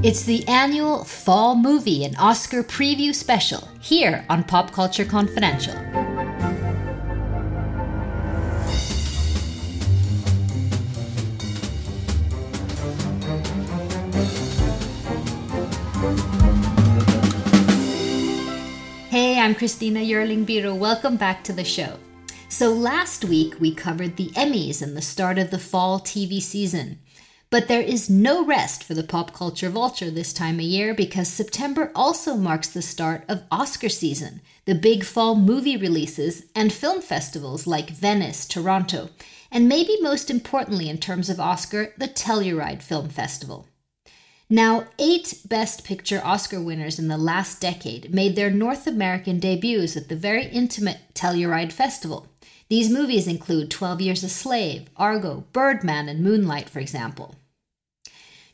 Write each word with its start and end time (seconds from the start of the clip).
It's 0.00 0.22
the 0.22 0.46
annual 0.46 1.02
Fall 1.02 1.56
Movie 1.56 2.04
and 2.04 2.16
Oscar 2.18 2.62
Preview 2.62 3.12
Special 3.12 3.68
here 3.80 4.24
on 4.28 4.44
Pop 4.44 4.70
Culture 4.70 5.04
Confidential. 5.04 5.74
Hey, 19.10 19.40
I'm 19.40 19.56
Christina 19.56 19.98
Yerling 19.98 20.46
Biro. 20.46 20.78
Welcome 20.78 21.16
back 21.16 21.42
to 21.42 21.52
the 21.52 21.64
show. 21.64 21.98
So, 22.48 22.72
last 22.72 23.24
week 23.24 23.56
we 23.58 23.74
covered 23.74 24.16
the 24.16 24.28
Emmys 24.28 24.80
and 24.80 24.96
the 24.96 25.02
start 25.02 25.38
of 25.38 25.50
the 25.50 25.58
fall 25.58 25.98
TV 25.98 26.40
season. 26.40 27.00
But 27.50 27.66
there 27.66 27.80
is 27.80 28.10
no 28.10 28.44
rest 28.44 28.84
for 28.84 28.92
the 28.92 29.02
pop 29.02 29.32
culture 29.32 29.70
vulture 29.70 30.10
this 30.10 30.34
time 30.34 30.56
of 30.56 30.66
year 30.66 30.92
because 30.92 31.28
September 31.28 31.90
also 31.94 32.36
marks 32.36 32.68
the 32.68 32.82
start 32.82 33.24
of 33.26 33.44
Oscar 33.50 33.88
season, 33.88 34.42
the 34.66 34.74
big 34.74 35.02
fall 35.02 35.34
movie 35.34 35.76
releases, 35.76 36.44
and 36.54 36.70
film 36.70 37.00
festivals 37.00 37.66
like 37.66 37.88
Venice, 37.88 38.46
Toronto, 38.46 39.08
and 39.50 39.66
maybe 39.66 39.96
most 40.02 40.30
importantly 40.30 40.90
in 40.90 40.98
terms 40.98 41.30
of 41.30 41.40
Oscar, 41.40 41.94
the 41.96 42.06
Telluride 42.06 42.82
Film 42.82 43.08
Festival. 43.08 43.66
Now, 44.50 44.84
eight 44.98 45.40
Best 45.46 45.84
Picture 45.84 46.20
Oscar 46.22 46.60
winners 46.60 46.98
in 46.98 47.08
the 47.08 47.16
last 47.16 47.62
decade 47.62 48.12
made 48.12 48.36
their 48.36 48.50
North 48.50 48.86
American 48.86 49.38
debuts 49.38 49.96
at 49.96 50.10
the 50.10 50.16
very 50.16 50.46
intimate 50.46 50.98
Telluride 51.14 51.72
Festival. 51.72 52.26
These 52.68 52.90
movies 52.90 53.26
include 53.26 53.70
12 53.70 54.02
Years 54.02 54.22
a 54.22 54.28
Slave, 54.28 54.88
Argo, 54.98 55.44
Birdman, 55.54 56.08
and 56.10 56.22
Moonlight, 56.22 56.68
for 56.68 56.80
example. 56.80 57.34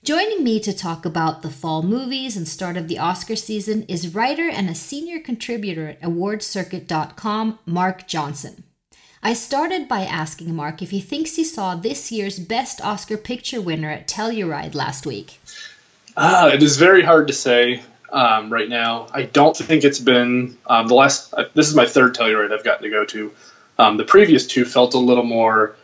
Joining 0.04 0.44
me 0.44 0.60
to 0.60 0.76
talk 0.76 1.06
about 1.06 1.40
the 1.40 1.48
fall 1.48 1.82
movies 1.82 2.36
and 2.36 2.46
start 2.46 2.76
of 2.76 2.88
the 2.88 2.98
Oscar 2.98 3.34
season 3.36 3.84
is 3.84 4.14
writer 4.14 4.50
and 4.50 4.68
a 4.68 4.74
senior 4.74 5.18
contributor 5.18 5.88
at 5.88 6.02
awardcircuit.com, 6.02 7.58
Mark 7.64 8.06
Johnson. 8.06 8.64
I 9.22 9.32
started 9.32 9.88
by 9.88 10.00
asking 10.00 10.54
Mark 10.54 10.82
if 10.82 10.90
he 10.90 11.00
thinks 11.00 11.36
he 11.36 11.44
saw 11.44 11.74
this 11.74 12.12
year's 12.12 12.38
Best 12.38 12.82
Oscar 12.82 13.16
Picture 13.16 13.62
winner 13.62 13.88
at 13.88 14.06
Telluride 14.06 14.74
last 14.74 15.06
week. 15.06 15.40
Uh, 16.14 16.50
it 16.52 16.62
is 16.62 16.76
very 16.76 17.02
hard 17.02 17.28
to 17.28 17.32
say 17.32 17.82
um, 18.12 18.52
right 18.52 18.68
now. 18.68 19.06
I 19.10 19.22
don't 19.22 19.56
think 19.56 19.84
it's 19.84 20.00
been 20.00 20.58
um, 20.66 20.86
the 20.86 20.94
last. 20.94 21.32
Uh, 21.32 21.44
this 21.54 21.70
is 21.70 21.74
my 21.74 21.86
third 21.86 22.14
Telluride 22.14 22.52
I've 22.52 22.62
gotten 22.62 22.82
to 22.82 22.90
go 22.90 23.06
to. 23.06 23.32
Um, 23.78 23.96
the 23.96 24.04
previous 24.04 24.46
two 24.46 24.66
felt 24.66 24.92
a 24.92 24.98
little 24.98 25.24
more 25.24 25.76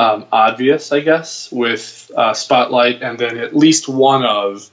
um, 0.00 0.24
obvious, 0.32 0.92
I 0.92 1.00
guess, 1.00 1.52
with 1.52 2.10
uh, 2.16 2.32
Spotlight, 2.32 3.02
and 3.02 3.18
then 3.18 3.36
at 3.36 3.54
least 3.54 3.86
one 3.86 4.24
of, 4.24 4.70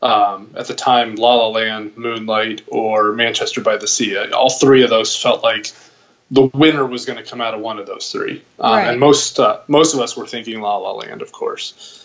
um, 0.00 0.54
at 0.56 0.68
the 0.68 0.74
time, 0.74 1.16
La 1.16 1.34
La 1.34 1.48
Land, 1.48 1.96
Moonlight, 1.96 2.62
or 2.68 3.12
Manchester 3.12 3.60
by 3.60 3.76
the 3.76 3.88
Sea. 3.88 4.16
All 4.30 4.50
three 4.50 4.84
of 4.84 4.90
those 4.90 5.20
felt 5.20 5.42
like 5.42 5.72
the 6.30 6.42
winner 6.42 6.86
was 6.86 7.06
going 7.06 7.18
to 7.18 7.28
come 7.28 7.40
out 7.40 7.54
of 7.54 7.60
one 7.60 7.80
of 7.80 7.86
those 7.86 8.12
three, 8.12 8.44
um, 8.60 8.72
right. 8.72 8.90
and 8.90 9.00
most 9.00 9.40
uh, 9.40 9.60
most 9.66 9.94
of 9.94 10.00
us 10.00 10.16
were 10.16 10.28
thinking 10.28 10.60
La 10.60 10.76
La 10.76 10.92
Land, 10.92 11.22
of 11.22 11.32
course. 11.32 11.98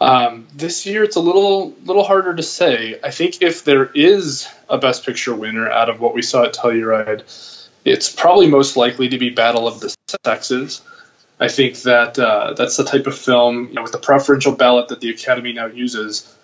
Um, 0.00 0.46
this 0.54 0.86
year, 0.86 1.02
it's 1.02 1.16
a 1.16 1.20
little 1.20 1.74
little 1.84 2.04
harder 2.04 2.32
to 2.32 2.42
say. 2.44 3.00
I 3.02 3.10
think 3.10 3.42
if 3.42 3.64
there 3.64 3.86
is 3.86 4.46
a 4.68 4.78
Best 4.78 5.04
Picture 5.04 5.34
winner 5.34 5.68
out 5.68 5.90
of 5.90 5.98
what 5.98 6.14
we 6.14 6.22
saw 6.22 6.44
at 6.44 6.54
Telluride 6.54 7.24
it's 7.84 8.10
probably 8.10 8.46
most 8.46 8.76
likely 8.76 9.10
to 9.10 9.18
be 9.18 9.30
Battle 9.30 9.68
of 9.68 9.80
the 9.80 9.94
Sexes. 10.24 10.80
I 11.44 11.48
think 11.48 11.82
that 11.82 12.18
uh, 12.18 12.54
that's 12.54 12.78
the 12.78 12.84
type 12.84 13.06
of 13.06 13.18
film, 13.18 13.68
you 13.68 13.74
know, 13.74 13.82
with 13.82 13.92
the 13.92 13.98
preferential 13.98 14.52
ballot 14.52 14.88
that 14.88 15.00
the 15.00 15.10
Academy 15.10 15.52
now 15.52 15.66
uses. 15.66 16.34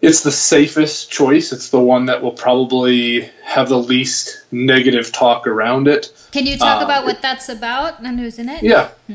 It's 0.00 0.22
the 0.22 0.30
safest 0.30 1.10
choice. 1.10 1.52
It's 1.52 1.70
the 1.70 1.80
one 1.80 2.06
that 2.06 2.22
will 2.22 2.32
probably 2.32 3.22
have 3.44 3.68
the 3.68 3.76
least 3.76 4.44
negative 4.52 5.10
talk 5.10 5.48
around 5.48 5.88
it. 5.88 6.12
Can 6.30 6.46
you 6.46 6.56
talk 6.56 6.80
uh, 6.80 6.84
about 6.84 7.04
what 7.04 7.20
that's 7.20 7.48
about 7.48 8.00
and 8.00 8.20
who's 8.20 8.38
in 8.38 8.48
it? 8.48 8.62
Yeah, 8.62 8.90
hmm. 9.08 9.14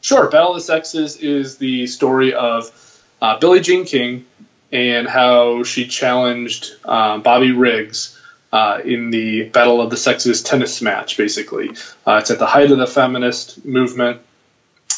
sure. 0.00 0.30
Battle 0.30 0.52
of 0.52 0.56
the 0.56 0.62
Sexes 0.62 1.16
is 1.18 1.58
the 1.58 1.86
story 1.86 2.32
of 2.32 2.72
uh, 3.20 3.38
Billie 3.38 3.60
Jean 3.60 3.84
King 3.84 4.24
and 4.72 5.06
how 5.06 5.64
she 5.64 5.86
challenged 5.86 6.72
um, 6.86 7.20
Bobby 7.20 7.52
Riggs 7.52 8.18
uh, 8.52 8.80
in 8.82 9.10
the 9.10 9.50
Battle 9.50 9.82
of 9.82 9.90
the 9.90 9.98
Sexes 9.98 10.42
tennis 10.42 10.80
match, 10.80 11.18
basically. 11.18 11.70
Uh, 12.06 12.20
it's 12.20 12.30
at 12.30 12.38
the 12.38 12.46
height 12.46 12.70
of 12.70 12.78
the 12.78 12.86
feminist 12.86 13.62
movement. 13.66 14.22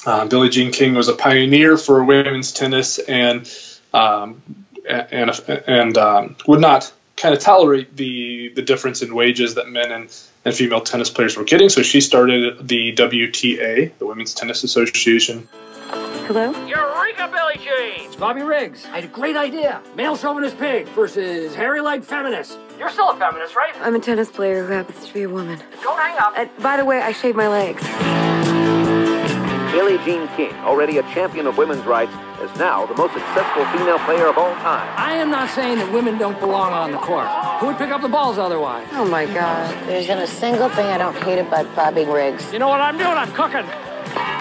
Uh, 0.09 0.25
Billie 0.25 0.49
Jean 0.49 0.73
King 0.73 0.95
was 0.95 1.09
a 1.09 1.13
pioneer 1.13 1.77
for 1.77 2.03
women's 2.03 2.53
tennis 2.53 2.99
and 2.99 3.47
um, 3.93 4.41
and 4.89 5.31
and 5.67 5.99
um, 5.99 6.37
would 6.47 6.63
not 6.63 6.91
kind 7.15 7.35
of 7.35 7.43
tolerate 7.43 7.95
the 7.95 8.49
the 8.57 8.63
difference 8.63 9.03
in 9.03 9.15
wages 9.15 9.57
that 9.57 9.69
men 9.69 9.93
and, 9.93 10.23
and 10.47 10.55
female 10.55 10.81
tennis 10.81 11.11
players 11.11 11.37
were 11.37 11.45
getting. 11.45 11.69
So 11.69 11.83
she 11.83 12.01
started 12.01 12.67
the 12.67 12.95
WTA, 12.95 13.99
the 13.99 14.07
Women's 14.07 14.33
Tennis 14.33 14.65
Association. 14.65 15.47
Hello? 15.91 16.53
Eureka, 16.67 17.29
Billie 17.31 17.63
Jean! 17.63 18.07
It's 18.07 18.17
Bobby 18.17 18.41
Riggs. 18.41 18.87
I 18.87 19.01
had 19.01 19.05
a 19.05 19.09
great 19.09 19.37
idea. 19.37 19.83
Male 19.95 20.17
chauvinist 20.17 20.57
pig 20.57 20.89
versus 20.89 21.55
hairy 21.55 21.83
leg 21.83 22.03
feminist. 22.03 22.59
You're 22.79 22.89
still 22.89 23.11
a 23.11 23.17
feminist, 23.19 23.55
right? 23.55 23.75
I'm 23.83 23.95
a 23.95 24.01
tennis 24.01 24.31
player 24.31 24.65
who 24.67 24.73
happens 24.73 25.07
to 25.07 25.13
be 25.13 25.25
a 25.25 25.29
woman. 25.29 25.63
Don't 25.83 25.99
hang 25.99 26.17
up. 26.17 26.33
And 26.35 26.49
by 26.63 26.79
the 26.79 26.87
way, 26.87 27.03
I 27.03 27.13
shave 27.13 27.37
my 27.37 27.49
legs. 27.49 28.38
Billie 29.73 29.99
Jean 30.05 30.27
King, 30.37 30.53
already 30.65 30.99
a 30.99 31.03
champion 31.15 31.47
of 31.47 31.59
women's 31.59 31.85
rights, 31.85 32.13
is 32.41 32.57
now 32.59 32.87
the 32.87 32.95
most 32.95 33.13
successful 33.13 33.65
female 33.67 33.99
player 34.01 34.27
of 34.27 34.39
all 34.39 34.55
time. 34.57 34.89
I 34.97 35.15
am 35.15 35.31
not 35.31 35.51
saying 35.51 35.79
that 35.79 35.93
women 35.93 36.17
don't 36.19 36.39
belong 36.41 36.73
on 36.73 36.91
the 36.93 36.99
court. 36.99 37.29
Who 37.61 37.67
would 37.67 37.77
pick 37.77 37.91
up 37.91 38.01
the 38.01 38.09
balls 38.09 38.39
otherwise? 38.39 38.89
Oh 38.93 39.05
my 39.05 39.27
God. 39.27 39.71
There 39.87 40.01
isn't 40.01 40.19
a 40.19 40.27
single 40.27 40.69
thing 40.71 40.87
I 40.87 40.99
don't 40.99 41.17
hate 41.17 41.39
about 41.39 41.75
Bobby 41.77 42.05
Riggs. 42.05 42.53
You 42.53 42.59
know 42.59 42.69
what 42.69 42.81
I'm 42.81 42.97
doing? 42.97 43.11
I'm 43.11 43.33
cooking. 43.33 43.69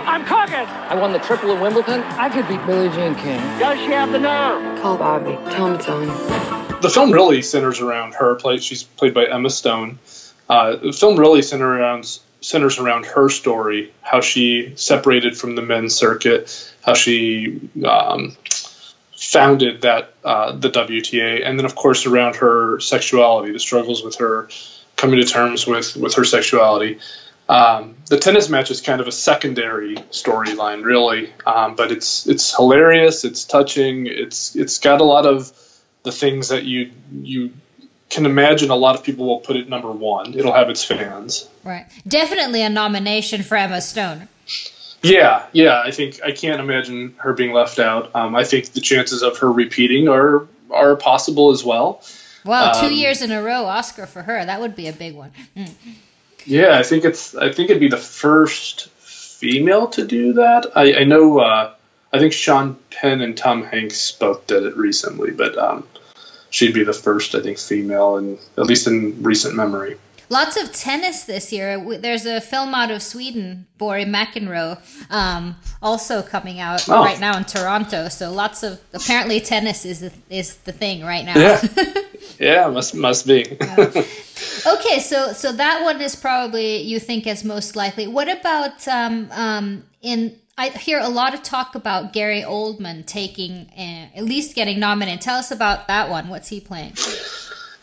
I'm 0.08 0.24
cooking. 0.24 0.66
I 0.90 0.96
won 0.96 1.12
the 1.12 1.20
triple 1.20 1.52
in 1.52 1.60
Wimbledon. 1.60 2.02
I 2.04 2.30
could 2.30 2.48
beat 2.48 2.66
Billie 2.66 2.90
Jean 2.90 3.14
King. 3.16 3.40
Does 3.60 3.78
she 3.80 3.92
have 3.92 4.12
the 4.12 4.20
nerve? 4.20 4.82
Call 4.82 4.98
Bobby. 4.98 5.34
Tell 5.52 5.68
him 5.68 5.76
it's 5.76 5.90
on. 5.90 6.82
The 6.82 6.90
film 6.90 7.12
really 7.12 7.42
centers 7.42 7.82
around 7.82 8.14
her. 8.14 8.36
Play, 8.36 8.60
she's 8.60 8.84
played 8.84 9.14
by 9.14 9.26
Emma 9.26 9.50
Stone. 9.50 10.00
Uh, 10.48 10.78
the 10.78 10.94
film 10.94 11.20
really 11.20 11.42
centers 11.42 11.66
around 11.66 12.20
centers 12.42 12.80
around 12.80 13.06
her 13.06 13.30
story, 13.30 13.94
how 14.02 14.22
she 14.22 14.74
separated 14.76 15.38
from 15.38 15.56
the 15.56 15.62
men's 15.62 15.96
circuit, 15.96 16.74
how 16.82 16.94
she 16.94 17.70
um, 17.86 18.36
founded 19.16 19.82
that 19.82 20.14
uh, 20.24 20.52
the 20.54 20.70
WTA, 20.70 21.46
and 21.46 21.58
then 21.58 21.66
of 21.66 21.76
course 21.76 22.06
around 22.06 22.38
her 22.38 22.80
sexuality, 22.80 23.52
the 23.52 23.60
struggles 23.60 24.04
with 24.04 24.18
her 24.18 24.50
coming 24.96 25.20
to 25.20 25.26
terms 25.26 25.66
with 25.66 25.96
with 25.96 26.16
her 26.16 26.26
sexuality. 26.26 27.00
Um, 27.50 27.96
the 28.10 28.18
tennis 28.18 28.50
match 28.50 28.72
is 28.72 28.82
kind 28.82 29.00
of 29.00 29.08
a 29.08 29.12
secondary 29.12 29.96
storyline, 29.96 30.84
really, 30.84 31.34
um, 31.46 31.76
but 31.76 31.92
it's 31.92 32.28
it's 32.28 32.56
hilarious. 32.56 33.24
It's 33.24 33.46
touching. 33.46 34.08
It's 34.08 34.56
it's 34.56 34.80
got 34.80 35.02
a 35.02 35.06
lot 35.06 35.26
of 35.26 35.52
the 36.04 36.12
things 36.12 36.50
that 36.50 36.64
you 36.66 36.92
you 37.12 37.54
can 38.10 38.26
imagine. 38.26 38.70
A 38.70 38.76
lot 38.76 38.96
of 38.96 39.04
people 39.04 39.26
will 39.26 39.40
put 39.40 39.56
it 39.56 39.70
number 39.70 39.92
one. 39.92 40.34
It'll 40.34 40.54
have 40.54 40.70
its 40.70 40.84
fans. 40.84 41.50
Right. 41.64 41.86
Definitely 42.08 42.62
a 42.62 42.70
nomination 42.70 43.44
for 43.44 43.56
Emma 43.56 43.82
Stone. 43.82 44.28
Yeah, 45.04 45.46
yeah. 45.52 45.82
I 45.86 45.92
think 45.92 46.22
I 46.24 46.32
can't 46.32 46.60
imagine 46.60 47.16
her 47.18 47.34
being 47.34 47.54
left 47.54 47.80
out. 47.80 48.16
Um, 48.16 48.36
I 48.36 48.44
think 48.44 48.74
the 48.74 48.82
chances 48.82 49.22
of 49.22 49.38
her 49.40 49.52
repeating 49.52 50.08
are 50.08 50.48
are 50.72 50.96
possible 50.96 51.52
as 51.52 51.64
well. 51.64 52.02
Wow, 52.44 52.80
two 52.80 52.88
um, 52.88 52.94
years 52.94 53.22
in 53.22 53.32
a 53.32 53.42
row 53.42 53.66
Oscar 53.66 54.06
for 54.06 54.22
her. 54.24 54.44
That 54.44 54.60
would 54.62 54.76
be 54.76 54.88
a 54.88 54.94
big 54.94 55.16
one. 55.16 55.32
Mm. 55.56 55.72
Yeah, 56.46 56.78
I 56.78 56.84
think 56.84 57.04
it's. 57.04 57.36
I 57.36 57.52
think 57.52 57.70
it'd 57.70 57.82
be 57.82 57.90
the 57.90 57.98
first 57.98 58.90
female 58.90 59.88
to 59.90 60.06
do 60.06 60.34
that. 60.34 60.72
I, 60.76 61.02
I 61.02 61.04
know. 61.04 61.40
Uh, 61.40 61.74
I 62.12 62.20
think 62.20 62.34
Sean 62.34 62.78
Penn 62.90 63.22
and 63.22 63.38
Tom 63.38 63.64
Hanks 63.64 64.14
both 64.14 64.48
did 64.48 64.64
it 64.64 64.78
recently, 64.78 65.32
but 65.32 65.58
um, 65.58 65.88
she'd 66.50 66.74
be 66.74 66.84
the 66.84 66.94
first, 66.94 67.36
I 67.36 67.42
think, 67.42 67.58
female, 67.60 68.18
and 68.18 68.40
at 68.58 68.66
least 68.66 68.88
in 68.88 69.22
recent 69.24 69.56
memory. 69.56 69.98
Lots 70.30 70.62
of 70.62 70.74
tennis 70.74 71.24
this 71.24 71.54
year. 71.54 71.98
There's 72.00 72.26
a 72.26 72.42
film 72.42 72.76
out 72.76 72.92
of 72.92 73.02
Sweden, 73.02 73.66
Borg 73.78 74.08
McEnroe, 74.08 74.78
um, 75.10 75.56
also 75.82 76.22
coming 76.22 76.60
out 76.60 76.88
oh. 76.90 77.02
right 77.02 77.18
now 77.18 77.38
in 77.38 77.46
Toronto. 77.46 78.10
So 78.10 78.34
lots 78.34 78.62
of 78.62 78.82
apparently 78.94 79.40
tennis 79.40 79.86
is 79.86 80.02
the, 80.02 80.12
is 80.30 80.58
the 80.58 80.74
thing 80.74 81.04
right 81.04 81.24
now. 81.24 81.40
Yeah, 81.40 81.62
yeah, 82.40 82.68
must 82.68 82.94
must 82.94 83.26
be. 83.26 83.46
okay, 83.54 85.00
so 85.00 85.32
so 85.32 85.54
that 85.54 85.82
one 85.84 86.02
is 86.02 86.18
probably 86.18 86.82
you 86.82 87.00
think 87.00 87.26
is 87.26 87.46
most 87.46 87.78
likely. 87.78 88.08
What 88.08 88.28
about 88.28 88.86
um, 88.88 89.30
um, 89.32 89.84
in? 90.02 90.36
I 90.58 90.70
hear 90.70 91.00
a 91.00 91.10
lot 91.10 91.36
of 91.36 91.44
talk 91.44 91.76
about 91.76 92.14
Gary 92.14 92.42
Oldman 92.42 93.06
taking 93.06 93.70
uh, 93.78 94.18
at 94.18 94.26
least 94.26 94.56
getting 94.56 94.80
nominated. 94.80 95.22
Tell 95.22 95.38
us 95.38 95.52
about 95.52 95.88
that 95.88 96.10
one. 96.10 96.30
What's 96.30 96.48
he 96.48 96.60
playing? 96.60 96.94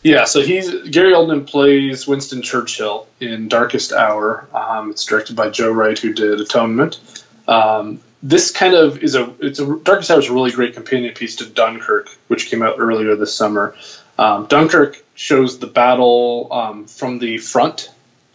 Yeah, 0.03 0.25
so 0.25 0.41
he's 0.41 0.89
Gary 0.89 1.13
Oldman 1.13 1.47
plays 1.47 2.05
Winston 2.05 2.41
Churchill 2.41 3.07
in 3.21 3.47
Darkest 3.47 3.93
Hour. 3.93 4.47
Um, 4.53 4.91
it's 4.91 5.05
directed 5.05 5.37
by 5.37 5.49
Joe 5.49 5.71
Wright, 5.71 5.97
who 5.97 6.13
did 6.13 6.41
Atonement. 6.41 6.99
Um, 7.47 8.01
this 8.21 8.51
kind 8.51 8.73
of 8.73 9.01
is 9.01 9.15
a 9.15 9.33
it's 9.39 9.59
a 9.59 9.77
Darkest 9.77 10.11
Hour 10.11 10.19
is 10.19 10.29
a 10.29 10.33
really 10.33 10.51
great 10.51 10.73
companion 10.73 11.13
piece 11.13 11.37
to 11.37 11.45
Dunkirk, 11.45 12.09
which 12.27 12.49
came 12.49 12.61
out 12.61 12.75
earlier 12.77 13.15
this 13.15 13.33
summer. 13.33 13.73
Um, 14.19 14.47
Dunkirk 14.47 15.01
shows 15.15 15.59
the 15.59 15.67
battle 15.67 16.49
um, 16.51 16.87
from 16.87 17.19
the 17.19 17.37
front, 17.37 17.89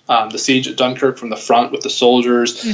um, 0.08 0.31
the 0.31 0.38
siege 0.38 0.66
at 0.66 0.78
Dunkirk 0.78 1.19
from 1.19 1.28
the 1.28 1.37
front 1.37 1.72
with 1.72 1.82
the 1.82 1.90
soldiers. 1.90 2.64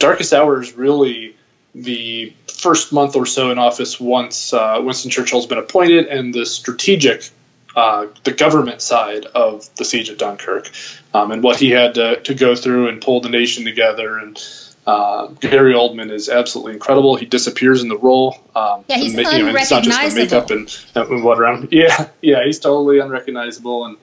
Darkest 0.00 0.32
Hour 0.32 0.60
is 0.60 0.72
really 0.72 1.36
the 1.74 2.32
first 2.48 2.92
month 2.92 3.14
or 3.14 3.26
so 3.26 3.52
in 3.52 3.58
office 3.58 4.00
once 4.00 4.52
uh, 4.52 4.80
Winston 4.82 5.10
Churchill's 5.10 5.46
been 5.46 5.58
appointed 5.58 6.06
and 6.06 6.34
the 6.34 6.44
strategic, 6.44 7.28
uh, 7.76 8.06
the 8.24 8.32
government 8.32 8.82
side 8.82 9.24
of 9.26 9.72
the 9.76 9.84
siege 9.84 10.08
of 10.08 10.18
Dunkirk, 10.18 10.70
um, 11.14 11.30
and 11.30 11.42
what 11.42 11.58
he 11.58 11.70
had 11.70 11.94
to, 11.94 12.20
to 12.22 12.34
go 12.34 12.56
through 12.56 12.88
and 12.88 13.00
pull 13.00 13.20
the 13.20 13.28
nation 13.28 13.64
together. 13.64 14.18
And 14.18 14.42
uh, 14.86 15.28
Gary 15.28 15.74
Oldman 15.74 16.10
is 16.10 16.28
absolutely 16.28 16.72
incredible. 16.72 17.14
He 17.16 17.26
disappears 17.26 17.82
in 17.82 17.88
the 17.88 17.98
role. 17.98 18.36
Um, 18.56 18.84
Yeah, 18.88 18.96
he's 18.96 19.14
the 19.14 19.22
you 19.22 19.38
know, 19.38 19.48
and 19.48 19.56
it's 19.56 19.70
not 19.70 19.84
just 19.84 20.14
the 20.14 20.20
makeup 20.20 20.50
and, 20.50 20.76
and 20.94 21.22
what 21.22 21.38
around. 21.38 21.68
Yeah, 21.72 22.08
yeah, 22.20 22.44
he's 22.44 22.58
totally 22.58 22.98
unrecognizable 22.98 23.84
and 23.84 23.96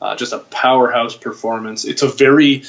uh, 0.00 0.14
just 0.14 0.32
a 0.32 0.38
powerhouse 0.38 1.16
performance. 1.16 1.84
It's 1.84 2.02
a 2.02 2.08
very 2.08 2.62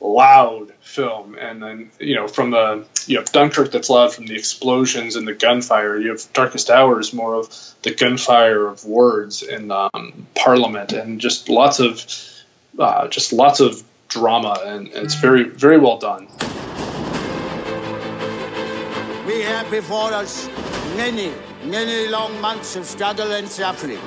loud 0.00 0.72
film, 0.80 1.36
and 1.38 1.62
then 1.62 1.90
you 1.98 2.14
know 2.14 2.26
from 2.26 2.50
the 2.50 2.86
you 3.06 3.18
have 3.18 3.30
Dunkirk 3.32 3.70
that's 3.70 3.90
loud 3.90 4.14
from 4.14 4.26
the 4.26 4.34
explosions 4.34 5.16
and 5.16 5.26
the 5.26 5.34
gunfire. 5.34 5.98
You 5.98 6.10
have 6.10 6.32
Darkest 6.32 6.70
Hours 6.70 7.12
more 7.12 7.34
of 7.34 7.48
the 7.82 7.94
gunfire 7.94 8.66
of 8.66 8.84
words 8.84 9.42
in 9.42 9.70
um, 9.70 10.26
Parliament, 10.34 10.92
and 10.92 11.20
just 11.20 11.48
lots 11.48 11.80
of 11.80 12.04
uh, 12.78 13.08
just 13.08 13.32
lots 13.32 13.60
of 13.60 13.82
drama, 14.08 14.58
and, 14.64 14.88
and 14.88 15.04
it's 15.04 15.14
very 15.14 15.44
very 15.44 15.78
well 15.78 15.98
done. 15.98 16.26
We 19.26 19.42
have 19.42 19.70
before 19.70 20.12
us 20.12 20.48
many, 20.96 21.32
many 21.64 22.08
long 22.08 22.40
months 22.40 22.74
of 22.74 22.84
struggle 22.84 23.30
and 23.32 23.48
suffering. 23.48 24.00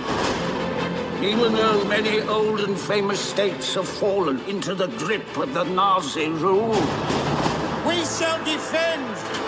Even 1.23 1.53
though 1.53 1.85
many 1.85 2.19
old 2.19 2.59
and 2.59 2.77
famous 2.77 3.17
states 3.17 3.75
have 3.75 3.87
fallen 3.87 4.41
into 4.41 4.75
the 4.75 4.87
grip 4.87 5.37
of 5.37 5.53
the 5.53 5.63
Nazi 5.63 6.27
rule, 6.27 6.75
we 7.87 8.03
shall 8.03 8.43
defend 8.43 9.07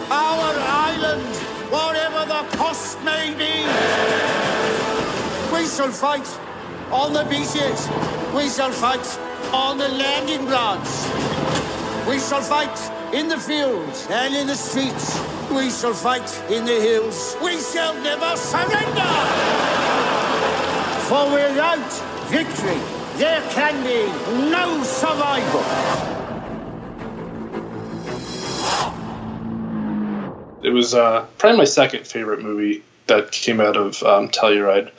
our 0.10 0.54
island, 0.58 1.36
whatever 1.70 2.24
the 2.26 2.58
cost 2.58 3.04
may 3.04 3.34
be. 3.34 3.56
We 5.54 5.68
shall 5.68 5.92
fight 5.92 6.26
on 6.94 7.12
the 7.12 7.26
beaches. 7.26 7.90
We 8.34 8.48
shall 8.48 8.72
fight 8.72 9.06
on 9.54 9.78
the 9.78 9.90
landing 9.90 10.46
grounds. 10.46 11.06
We 12.08 12.20
shall 12.20 12.42
fight 12.42 12.78
in 13.14 13.28
the 13.28 13.38
fields 13.38 14.08
and 14.10 14.34
in 14.34 14.48
the 14.48 14.56
streets. 14.56 15.20
We 15.52 15.70
shall 15.70 15.94
fight 15.94 16.32
in 16.50 16.64
the 16.64 16.80
hills. 16.80 17.36
We 17.44 17.60
shall 17.60 17.94
never 17.96 18.38
surrender. 18.38 19.66
For 21.08 21.32
without 21.32 21.92
victory, 22.30 22.80
there 23.18 23.42
can 23.52 23.84
be 23.84 24.50
no 24.50 24.82
survival. 24.84 25.62
It 30.64 30.70
was 30.72 30.96
uh, 30.96 31.28
probably 31.38 31.60
my 31.60 31.66
second 31.66 32.08
favorite 32.08 32.42
movie 32.42 32.84
that 33.06 33.32
came 33.32 33.62
out 33.62 33.78
of 33.78 34.02
um, 34.02 34.30
Telluride, 34.30 34.90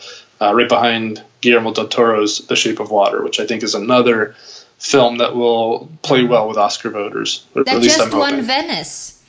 uh, 0.40 0.54
right 0.54 0.68
behind 0.68 1.24
Guillermo 1.40 1.72
del 1.72 1.88
Toro's 1.88 2.38
The 2.46 2.54
Shape 2.54 2.78
of 2.78 2.92
Water, 2.92 3.24
which 3.24 3.40
I 3.40 3.46
think 3.46 3.64
is 3.64 3.74
another 3.74 4.36
film 4.78 5.18
that 5.18 5.34
will 5.34 5.88
play 6.02 6.22
well 6.22 6.46
with 6.48 6.56
Oscar 6.56 6.90
voters. 6.90 7.44
Or 7.56 7.64
That 7.64 7.76
at 7.76 7.82
least 7.82 7.96
just 7.96 8.12
I'm 8.12 8.18
won 8.18 8.30
hoping. 8.30 8.46
Venice. 8.46 9.24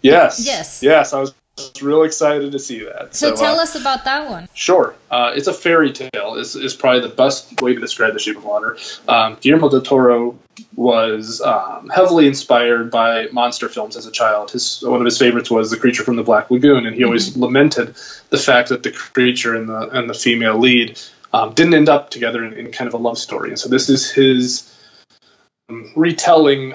Yes. 0.00 0.46
Yes. 0.46 0.82
Yes. 0.82 1.12
I 1.12 1.20
was 1.20 1.34
real 1.82 2.02
excited 2.04 2.52
to 2.52 2.58
see 2.58 2.84
that. 2.84 3.14
So, 3.14 3.34
tell 3.34 3.58
uh, 3.58 3.62
us 3.62 3.74
about 3.74 4.04
that 4.04 4.30
one. 4.30 4.48
Sure. 4.54 4.94
Uh, 5.10 5.32
it's 5.34 5.48
a 5.48 5.52
fairy 5.52 5.92
tale, 5.92 6.36
is, 6.36 6.56
is 6.56 6.74
probably 6.74 7.00
the 7.00 7.14
best 7.14 7.60
way 7.60 7.74
to 7.74 7.80
describe 7.80 8.14
The 8.14 8.18
Shape 8.18 8.36
of 8.36 8.44
Water. 8.44 8.78
Um, 9.06 9.36
Guillermo 9.40 9.68
del 9.68 9.82
Toro 9.82 10.38
was 10.74 11.40
um, 11.40 11.88
heavily 11.88 12.26
inspired 12.26 12.90
by 12.90 13.26
monster 13.32 13.68
films 13.68 13.96
as 13.96 14.06
a 14.06 14.12
child. 14.12 14.50
His 14.50 14.82
One 14.82 15.00
of 15.00 15.04
his 15.04 15.18
favorites 15.18 15.50
was 15.50 15.70
The 15.70 15.76
Creature 15.76 16.04
from 16.04 16.16
the 16.16 16.22
Black 16.22 16.50
Lagoon, 16.50 16.86
and 16.86 16.96
he 16.96 17.04
always 17.04 17.36
lamented 17.36 17.94
the 18.30 18.38
fact 18.38 18.70
that 18.70 18.82
the 18.82 18.92
creature 18.92 19.54
and 19.54 19.68
the, 19.68 19.88
and 19.90 20.08
the 20.08 20.14
female 20.14 20.58
lead 20.58 20.98
um, 21.32 21.52
didn't 21.54 21.74
end 21.74 21.88
up 21.88 22.10
together 22.10 22.44
in, 22.44 22.54
in 22.54 22.72
kind 22.72 22.88
of 22.88 22.94
a 22.94 22.98
love 22.98 23.18
story. 23.18 23.50
And 23.50 23.58
so 23.58 23.68
this 23.68 23.88
is 23.88 24.10
his 24.10 24.74
um, 25.68 25.92
retelling 25.96 26.74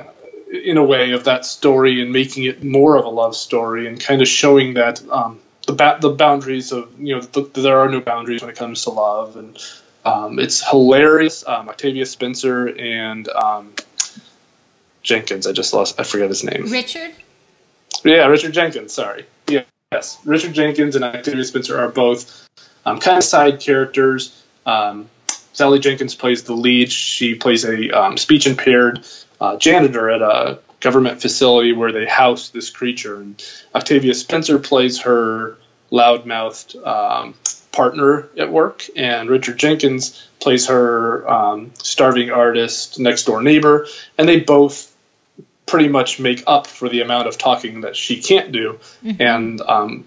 in 0.52 0.78
a 0.78 0.84
way 0.84 1.12
of 1.12 1.26
that 1.26 1.46
story 1.46 2.02
and 2.02 2.12
making 2.12 2.46
it 2.46 2.64
more 2.64 2.96
of 2.98 3.06
a 3.06 3.10
love 3.10 3.36
story 3.36 3.88
and 3.88 4.00
kind 4.00 4.22
of 4.22 4.28
showing 4.28 4.76
that 4.76 5.02
um, 5.10 5.40
the 5.66 5.74
ba- 5.74 5.98
the 6.00 6.10
boundaries 6.10 6.72
of 6.72 7.00
you 7.00 7.16
know 7.16 7.22
th- 7.22 7.54
there 7.54 7.80
are 7.80 7.90
no 7.90 8.00
boundaries 8.00 8.42
when 8.42 8.50
it 8.50 8.56
comes 8.56 8.84
to 8.84 8.92
love 8.92 9.36
and 9.36 9.58
um, 10.06 10.40
it's 10.40 10.68
hilarious. 10.68 11.46
Um, 11.46 11.68
Octavia 11.68 12.06
Spencer 12.06 12.68
and 12.68 13.28
um, 13.28 13.74
Jenkins, 15.04 15.48
I 15.48 15.52
just 15.52 15.74
lost, 15.74 16.00
I 16.00 16.04
forget 16.04 16.30
his 16.30 16.46
name. 16.46 16.72
Richard? 16.72 17.12
Yeah, 18.06 18.28
Richard 18.28 18.54
Jenkins. 18.54 18.94
Sorry. 18.94 19.26
Yeah, 19.50 19.64
yes, 19.92 20.18
Richard 20.24 20.54
Jenkins 20.54 20.96
and 20.96 21.04
Octavia 21.04 21.44
Spencer 21.44 21.78
are 21.78 21.90
both 21.90 22.48
um, 22.86 23.00
kind 23.00 23.18
of 23.18 23.24
side 23.24 23.60
characters. 23.60 24.42
Um, 24.66 25.10
Sally 25.52 25.80
Jenkins 25.80 26.16
plays 26.16 26.44
the 26.44 26.54
lead. 26.54 26.92
She 26.92 27.36
plays 27.36 27.66
a 27.66 27.90
um, 27.92 28.18
speech 28.18 28.48
impaired 28.48 29.06
uh, 29.40 29.58
janitor 29.58 30.10
at 30.10 30.22
a 30.22 30.60
government 30.80 31.22
facility 31.22 31.74
where 31.74 31.92
they 31.92 32.06
house 32.06 32.50
this 32.50 32.70
creature. 32.70 33.16
And 33.16 33.44
Octavia 33.74 34.14
Spencer 34.14 34.60
plays 34.60 35.02
her 35.02 35.58
loudmouthed 35.92 36.76
um, 36.86 37.36
partner 37.72 38.30
at 38.38 38.52
work, 38.52 38.86
and 38.96 39.30
Richard 39.30 39.58
Jenkins 39.58 40.28
plays 40.40 40.68
her 40.68 41.30
um, 41.30 41.72
starving 41.82 42.32
artist 42.32 43.00
next 43.00 43.26
door 43.26 43.42
neighbor. 43.42 43.88
And 44.18 44.28
they 44.28 44.40
both 44.40 44.94
pretty 45.66 45.90
much 45.90 46.20
make 46.20 46.44
up 46.48 46.66
for 46.66 46.90
the 46.90 47.02
amount 47.02 47.28
of 47.28 47.38
talking 47.38 47.82
that 47.82 47.96
she 47.96 48.22
can't 48.22 48.52
do, 48.52 48.80
and 49.20 49.62
um, 49.62 50.06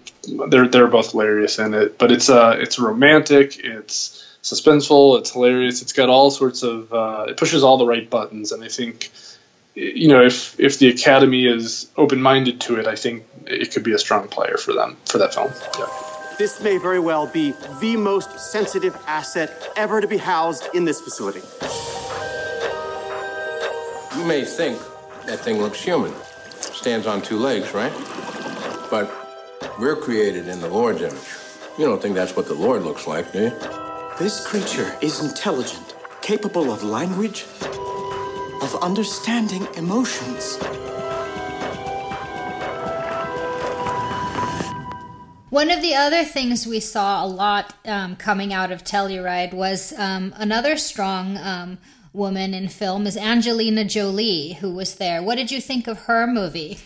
they're 0.49 0.67
they're 0.67 0.87
both 0.87 1.11
hilarious 1.11 1.59
in 1.59 1.73
it. 1.73 1.97
But 1.97 2.11
it's 2.11 2.29
uh 2.29 2.57
it's 2.59 2.79
romantic, 2.79 3.59
it's 3.59 4.25
suspenseful, 4.43 5.19
it's 5.19 5.31
hilarious. 5.31 5.81
It's 5.81 5.93
got 5.93 6.09
all 6.09 6.31
sorts 6.31 6.63
of 6.63 6.91
uh, 6.93 7.25
it 7.29 7.37
pushes 7.37 7.63
all 7.63 7.77
the 7.77 7.85
right 7.85 8.09
buttons, 8.09 8.51
and 8.51 8.63
I 8.63 8.67
think 8.67 9.11
you 9.75 10.07
know 10.07 10.23
if 10.23 10.59
if 10.59 10.79
the 10.79 10.89
Academy 10.89 11.45
is 11.45 11.89
open 11.95 12.21
minded 12.21 12.61
to 12.61 12.79
it, 12.79 12.87
I 12.87 12.95
think 12.95 13.25
it 13.45 13.71
could 13.71 13.83
be 13.83 13.93
a 13.93 13.99
strong 13.99 14.27
player 14.27 14.57
for 14.57 14.73
them 14.73 14.97
for 15.05 15.19
that 15.19 15.33
film. 15.33 15.51
Yeah. 15.77 15.87
This 16.37 16.61
may 16.61 16.77
very 16.77 16.99
well 16.99 17.27
be 17.27 17.53
the 17.79 17.97
most 17.97 18.39
sensitive 18.39 18.97
asset 19.05 19.69
ever 19.75 20.01
to 20.01 20.07
be 20.07 20.17
housed 20.17 20.67
in 20.73 20.85
this 20.85 20.99
facility. 20.99 21.41
You 24.17 24.25
may 24.25 24.43
think 24.43 24.79
that 25.27 25.39
thing 25.39 25.61
looks 25.61 25.79
human. 25.81 26.13
Stands 26.59 27.05
on 27.05 27.21
two 27.21 27.37
legs, 27.37 27.73
right? 27.73 27.93
But 28.89 29.11
we're 29.79 29.95
created 29.95 30.47
in 30.47 30.61
the 30.61 30.67
Lord's 30.67 31.01
image. 31.01 31.29
You 31.77 31.85
don't 31.85 32.01
think 32.01 32.15
that's 32.15 32.35
what 32.35 32.47
the 32.47 32.55
Lord 32.55 32.83
looks 32.83 33.05
like, 33.05 33.31
do 33.31 33.43
you? 33.43 33.90
This 34.21 34.45
creature 34.45 34.95
is 35.01 35.19
intelligent, 35.19 35.95
capable 36.21 36.71
of 36.71 36.83
language, 36.83 37.43
of 38.61 38.77
understanding 38.79 39.67
emotions. 39.75 40.57
One 45.49 45.71
of 45.71 45.81
the 45.81 45.95
other 45.95 46.23
things 46.23 46.67
we 46.67 46.79
saw 46.79 47.25
a 47.25 47.27
lot 47.27 47.73
um, 47.87 48.15
coming 48.15 48.53
out 48.53 48.71
of 48.71 48.83
Telluride 48.83 49.55
was 49.55 49.91
um, 49.97 50.35
another 50.37 50.77
strong 50.77 51.37
um, 51.37 51.79
woman 52.13 52.53
in 52.53 52.67
film 52.69 53.07
is 53.07 53.17
Angelina 53.17 53.85
Jolie, 53.85 54.53
who 54.61 54.71
was 54.71 54.97
there. 54.97 55.23
What 55.23 55.39
did 55.39 55.49
you 55.49 55.59
think 55.59 55.87
of 55.87 55.97
her 56.01 56.27
movie? 56.27 56.77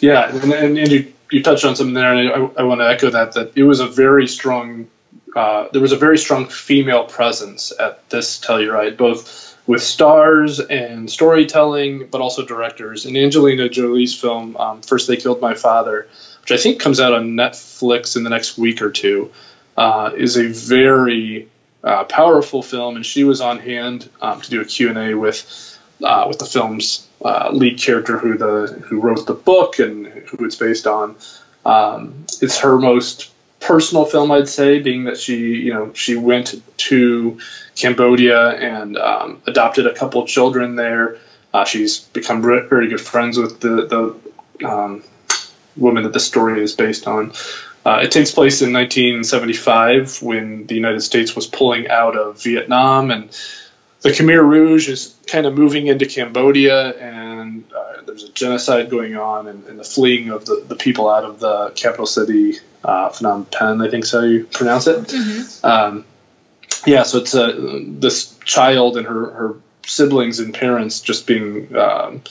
Yeah, 0.00 0.34
and, 0.34 0.54
and, 0.54 0.78
and 0.78 0.90
you, 0.90 1.12
you 1.30 1.42
touched 1.42 1.66
on 1.66 1.76
something 1.76 1.92
there, 1.92 2.14
and 2.14 2.30
I, 2.30 2.62
I 2.62 2.62
want 2.62 2.80
to 2.80 2.88
echo 2.88 3.10
that 3.10 3.32
that 3.32 3.58
it 3.58 3.64
was 3.64 3.80
a 3.80 3.86
very 3.86 4.26
strong. 4.26 4.88
Uh, 5.34 5.68
there 5.72 5.80
was 5.80 5.92
a 5.92 5.96
very 5.96 6.18
strong 6.18 6.46
female 6.46 7.04
presence 7.04 7.72
at 7.78 8.08
this 8.10 8.40
Telluride, 8.40 8.96
both 8.96 9.56
with 9.66 9.82
stars 9.82 10.60
and 10.60 11.10
storytelling, 11.10 12.08
but 12.10 12.20
also 12.20 12.44
directors. 12.44 13.06
And 13.06 13.16
Angelina 13.16 13.68
Jolie's 13.68 14.18
film, 14.18 14.56
um, 14.56 14.82
First 14.82 15.08
They 15.08 15.16
Killed 15.16 15.40
My 15.40 15.54
Father, 15.54 16.08
which 16.42 16.52
I 16.52 16.56
think 16.56 16.80
comes 16.80 17.00
out 17.00 17.14
on 17.14 17.30
Netflix 17.30 18.16
in 18.16 18.24
the 18.24 18.30
next 18.30 18.58
week 18.58 18.82
or 18.82 18.90
two, 18.90 19.32
uh, 19.76 20.12
is 20.16 20.36
a 20.36 20.46
very 20.48 21.48
uh, 21.82 22.04
powerful 22.04 22.62
film. 22.62 22.96
And 22.96 23.06
she 23.06 23.24
was 23.24 23.40
on 23.40 23.58
hand 23.58 24.08
um, 24.20 24.40
to 24.40 24.50
do 24.50 24.60
a 24.60 24.64
Q&A 24.64 25.14
with 25.14 25.70
uh, 26.02 26.26
with 26.28 26.38
the 26.38 26.44
film's 26.44 27.08
uh, 27.24 27.50
lead 27.52 27.78
character, 27.78 28.18
who 28.18 28.36
the 28.36 28.84
who 28.86 29.00
wrote 29.00 29.26
the 29.26 29.34
book 29.34 29.78
and 29.78 30.06
who 30.06 30.44
it's 30.44 30.56
based 30.56 30.86
on. 30.86 31.16
Um, 31.64 32.26
it's 32.42 32.58
her 32.58 32.78
most 32.78 33.30
personal 33.64 34.04
film, 34.04 34.30
I'd 34.30 34.48
say, 34.48 34.78
being 34.78 35.04
that 35.04 35.18
she 35.18 35.36
you 35.36 35.72
know 35.72 35.92
she 35.94 36.16
went 36.16 36.60
to 36.76 37.38
Cambodia 37.74 38.50
and 38.50 38.96
um, 38.96 39.42
adopted 39.46 39.86
a 39.86 39.94
couple 39.94 40.26
children 40.26 40.76
there. 40.76 41.18
Uh, 41.52 41.64
she's 41.64 42.00
become 42.00 42.44
re- 42.44 42.66
very 42.68 42.88
good 42.88 43.00
friends 43.00 43.38
with 43.38 43.60
the 43.60 44.16
the 44.60 44.66
um, 44.66 45.02
woman 45.76 46.04
that 46.04 46.12
the 46.12 46.20
story 46.20 46.62
is 46.62 46.74
based 46.74 47.06
on. 47.06 47.32
Uh, 47.86 48.00
it 48.02 48.10
takes 48.10 48.30
place 48.30 48.62
in 48.62 48.72
1975 48.72 50.22
when 50.22 50.66
the 50.66 50.74
United 50.74 51.02
States 51.02 51.36
was 51.36 51.46
pulling 51.46 51.88
out 51.88 52.16
of 52.16 52.42
Vietnam, 52.42 53.10
and 53.10 53.30
the 54.00 54.10
Khmer 54.10 54.42
Rouge 54.42 54.88
is 54.88 55.14
kind 55.26 55.46
of 55.46 55.54
moving 55.54 55.86
into 55.86 56.06
Cambodia, 56.06 56.90
and 56.92 57.64
uh, 57.72 58.02
there's 58.06 58.24
a 58.24 58.32
genocide 58.32 58.90
going 58.90 59.16
on, 59.16 59.48
and, 59.48 59.66
and 59.66 59.78
the 59.78 59.84
fleeing 59.84 60.30
of 60.30 60.46
the, 60.46 60.64
the 60.66 60.76
people 60.76 61.10
out 61.10 61.24
of 61.24 61.40
the 61.40 61.72
capital 61.74 62.06
city, 62.06 62.58
uh, 62.84 63.08
Phnom 63.10 63.50
Penh, 63.50 63.80
I 63.80 63.88
think 63.90 64.04
so 64.04 64.22
you 64.22 64.44
pronounce 64.44 64.86
it. 64.86 64.98
Mm-hmm. 64.98 65.66
Um, 65.66 66.04
yeah, 66.86 67.02
so 67.04 67.18
it's 67.18 67.34
uh, 67.34 67.80
this 67.88 68.36
child 68.44 68.96
and 68.96 69.06
her, 69.06 69.30
her 69.30 69.54
siblings 69.86 70.38
and 70.40 70.52
parents 70.54 71.00
just 71.00 71.26
being 71.26 71.74
um, 71.76 72.22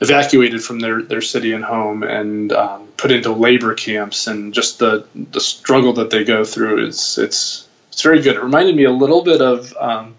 evacuated 0.00 0.62
from 0.62 0.80
their, 0.80 1.02
their 1.02 1.20
city 1.22 1.52
and 1.52 1.64
home 1.64 2.02
and 2.02 2.52
um, 2.52 2.86
put 2.96 3.10
into 3.10 3.32
labor 3.32 3.74
camps 3.74 4.26
and 4.26 4.52
just 4.54 4.78
the 4.78 5.06
the 5.14 5.40
struggle 5.40 5.94
that 5.94 6.10
they 6.10 6.24
go 6.24 6.44
through 6.44 6.86
is 6.86 7.18
it's 7.18 7.66
it's 7.92 8.02
very 8.02 8.20
good. 8.22 8.36
It 8.36 8.42
reminded 8.42 8.76
me 8.76 8.84
a 8.84 8.90
little 8.90 9.22
bit 9.22 9.40
of 9.40 9.74
um, 9.78 10.16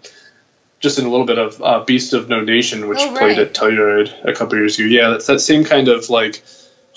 just 0.80 0.98
in 0.98 1.04
a 1.04 1.08
little 1.08 1.26
bit 1.26 1.38
of 1.38 1.62
uh, 1.62 1.84
Beast 1.84 2.12
of 2.12 2.28
No 2.28 2.40
Nation, 2.40 2.88
which 2.88 2.98
Oh, 3.00 3.08
played 3.16 3.38
right. 3.38 3.46
at 3.46 3.54
Telluride 3.54 4.24
a 4.24 4.32
couple 4.32 4.58
years 4.58 4.78
ago. 4.78 4.86
Yeah, 4.88 5.10
that's 5.10 5.26
that 5.26 5.40
same 5.40 5.64
kind 5.64 5.88
of 5.88 6.08
like 6.10 6.42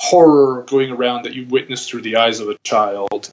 horror 0.02 0.64
going 0.64 0.90
around 0.90 1.26
that 1.26 1.36
you 1.36 1.46
witness 1.46 1.88
through 1.88 2.02
the 2.02 2.16
eyes 2.16 2.40
of 2.40 2.50
a 2.50 2.58
child. 2.64 3.32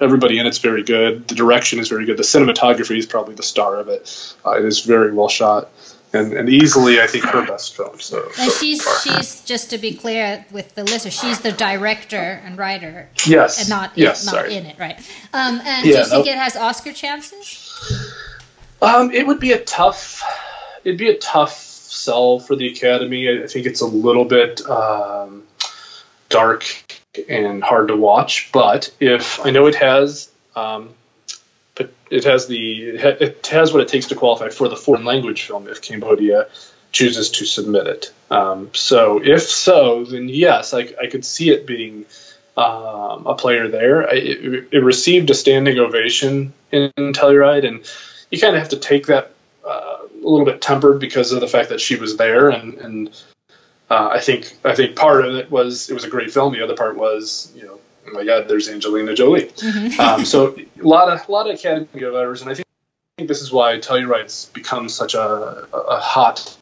Everybody 0.00 0.38
in 0.38 0.46
it's 0.46 0.56
very 0.56 0.82
good. 0.82 1.28
The 1.28 1.34
direction 1.34 1.78
is 1.80 1.88
very 1.88 2.06
good. 2.06 2.16
The 2.16 2.22
cinematography 2.22 2.96
is 2.96 3.04
probably 3.04 3.34
the 3.34 3.42
star 3.42 3.76
of 3.76 3.88
it. 3.88 4.34
Uh, 4.44 4.52
it 4.52 4.64
is 4.64 4.80
very 4.80 5.12
well 5.12 5.28
shot, 5.28 5.68
and, 6.14 6.32
and 6.32 6.48
easily 6.48 6.98
I 6.98 7.06
think 7.06 7.24
her 7.24 7.46
best 7.46 7.76
film. 7.76 8.00
So, 8.00 8.26
And 8.40 8.50
she's 8.52 8.82
far. 8.82 8.98
she's 9.00 9.42
just 9.44 9.68
to 9.70 9.78
be 9.78 9.94
clear 9.94 10.46
with 10.50 10.74
the 10.74 10.82
listener, 10.82 11.10
she's 11.10 11.40
the 11.40 11.52
director 11.52 12.40
and 12.42 12.56
writer, 12.56 13.10
yes, 13.26 13.60
and 13.60 13.68
not 13.68 13.92
yes, 13.96 14.24
not 14.24 14.32
sorry. 14.32 14.56
in 14.56 14.64
it, 14.64 14.78
right? 14.78 14.98
Um, 15.34 15.60
and 15.62 15.84
do 15.84 15.90
you 15.90 15.96
think 15.96 16.10
nope. 16.10 16.26
it 16.26 16.38
has 16.38 16.56
Oscar 16.56 16.94
chances? 16.94 17.70
Um, 18.80 19.10
it 19.10 19.26
would 19.26 19.40
be 19.40 19.52
a 19.52 19.62
tough, 19.62 20.22
it'd 20.84 20.98
be 20.98 21.10
a 21.10 21.18
tough 21.18 21.63
sell 21.94 22.38
for 22.38 22.56
the 22.56 22.68
Academy. 22.68 23.42
I 23.42 23.46
think 23.46 23.66
it's 23.66 23.80
a 23.80 23.86
little 23.86 24.24
bit 24.24 24.60
um, 24.68 25.44
dark 26.28 26.64
and 27.28 27.62
hard 27.62 27.88
to 27.88 27.96
watch. 27.96 28.50
But 28.52 28.94
if 29.00 29.44
I 29.44 29.50
know 29.50 29.66
it 29.66 29.76
has, 29.76 30.30
um, 30.56 30.90
it 32.10 32.24
has 32.24 32.46
the 32.46 32.88
it 32.88 33.46
has 33.48 33.72
what 33.72 33.82
it 33.82 33.88
takes 33.88 34.06
to 34.08 34.14
qualify 34.14 34.48
for 34.48 34.68
the 34.68 34.76
foreign 34.76 35.04
language 35.04 35.42
film 35.42 35.68
if 35.68 35.82
Cambodia 35.82 36.48
chooses 36.92 37.30
to 37.30 37.44
submit 37.44 37.86
it. 37.88 38.12
Um, 38.30 38.70
so 38.72 39.20
if 39.22 39.42
so, 39.42 40.04
then 40.04 40.28
yes, 40.28 40.74
I, 40.74 40.88
I 41.00 41.06
could 41.08 41.24
see 41.24 41.50
it 41.50 41.66
being 41.66 42.06
um, 42.56 43.26
a 43.26 43.34
player 43.36 43.66
there. 43.66 44.08
I, 44.08 44.14
it, 44.14 44.68
it 44.72 44.84
received 44.84 45.30
a 45.30 45.34
standing 45.34 45.78
ovation 45.78 46.52
in 46.70 46.92
Telluride, 46.96 47.66
and 47.66 47.84
you 48.30 48.40
kind 48.40 48.54
of 48.54 48.60
have 48.60 48.70
to 48.70 48.78
take 48.78 49.06
that 49.08 49.33
a 50.24 50.28
little 50.28 50.46
bit 50.46 50.60
tempered 50.60 50.98
because 50.98 51.32
of 51.32 51.40
the 51.40 51.48
fact 51.48 51.68
that 51.68 51.80
she 51.80 51.96
was 51.96 52.16
there, 52.16 52.48
and 52.50 52.74
and 52.74 53.22
uh, 53.90 54.08
I 54.12 54.20
think 54.20 54.56
I 54.64 54.74
think 54.74 54.96
part 54.96 55.24
of 55.24 55.36
it 55.36 55.50
was 55.50 55.90
it 55.90 55.94
was 55.94 56.04
a 56.04 56.10
great 56.10 56.32
film. 56.32 56.52
The 56.52 56.62
other 56.62 56.76
part 56.76 56.96
was 56.96 57.52
you 57.54 57.66
know 57.66 57.78
oh 58.06 58.12
my 58.12 58.24
god, 58.24 58.48
there's 58.48 58.68
Angelina 58.68 59.14
Jolie. 59.14 59.50
um, 59.98 60.24
so 60.24 60.56
a 60.56 60.66
lot 60.86 61.08
of 61.08 61.28
a 61.28 61.32
lot 61.32 61.48
of 61.48 61.54
Academy 61.54 61.88
voters, 61.92 62.42
and 62.42 62.50
I 62.50 62.54
think, 62.54 62.66
I 62.66 63.20
think 63.20 63.28
this 63.28 63.42
is 63.42 63.52
why 63.52 63.78
Telluride's 63.78 64.46
become 64.46 64.88
such 64.88 65.14
a, 65.14 65.66
a 65.72 66.00
hot 66.00 66.56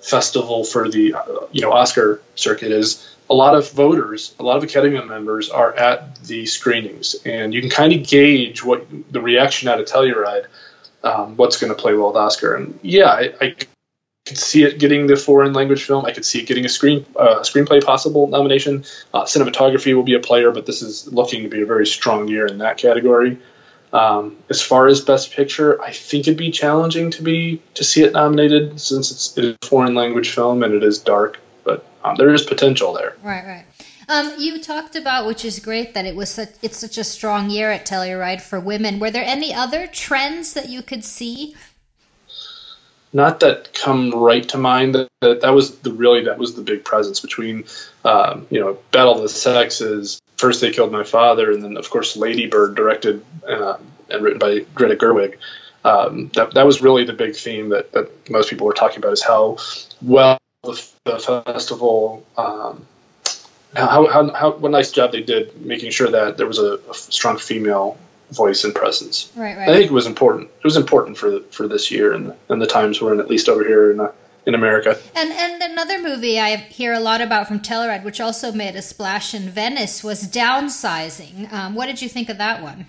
festival 0.00 0.64
for 0.64 0.88
the 0.88 1.14
you 1.52 1.60
know 1.60 1.72
Oscar 1.72 2.22
circuit 2.34 2.72
is 2.72 3.14
a 3.28 3.34
lot 3.34 3.56
of 3.56 3.70
voters, 3.72 4.34
a 4.38 4.42
lot 4.42 4.56
of 4.56 4.62
Academy 4.62 5.02
members 5.04 5.50
are 5.50 5.74
at 5.74 6.22
the 6.24 6.46
screenings, 6.46 7.16
and 7.24 7.52
you 7.52 7.60
can 7.60 7.70
kind 7.70 7.92
of 7.92 8.06
gauge 8.06 8.62
what 8.62 8.86
the 9.10 9.20
reaction 9.20 9.68
out 9.68 9.80
of 9.80 9.86
Telluride, 9.86 10.46
um, 11.02 11.36
what's 11.36 11.58
going 11.58 11.74
to 11.74 11.80
play 11.80 11.94
well 11.94 12.08
with 12.08 12.16
Oscar. 12.16 12.54
And 12.54 12.78
yeah, 12.82 13.10
I, 13.10 13.32
I 13.40 13.56
could 14.26 14.38
see 14.38 14.64
it 14.64 14.78
getting 14.78 15.06
the 15.06 15.16
foreign 15.16 15.52
language 15.52 15.84
film. 15.84 16.04
I 16.04 16.12
could 16.12 16.24
see 16.24 16.40
it 16.40 16.46
getting 16.46 16.64
a 16.64 16.68
screen 16.68 17.06
uh, 17.16 17.40
screenplay 17.40 17.84
possible 17.84 18.26
nomination. 18.26 18.84
Uh, 19.14 19.24
cinematography 19.24 19.94
will 19.94 20.02
be 20.02 20.14
a 20.14 20.20
player, 20.20 20.50
but 20.50 20.66
this 20.66 20.82
is 20.82 21.10
looking 21.12 21.44
to 21.44 21.48
be 21.48 21.62
a 21.62 21.66
very 21.66 21.86
strong 21.86 22.28
year 22.28 22.46
in 22.46 22.58
that 22.58 22.76
category. 22.76 23.38
Um, 23.92 24.36
as 24.50 24.60
far 24.60 24.88
as 24.88 25.00
best 25.00 25.32
picture, 25.32 25.80
I 25.80 25.92
think 25.92 26.26
it'd 26.26 26.36
be 26.36 26.50
challenging 26.50 27.12
to 27.12 27.22
be 27.22 27.62
to 27.74 27.84
see 27.84 28.02
it 28.02 28.12
nominated 28.12 28.80
since 28.80 29.12
it's, 29.12 29.38
it 29.38 29.44
is 29.44 29.56
a 29.62 29.66
foreign 29.66 29.94
language 29.94 30.30
film 30.30 30.64
and 30.64 30.74
it 30.74 30.82
is 30.82 30.98
dark, 30.98 31.38
but 31.64 31.86
um, 32.02 32.16
there 32.16 32.34
is 32.34 32.42
potential 32.42 32.92
there. 32.92 33.14
Right, 33.22 33.46
right. 33.46 33.64
Um, 34.08 34.34
you 34.38 34.62
talked 34.62 34.94
about, 34.94 35.26
which 35.26 35.44
is 35.44 35.58
great, 35.58 35.94
that 35.94 36.06
it 36.06 36.14
was 36.14 36.30
such, 36.30 36.50
it's 36.62 36.78
such 36.78 36.96
a 36.96 37.04
strong 37.04 37.50
year 37.50 37.72
at 37.72 37.86
Telluride 37.86 38.40
for 38.40 38.60
women. 38.60 39.00
Were 39.00 39.10
there 39.10 39.24
any 39.24 39.52
other 39.52 39.86
trends 39.86 40.52
that 40.54 40.68
you 40.68 40.82
could 40.82 41.04
see? 41.04 41.56
Not 43.12 43.40
that 43.40 43.72
come 43.72 44.10
right 44.10 44.46
to 44.50 44.58
mind. 44.58 44.94
That, 44.94 45.08
that 45.22 45.40
that 45.40 45.50
was 45.50 45.78
the 45.78 45.92
really 45.92 46.24
that 46.24 46.38
was 46.38 46.54
the 46.54 46.62
big 46.62 46.84
presence 46.84 47.20
between, 47.20 47.64
um, 48.04 48.46
you 48.50 48.60
know, 48.60 48.78
Battle 48.90 49.14
of 49.14 49.22
the 49.22 49.28
Sexes. 49.28 50.20
First 50.36 50.60
they 50.60 50.70
killed 50.70 50.92
my 50.92 51.04
father, 51.04 51.50
and 51.50 51.62
then 51.62 51.76
of 51.76 51.88
course 51.88 52.16
Lady 52.16 52.46
Bird, 52.46 52.74
directed 52.74 53.24
uh, 53.48 53.78
and 54.10 54.22
written 54.22 54.38
by 54.38 54.66
Greta 54.74 54.96
Gerwig. 54.96 55.36
Um, 55.84 56.30
that 56.34 56.54
that 56.54 56.66
was 56.66 56.82
really 56.82 57.04
the 57.04 57.12
big 57.12 57.36
theme 57.36 57.70
that, 57.70 57.92
that 57.92 58.28
most 58.28 58.50
people 58.50 58.66
were 58.66 58.74
talking 58.74 58.98
about 58.98 59.12
is 59.12 59.22
how 59.22 59.58
well 60.02 60.38
the, 60.62 60.86
the 61.04 61.18
festival. 61.18 62.26
Um, 62.36 62.86
how, 63.76 64.06
how, 64.06 64.32
how 64.32 64.50
what 64.52 64.68
a 64.68 64.72
nice 64.72 64.90
job 64.90 65.12
they 65.12 65.22
did 65.22 65.64
making 65.64 65.90
sure 65.90 66.10
that 66.10 66.36
there 66.36 66.46
was 66.46 66.58
a, 66.58 66.78
a 66.90 66.94
strong 66.94 67.38
female 67.38 67.98
voice 68.30 68.64
and 68.64 68.74
presence. 68.74 69.30
Right, 69.36 69.56
right. 69.56 69.68
I 69.68 69.72
think 69.72 69.90
it 69.90 69.94
was 69.94 70.06
important. 70.06 70.50
It 70.58 70.64
was 70.64 70.76
important 70.76 71.16
for 71.16 71.40
for 71.50 71.68
this 71.68 71.90
year 71.90 72.12
and 72.12 72.34
and 72.48 72.60
the 72.60 72.66
times 72.66 73.00
we're 73.00 73.12
in, 73.12 73.20
at 73.20 73.28
least 73.28 73.48
over 73.48 73.64
here 73.64 73.90
in 73.92 74.08
in 74.46 74.54
America. 74.54 74.98
And 75.14 75.30
and 75.30 75.62
another 75.62 76.00
movie 76.00 76.40
I 76.40 76.56
hear 76.56 76.92
a 76.92 77.00
lot 77.00 77.20
about 77.20 77.48
from 77.48 77.60
Telluride, 77.60 78.04
which 78.04 78.20
also 78.20 78.52
made 78.52 78.76
a 78.76 78.82
splash 78.82 79.34
in 79.34 79.50
Venice, 79.50 80.02
was 80.02 80.26
Downsizing. 80.26 81.52
Um, 81.52 81.74
what 81.74 81.86
did 81.86 82.00
you 82.00 82.08
think 82.08 82.28
of 82.28 82.38
that 82.38 82.62
one? 82.62 82.86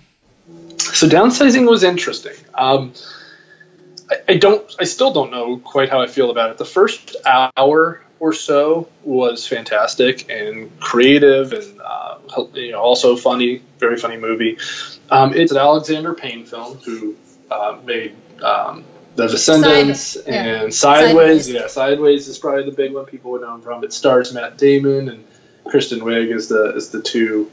So 0.78 1.06
downsizing 1.06 1.68
was 1.68 1.84
interesting. 1.84 2.34
Um, 2.54 2.94
I, 4.10 4.16
I 4.28 4.36
don't. 4.36 4.74
I 4.80 4.84
still 4.84 5.12
don't 5.12 5.30
know 5.30 5.58
quite 5.58 5.90
how 5.90 6.00
I 6.00 6.06
feel 6.06 6.30
about 6.30 6.50
it. 6.50 6.58
The 6.58 6.64
first 6.64 7.16
hour 7.24 8.02
or 8.20 8.32
so 8.32 8.88
was 9.04 9.46
fantastic 9.46 10.30
and 10.30 10.78
creative 10.80 11.52
and 11.52 11.80
uh, 11.80 12.18
you 12.54 12.72
know, 12.72 12.80
also 12.80 13.16
funny, 13.16 13.62
very 13.78 13.96
funny 13.96 14.16
movie. 14.16 14.58
Um, 15.10 15.34
it's 15.34 15.52
an 15.52 15.58
Alexander 15.58 16.14
Payne 16.14 16.44
film 16.44 16.78
who 16.78 17.16
uh, 17.50 17.78
made 17.84 18.14
um, 18.42 18.84
The 19.16 19.28
Descendants 19.28 20.00
Side- 20.00 20.22
yeah. 20.26 20.62
and 20.62 20.74
Sideways. 20.74 21.46
Sideways. 21.46 21.48
Yeah, 21.48 21.66
Sideways 21.68 22.28
is 22.28 22.38
probably 22.38 22.64
the 22.64 22.76
big 22.76 22.92
one 22.92 23.06
people 23.06 23.32
would 23.32 23.42
know 23.42 23.54
him 23.54 23.62
from. 23.62 23.84
It 23.84 23.92
stars 23.92 24.32
Matt 24.32 24.58
Damon 24.58 25.08
and 25.08 25.24
Kristen 25.66 26.00
Wiig 26.00 26.34
as 26.34 26.48
the 26.48 26.72
as 26.76 26.90
the 26.90 27.02
two 27.02 27.50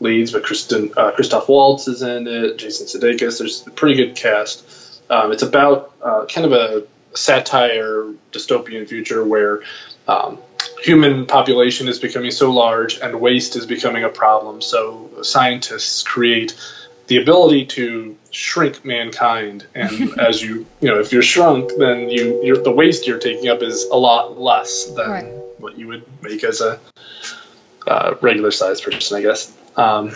leads, 0.00 0.32
but 0.32 0.42
Kristen 0.44 0.92
uh, 0.96 1.12
Christoph 1.12 1.48
Waltz 1.48 1.88
is 1.88 2.02
in 2.02 2.26
it. 2.26 2.58
Jason 2.58 2.86
Sudeikis. 2.86 3.38
There's 3.38 3.66
a 3.66 3.70
pretty 3.70 3.96
good 3.96 4.16
cast. 4.16 4.64
Um, 5.08 5.32
it's 5.32 5.42
about 5.42 5.94
uh, 6.02 6.26
kind 6.26 6.46
of 6.46 6.52
a 6.52 6.86
satire 7.14 8.12
dystopian 8.32 8.88
future 8.88 9.24
where 9.24 9.62
um, 10.10 10.38
human 10.82 11.26
population 11.26 11.88
is 11.88 11.98
becoming 11.98 12.30
so 12.30 12.50
large 12.52 12.98
and 12.98 13.20
waste 13.20 13.56
is 13.56 13.66
becoming 13.66 14.04
a 14.04 14.08
problem. 14.08 14.60
So 14.62 15.22
scientists 15.22 16.02
create 16.02 16.58
the 17.06 17.20
ability 17.20 17.66
to 17.66 18.16
shrink 18.30 18.84
mankind, 18.84 19.66
and 19.74 20.18
as 20.28 20.42
you 20.42 20.66
you 20.80 20.88
know, 20.88 21.00
if 21.00 21.12
you're 21.12 21.22
shrunk, 21.22 21.72
then 21.76 22.08
you 22.08 22.40
you're, 22.44 22.62
the 22.62 22.70
waste 22.72 23.06
you're 23.06 23.18
taking 23.18 23.48
up 23.48 23.62
is 23.62 23.84
a 23.84 23.96
lot 23.96 24.38
less 24.40 24.86
than 24.86 25.10
Right. 25.10 25.24
what 25.58 25.76
you 25.78 25.88
would 25.88 26.04
make 26.22 26.44
as 26.44 26.60
a 26.60 26.78
uh, 27.86 28.14
regular 28.20 28.50
sized 28.50 28.84
person, 28.84 29.16
I 29.16 29.22
guess. 29.22 29.52
Um, 29.76 30.12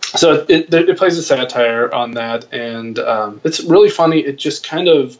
so 0.00 0.46
it, 0.48 0.72
it, 0.74 0.88
it 0.88 0.98
plays 0.98 1.18
a 1.18 1.22
satire 1.22 1.92
on 1.94 2.12
that, 2.12 2.52
and 2.52 2.98
um, 2.98 3.40
it's 3.44 3.62
really 3.62 3.90
funny. 3.90 4.20
It 4.20 4.38
just 4.38 4.66
kind 4.66 4.88
of 4.88 5.16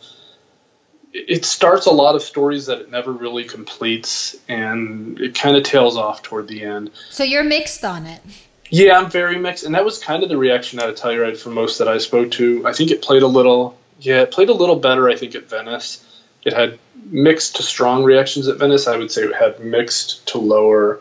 it 1.12 1.45
starts 1.45 1.87
a 1.87 1.90
lot 1.90 2.14
of 2.14 2.23
stories 2.23 2.67
that 2.67 2.81
it 2.81 2.90
never 2.90 3.12
really 3.12 3.45
completes, 3.45 4.37
and 4.49 5.21
it 5.21 5.35
kind 5.35 5.57
of 5.57 5.64
tails 5.64 5.97
off 5.97 6.23
toward 6.23 6.49
the 6.49 6.62
end. 6.62 6.90
So 7.11 7.25
you're 7.25 7.45
mixed 7.45 7.85
on 7.85 8.07
it. 8.07 8.21
Yeah, 8.69 8.99
I'm 8.99 9.11
very 9.11 9.37
mixed, 9.37 9.64
and 9.64 9.75
that 9.75 9.85
was 9.85 9.99
kind 9.99 10.23
of 10.23 10.29
the 10.29 10.37
reaction 10.37 10.79
out 10.79 10.88
of 10.88 10.95
Telluride 10.95 11.37
for 11.37 11.50
most 11.50 11.79
that 11.79 11.88
I 11.88 11.99
spoke 11.99 12.31
to. 12.33 12.67
I 12.67 12.73
think 12.73 12.93
it 12.93 13.02
played 13.02 13.23
a 13.23 13.26
little, 13.26 13.76
yeah, 13.99 14.23
it 14.23 14.31
played 14.31 14.49
a 14.49 14.55
little 14.55 14.76
better. 14.76 15.09
I 15.09 15.17
think 15.17 15.35
at 15.35 15.49
Venice, 15.49 16.05
it 16.45 16.52
had 16.52 16.79
mixed 17.05 17.57
to 17.57 17.64
strong 17.64 18.05
reactions 18.05 18.47
at 18.47 18.59
Venice. 18.59 18.87
I 18.87 18.97
would 18.97 19.11
say 19.11 19.23
it 19.23 19.35
had 19.35 19.59
mixed 19.59 20.29
to 20.29 20.38
lower 20.38 21.00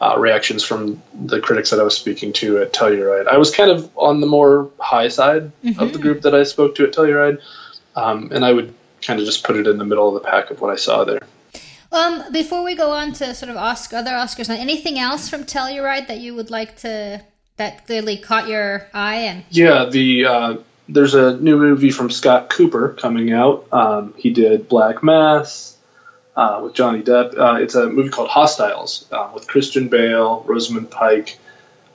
uh, 0.00 0.18
reactions 0.18 0.64
from 0.64 1.00
the 1.14 1.40
critics 1.40 1.70
that 1.70 1.78
I 1.78 1.84
was 1.84 1.96
speaking 1.96 2.32
to 2.34 2.58
at 2.58 2.72
Telluride. 2.72 3.28
I 3.28 3.38
was 3.38 3.54
kind 3.54 3.70
of 3.70 3.88
on 3.96 4.20
the 4.20 4.26
more 4.26 4.72
high 4.80 5.08
side 5.08 5.52
of 5.78 5.92
the 5.92 6.00
group 6.00 6.22
that 6.22 6.34
I 6.34 6.42
spoke 6.42 6.74
to 6.76 6.84
at 6.84 6.92
Telluride, 6.92 7.40
um, 7.94 8.32
and 8.32 8.44
I 8.44 8.52
would 8.52 8.74
kind 9.06 9.20
of 9.20 9.26
just 9.26 9.44
put 9.44 9.56
it 9.56 9.66
in 9.66 9.78
the 9.78 9.84
middle 9.84 10.08
of 10.08 10.22
the 10.22 10.28
pack 10.28 10.50
of 10.50 10.60
what 10.60 10.72
I 10.72 10.76
saw 10.76 11.04
there. 11.04 11.22
Um, 11.92 12.32
before 12.32 12.64
we 12.64 12.74
go 12.74 12.90
on 12.90 13.12
to 13.14 13.34
sort 13.34 13.50
of 13.50 13.56
Oscar, 13.56 13.96
other 13.96 14.10
Oscars, 14.10 14.48
anything 14.50 14.98
else 14.98 15.28
from 15.28 15.44
Telluride 15.44 16.08
that 16.08 16.18
you 16.18 16.34
would 16.34 16.50
like 16.50 16.76
to 16.78 17.22
that 17.56 17.86
clearly 17.86 18.16
caught 18.16 18.48
your 18.48 18.88
eye 18.92 19.16
and 19.16 19.44
Yeah, 19.50 19.88
the 19.90 20.24
uh, 20.24 20.56
there's 20.88 21.14
a 21.14 21.36
new 21.36 21.56
movie 21.56 21.90
from 21.90 22.10
Scott 22.10 22.50
Cooper 22.50 22.90
coming 22.90 23.32
out. 23.32 23.68
Um, 23.72 24.14
he 24.16 24.30
did 24.30 24.68
Black 24.68 25.04
Mass 25.04 25.76
uh, 26.34 26.60
with 26.64 26.74
Johnny 26.74 27.02
Depp. 27.02 27.38
Uh, 27.38 27.62
it's 27.62 27.76
a 27.76 27.88
movie 27.88 28.10
called 28.10 28.28
Hostiles 28.28 29.06
uh, 29.12 29.30
with 29.32 29.46
Christian 29.46 29.88
Bale, 29.88 30.42
Rosamund 30.46 30.90
Pike, 30.90 31.38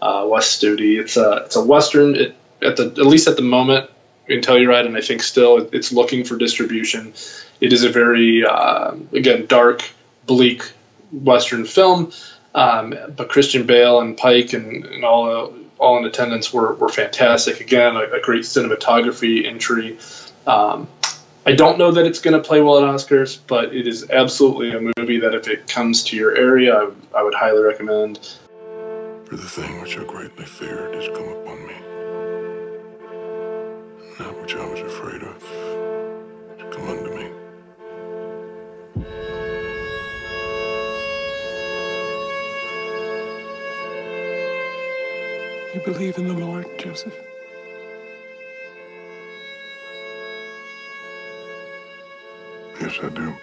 uh, 0.01 0.25
Wes 0.29 0.57
Studi. 0.57 0.97
It's 0.97 1.17
a 1.17 1.43
it's 1.45 1.57
a 1.57 1.63
western. 1.63 2.15
It, 2.15 2.35
at 2.61 2.77
the 2.77 2.85
at 2.85 3.05
least 3.05 3.27
at 3.27 3.35
the 3.35 3.41
moment 3.41 3.89
in 4.29 4.41
Telluride, 4.41 4.85
and 4.85 4.95
I 4.95 5.01
think 5.01 5.23
still 5.23 5.69
it's 5.71 5.91
looking 5.91 6.23
for 6.23 6.37
distribution. 6.37 7.13
It 7.59 7.73
is 7.73 7.83
a 7.83 7.89
very 7.89 8.45
uh, 8.45 8.95
again 9.11 9.45
dark, 9.47 9.89
bleak 10.25 10.71
western 11.11 11.65
film. 11.65 12.11
Um, 12.53 12.95
but 13.15 13.29
Christian 13.29 13.65
Bale 13.67 13.99
and 13.99 14.17
Pike 14.17 14.53
and, 14.53 14.85
and 14.85 15.05
all 15.05 15.53
all 15.77 15.97
in 15.97 16.05
attendance 16.05 16.53
were, 16.53 16.73
were 16.73 16.89
fantastic. 16.89 17.61
Again, 17.61 17.95
a, 17.95 18.01
a 18.17 18.21
great 18.21 18.43
cinematography 18.43 19.45
entry. 19.45 19.97
Um, 20.45 20.87
I 21.45 21.53
don't 21.53 21.77
know 21.77 21.91
that 21.91 22.05
it's 22.05 22.19
going 22.19 22.35
to 22.35 22.45
play 22.45 22.61
well 22.61 22.77
at 22.77 22.83
Oscars, 22.83 23.39
but 23.47 23.73
it 23.73 23.87
is 23.87 24.09
absolutely 24.09 24.71
a 24.71 24.93
movie 24.97 25.21
that 25.21 25.33
if 25.33 25.47
it 25.47 25.67
comes 25.67 26.03
to 26.05 26.17
your 26.17 26.35
area, 26.35 26.75
I, 26.75 26.91
I 27.15 27.23
would 27.23 27.33
highly 27.33 27.63
recommend. 27.63 28.19
For 29.25 29.35
the 29.35 29.47
thing 29.47 29.81
which 29.81 29.97
I 29.97 30.03
greatly 30.03 30.45
feared 30.45 30.93
has 30.95 31.07
come 31.07 31.29
upon 31.29 31.48
That 34.19 34.41
which 34.41 34.53
I 34.53 34.65
was 34.65 34.81
afraid 34.81 35.23
of 35.23 35.41
has 36.57 36.75
come 36.75 36.89
unto 36.89 37.09
me. 37.15 37.31
You 45.73 45.81
believe 45.85 46.17
in 46.17 46.27
the 46.27 46.33
Lord, 46.33 46.65
Joseph? 46.77 47.17
Yes, 52.81 52.99
I 53.01 53.07
do. 53.07 53.33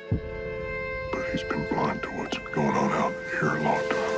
But 1.10 1.24
he's 1.32 1.42
been 1.44 1.66
blind 1.68 2.02
to 2.02 2.10
what's 2.10 2.36
going 2.36 2.76
on 2.76 2.92
out 2.92 3.14
here 3.30 3.56
a 3.56 3.62
long 3.62 3.80
time. 3.88 4.12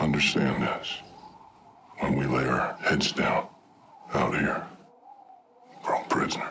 Understand 0.00 0.62
this. 0.62 1.02
When 2.32 2.44
lay 2.44 2.48
our 2.48 2.74
heads 2.80 3.12
down 3.12 3.46
out 4.14 4.34
here, 4.34 4.64
we're 5.84 5.94
all 5.94 6.04
prisoners. 6.04 6.48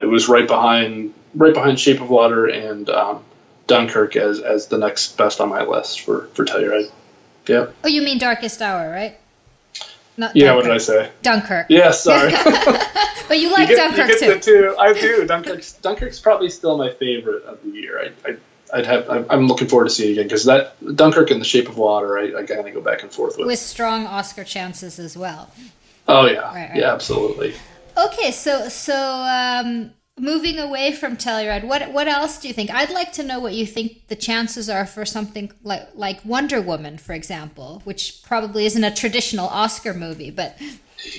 It 0.00 0.06
was 0.06 0.28
right 0.28 0.46
behind 0.46 1.12
right 1.34 1.52
behind 1.52 1.78
Shape 1.78 2.00
of 2.00 2.08
Water 2.08 2.46
and 2.46 2.88
um, 2.88 3.22
Dunkirk 3.66 4.16
as, 4.16 4.40
as 4.40 4.68
the 4.68 4.78
next 4.78 5.18
best 5.18 5.38
on 5.40 5.50
my 5.50 5.64
list 5.64 6.00
for 6.00 6.28
for 6.32 6.46
Telluride. 6.46 6.90
Yeah. 7.46 7.66
Oh, 7.84 7.88
you 7.88 8.00
mean 8.00 8.18
Darkest 8.18 8.62
Hour, 8.62 8.90
right? 8.90 9.18
Not 10.16 10.34
Yeah. 10.34 10.54
What 10.54 10.64
did 10.64 10.72
I 10.72 10.78
say? 10.78 11.10
Dunkirk. 11.22 11.66
Yeah. 11.68 11.90
Sorry. 11.90 12.32
But 13.30 13.38
you 13.38 13.52
like 13.52 13.68
you 13.68 13.76
get, 13.76 13.94
Dunkirk 13.94 14.08
you 14.08 14.18
get 14.18 14.42
too. 14.42 14.52
the 14.62 14.72
two. 14.72 14.76
I 14.76 14.92
do. 14.92 15.24
Dunkirk's 15.24 15.74
Dunkirk's 15.74 16.18
probably 16.18 16.50
still 16.50 16.76
my 16.76 16.92
favorite 16.94 17.44
of 17.44 17.62
the 17.62 17.68
year. 17.68 18.12
I, 18.26 18.28
I 18.28 18.36
I'd 18.72 18.86
have. 18.86 19.08
I'm, 19.10 19.26
I'm 19.30 19.46
looking 19.48 19.68
forward 19.68 19.84
to 19.84 19.90
seeing 19.90 20.10
it 20.10 20.12
again 20.12 20.24
because 20.26 20.44
that 20.44 20.74
Dunkirk 20.96 21.30
and 21.30 21.40
The 21.40 21.44
Shape 21.44 21.68
of 21.68 21.76
Water, 21.78 22.18
I, 22.18 22.40
I 22.40 22.46
kind 22.46 22.66
of 22.66 22.74
go 22.74 22.80
back 22.80 23.02
and 23.02 23.12
forth 23.12 23.36
with. 23.38 23.46
With 23.46 23.58
strong 23.58 24.06
Oscar 24.06 24.44
chances 24.44 24.98
as 24.98 25.16
well. 25.16 25.50
oh 26.08 26.26
yeah, 26.26 26.38
Right, 26.40 26.70
right. 26.70 26.76
yeah, 26.78 26.92
absolutely. 26.92 27.54
Okay, 27.96 28.30
so 28.30 28.68
so 28.68 28.94
um, 28.96 29.92
moving 30.18 30.58
away 30.58 30.92
from 30.92 31.16
Telluride, 31.16 31.64
what 31.64 31.92
what 31.92 32.08
else 32.08 32.38
do 32.40 32.48
you 32.48 32.54
think? 32.54 32.70
I'd 32.70 32.90
like 32.90 33.12
to 33.14 33.22
know 33.22 33.40
what 33.40 33.54
you 33.54 33.66
think 33.66 34.06
the 34.08 34.16
chances 34.16 34.70
are 34.70 34.86
for 34.86 35.04
something 35.04 35.52
like 35.62 35.88
like 35.94 36.24
Wonder 36.24 36.60
Woman, 36.60 36.98
for 36.98 37.12
example, 37.12 37.80
which 37.84 38.22
probably 38.22 38.64
isn't 38.66 38.84
a 38.84 38.94
traditional 38.94 39.48
Oscar 39.48 39.92
movie, 39.92 40.30
but 40.30 40.56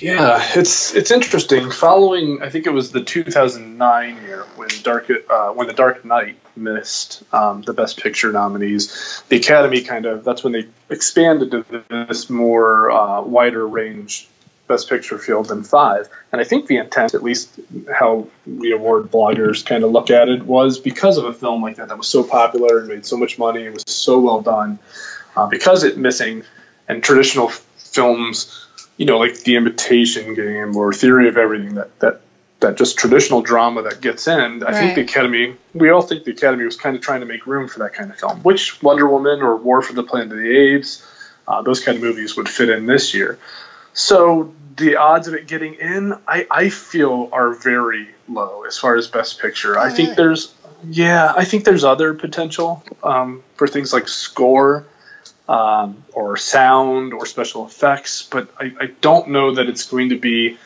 Yeah, 0.00 0.40
it's 0.54 0.94
it's 0.94 1.10
interesting. 1.10 1.70
Following, 1.70 2.40
I 2.42 2.48
think 2.50 2.66
it 2.66 2.72
was 2.72 2.92
the 2.92 3.02
2009 3.04 4.22
year 4.22 4.44
when 4.56 4.68
Dark 4.82 5.10
uh, 5.10 5.50
when 5.50 5.66
the 5.66 5.72
Dark 5.74 6.04
Knight 6.04 6.36
missed 6.56 7.22
um, 7.32 7.62
the 7.62 7.72
Best 7.72 8.00
Picture 8.00 8.32
nominees. 8.32 9.22
The 9.28 9.36
Academy 9.36 9.82
kind 9.82 10.06
of 10.06 10.24
that's 10.24 10.44
when 10.44 10.52
they 10.52 10.66
expanded 10.88 11.50
to 11.50 11.84
this 12.08 12.30
more 12.30 12.90
uh, 12.90 13.22
wider 13.22 13.66
range 13.66 14.28
Best 14.68 14.88
Picture 14.88 15.18
field 15.18 15.48
than 15.48 15.64
five. 15.64 16.08
And 16.30 16.40
I 16.40 16.44
think 16.44 16.66
the 16.66 16.78
intent, 16.78 17.14
at 17.14 17.22
least 17.22 17.60
how 17.92 18.28
we 18.46 18.72
award 18.72 19.10
bloggers 19.10 19.64
kind 19.64 19.84
of 19.84 19.90
look 19.90 20.10
at 20.10 20.28
it, 20.28 20.42
was 20.42 20.78
because 20.78 21.18
of 21.18 21.24
a 21.24 21.32
film 21.32 21.62
like 21.62 21.76
that 21.76 21.88
that 21.88 21.98
was 21.98 22.08
so 22.08 22.22
popular 22.22 22.78
and 22.78 22.88
made 22.88 23.04
so 23.04 23.16
much 23.16 23.38
money 23.38 23.66
and 23.66 23.74
was 23.74 23.84
so 23.86 24.18
well 24.20 24.40
done. 24.40 24.78
Uh, 25.34 25.46
because 25.46 25.82
it 25.82 25.96
missing 25.96 26.44
and 26.88 27.02
traditional 27.02 27.48
f- 27.48 27.64
films 27.78 28.62
you 28.96 29.06
know, 29.06 29.18
like 29.18 29.40
the 29.40 29.56
Imitation 29.56 30.34
Game 30.34 30.76
or 30.76 30.92
Theory 30.92 31.28
of 31.28 31.36
Everything, 31.36 31.74
that 31.74 31.98
that 32.00 32.20
that 32.62 32.76
just 32.76 32.98
traditional 32.98 33.42
drama 33.42 33.82
that 33.82 34.00
gets 34.00 34.26
in. 34.26 34.64
I 34.64 34.72
think 34.72 34.94
the 34.94 35.02
Academy, 35.02 35.56
we 35.74 35.90
all 35.90 36.02
think 36.02 36.24
the 36.24 36.32
Academy 36.32 36.64
was 36.64 36.76
kind 36.76 36.96
of 36.96 37.02
trying 37.02 37.20
to 37.20 37.26
make 37.26 37.46
room 37.46 37.68
for 37.68 37.80
that 37.80 37.94
kind 37.94 38.10
of 38.10 38.18
film, 38.18 38.40
which 38.40 38.82
Wonder 38.82 39.06
Woman 39.06 39.42
or 39.42 39.56
War 39.56 39.82
for 39.82 39.92
the 39.92 40.02
Planet 40.02 40.32
of 40.32 40.38
the 40.38 40.74
Apes, 40.74 41.06
uh, 41.46 41.62
those 41.62 41.84
kind 41.84 41.96
of 41.96 42.02
movies 42.02 42.36
would 42.36 42.48
fit 42.48 42.68
in 42.70 42.86
this 42.86 43.14
year. 43.14 43.38
So 43.92 44.54
the 44.76 44.96
odds 44.96 45.28
of 45.28 45.34
it 45.34 45.46
getting 45.46 45.74
in, 45.74 46.14
I, 46.26 46.46
I 46.50 46.68
feel 46.70 47.28
are 47.32 47.52
very 47.52 48.08
low 48.28 48.64
as 48.64 48.78
far 48.78 48.96
as 48.96 49.06
Best 49.06 49.40
Picture. 49.40 49.78
I 49.78 49.90
think 49.90 50.16
there's, 50.16 50.54
yeah, 50.88 51.32
I 51.36 51.44
think 51.44 51.64
there's 51.64 51.84
other 51.84 52.14
potential 52.14 52.82
um, 53.02 53.42
for 53.56 53.68
things 53.68 53.92
like 53.92 54.08
score 54.08 54.86
um, 55.48 56.02
or 56.12 56.36
sound 56.36 57.12
or 57.12 57.26
special 57.26 57.66
effects, 57.66 58.22
but 58.22 58.48
I, 58.58 58.72
I 58.80 58.86
don't 59.00 59.28
know 59.28 59.54
that 59.56 59.68
it's 59.68 59.84
going 59.84 60.10
to 60.10 60.18
be. 60.18 60.56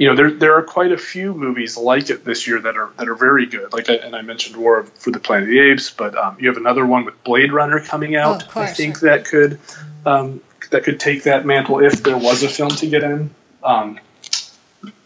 You 0.00 0.08
know, 0.08 0.16
there 0.16 0.30
there 0.30 0.54
are 0.54 0.62
quite 0.62 0.92
a 0.92 0.96
few 0.96 1.34
movies 1.34 1.76
like 1.76 2.08
it 2.08 2.24
this 2.24 2.46
year 2.46 2.58
that 2.58 2.74
are 2.78 2.90
that 2.96 3.06
are 3.06 3.14
very 3.14 3.44
good. 3.44 3.70
Like, 3.74 3.90
I, 3.90 3.96
and 3.96 4.16
I 4.16 4.22
mentioned 4.22 4.56
War 4.56 4.84
for 4.84 5.10
the 5.10 5.20
Planet 5.20 5.42
of 5.42 5.50
the 5.50 5.60
Apes, 5.60 5.90
but 5.90 6.16
um, 6.16 6.38
you 6.40 6.48
have 6.48 6.56
another 6.56 6.86
one 6.86 7.04
with 7.04 7.22
Blade 7.22 7.52
Runner 7.52 7.80
coming 7.80 8.16
out. 8.16 8.42
Oh, 8.42 8.46
of 8.46 8.50
course, 8.50 8.70
I 8.70 8.72
think 8.72 9.00
that 9.00 9.26
could 9.26 9.60
um, 10.06 10.40
that 10.70 10.84
could 10.84 11.00
take 11.00 11.24
that 11.24 11.44
mantle 11.44 11.80
if 11.80 12.02
there 12.02 12.16
was 12.16 12.42
a 12.42 12.48
film 12.48 12.70
to 12.70 12.86
get 12.86 13.02
in, 13.02 13.28
um, 13.62 14.00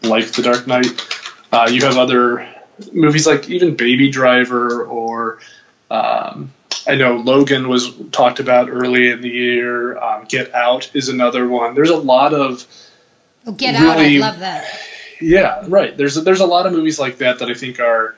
like 0.01 0.31
The 0.31 0.43
Dark 0.43 0.65
Knight. 0.65 0.87
Uh, 1.51 1.67
you 1.69 1.81
have 1.81 1.97
other 1.97 2.47
movies 2.93 3.27
like 3.27 3.49
even 3.49 3.75
Baby 3.75 4.11
Driver 4.11 4.85
or 4.85 5.39
um, 5.91 6.53
I 6.87 6.95
know 6.95 7.17
Logan 7.17 7.67
was 7.67 7.93
talked 8.13 8.39
about 8.39 8.69
early 8.69 9.09
in 9.09 9.19
the 9.19 9.29
year. 9.29 9.97
Um, 9.97 10.23
Get 10.23 10.53
Out 10.55 10.91
is 10.95 11.09
another 11.09 11.45
one. 11.45 11.75
There's 11.75 11.89
a 11.89 11.97
lot 11.97 12.33
of 12.33 12.65
oh, 13.45 13.51
Get 13.51 13.75
Out, 13.75 13.97
I 13.97 14.17
love 14.17 14.39
that. 14.39 14.65
yeah, 15.21 15.63
right. 15.67 15.95
There's 15.95 16.17
a, 16.17 16.21
there's 16.21 16.41
a 16.41 16.45
lot 16.45 16.65
of 16.65 16.73
movies 16.73 16.99
like 16.99 17.17
that 17.19 17.39
that 17.39 17.49
I 17.49 17.53
think 17.53 17.79
are 17.79 18.15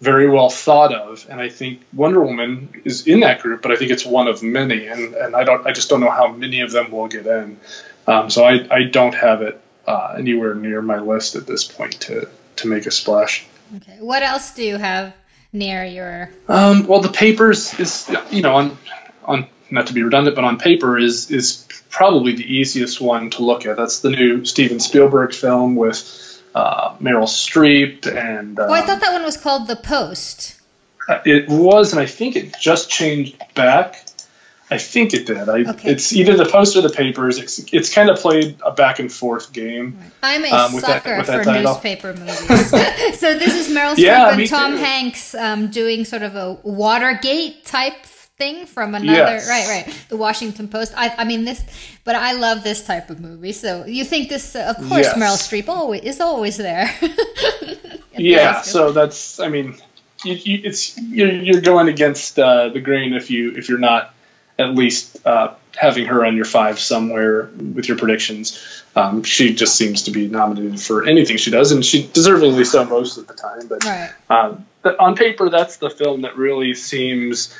very 0.00 0.28
well 0.28 0.50
thought 0.50 0.92
of, 0.92 1.26
and 1.30 1.40
I 1.40 1.48
think 1.48 1.80
Wonder 1.92 2.20
Woman 2.20 2.82
is 2.84 3.06
in 3.06 3.20
that 3.20 3.40
group, 3.40 3.62
but 3.62 3.70
I 3.70 3.76
think 3.76 3.92
it's 3.92 4.04
one 4.04 4.26
of 4.26 4.42
many, 4.42 4.88
and, 4.88 5.14
and 5.14 5.36
I 5.36 5.44
don't 5.44 5.64
I 5.66 5.72
just 5.72 5.88
don't 5.88 6.00
know 6.00 6.10
how 6.10 6.32
many 6.32 6.60
of 6.62 6.72
them 6.72 6.90
will 6.90 7.06
get 7.08 7.26
in. 7.26 7.58
Um, 8.06 8.28
so 8.28 8.44
I, 8.44 8.66
I 8.68 8.84
don't 8.84 9.14
have 9.14 9.42
it 9.42 9.60
uh, 9.86 10.16
anywhere 10.18 10.54
near 10.54 10.82
my 10.82 10.98
list 10.98 11.36
at 11.36 11.46
this 11.46 11.64
point 11.64 12.00
to 12.02 12.28
to 12.56 12.68
make 12.68 12.86
a 12.86 12.90
splash. 12.90 13.46
Okay, 13.76 13.96
what 14.00 14.22
else 14.22 14.54
do 14.54 14.64
you 14.64 14.76
have 14.76 15.14
near 15.52 15.84
your? 15.84 16.30
Um, 16.48 16.86
well, 16.86 17.00
the 17.00 17.12
papers 17.12 17.78
is 17.78 18.10
you 18.30 18.42
know 18.42 18.56
on 18.56 18.78
on 19.24 19.46
not 19.72 19.88
to 19.88 19.92
be 19.94 20.02
redundant, 20.02 20.36
but 20.36 20.44
on 20.44 20.58
paper 20.58 20.98
is 20.98 21.30
is 21.30 21.66
probably 21.90 22.34
the 22.36 22.44
easiest 22.44 23.00
one 23.00 23.30
to 23.30 23.42
look 23.44 23.66
at. 23.66 23.76
That's 23.76 24.00
the 24.00 24.10
new 24.10 24.44
Steven 24.44 24.80
Spielberg 24.80 25.34
film 25.34 25.74
with 25.76 26.40
uh, 26.54 26.94
Meryl 26.96 27.26
Streep 27.26 28.06
and 28.06 28.58
uh, 28.58 28.66
Oh, 28.68 28.72
I 28.72 28.82
thought 28.82 29.00
that 29.00 29.12
one 29.12 29.22
was 29.24 29.36
called 29.36 29.66
The 29.68 29.76
Post. 29.76 30.60
it 31.26 31.48
was, 31.48 31.92
and 31.92 32.00
I 32.00 32.06
think 32.06 32.36
it 32.36 32.54
just 32.60 32.88
changed 32.90 33.36
back. 33.54 33.96
I 34.70 34.78
think 34.78 35.12
it 35.12 35.26
did. 35.26 35.50
I, 35.50 35.58
Okay. 35.70 35.90
It's 35.90 36.14
either 36.14 36.34
the 36.34 36.46
post 36.46 36.76
or 36.76 36.80
the 36.80 36.88
papers. 36.88 37.38
It's 37.38 37.58
it's 37.74 37.92
kind 37.92 38.08
of 38.08 38.16
played 38.18 38.56
a 38.64 38.70
back 38.70 39.00
and 39.00 39.12
forth 39.12 39.52
game. 39.52 39.98
I'm 40.22 40.44
a 40.46 40.48
Um, 40.50 40.72
sucker 40.80 41.16
that 41.16 41.26
for 41.26 41.44
title. 41.44 41.72
newspaper 41.74 42.14
movies. 42.14 42.70
so 43.20 43.38
this 43.38 43.54
is 43.54 43.68
Meryl 43.76 43.92
Streep 43.94 43.98
Yeah, 43.98 44.30
and 44.34 44.48
Tom 44.48 44.72
too. 44.72 44.76
Hanks 44.78 45.34
um, 45.34 45.66
doing 45.70 46.06
sort 46.06 46.22
of 46.22 46.36
a 46.36 46.54
Watergate 46.62 47.66
type 47.66 48.06
thing 48.42 48.66
from 48.66 48.94
another. 48.94 49.36
Yes. 49.38 49.48
Right, 49.48 49.66
right. 49.86 49.86
The 50.08 50.16
Washington 50.16 50.66
Post. 50.68 50.92
I, 50.96 51.14
I 51.22 51.24
mean 51.24 51.44
this, 51.44 51.60
but 52.04 52.14
I 52.16 52.32
love 52.32 52.62
this 52.64 52.84
type 52.84 53.10
of 53.10 53.20
movie. 53.20 53.52
So 53.52 53.84
you 53.86 54.04
think 54.04 54.28
this? 54.28 54.56
Uh, 54.56 54.74
of 54.76 54.76
course, 54.88 55.06
Yes. 55.06 55.18
Meryl 55.20 55.38
Streep 55.46 55.68
always 55.68 56.02
is 56.02 56.20
always 56.20 56.56
there. 56.56 56.88
Yeah, 58.14 58.60
so 58.60 58.92
that's 58.92 59.40
I 59.40 59.48
mean, 59.48 59.74
you, 60.22 60.34
you, 60.34 60.60
it's 60.64 60.98
you're, 60.98 61.32
you're 61.32 61.60
going 61.62 61.88
against 61.88 62.38
uh, 62.38 62.68
the 62.68 62.78
grain 62.80 63.14
if 63.14 63.30
you 63.30 63.52
if 63.56 63.68
you're 63.70 63.78
not 63.78 64.12
at 64.58 64.74
least 64.74 65.26
uh, 65.26 65.54
having 65.74 66.04
her 66.06 66.24
on 66.24 66.36
your 66.36 66.44
five 66.44 66.78
somewhere 66.78 67.48
with 67.76 67.88
your 67.88 67.96
predictions. 67.96 68.60
Um, 68.94 69.22
she 69.24 69.54
just 69.54 69.74
seems 69.76 70.02
to 70.04 70.10
be 70.10 70.28
nominated 70.28 70.78
for 70.78 71.04
anything 71.08 71.38
she 71.38 71.50
does, 71.50 71.72
and 71.72 71.82
she 71.82 72.04
deservingly 72.04 72.66
so 72.66 72.84
most 72.84 73.16
of 73.16 73.26
the 73.26 73.34
time. 73.34 73.66
But 73.66 73.82
Right. 73.84 74.10
um, 74.28 74.66
but 74.82 74.98
on 75.00 75.16
paper, 75.16 75.48
that's 75.48 75.78
the 75.78 75.88
film 75.88 76.22
that 76.22 76.36
really 76.36 76.74
seems 76.74 77.56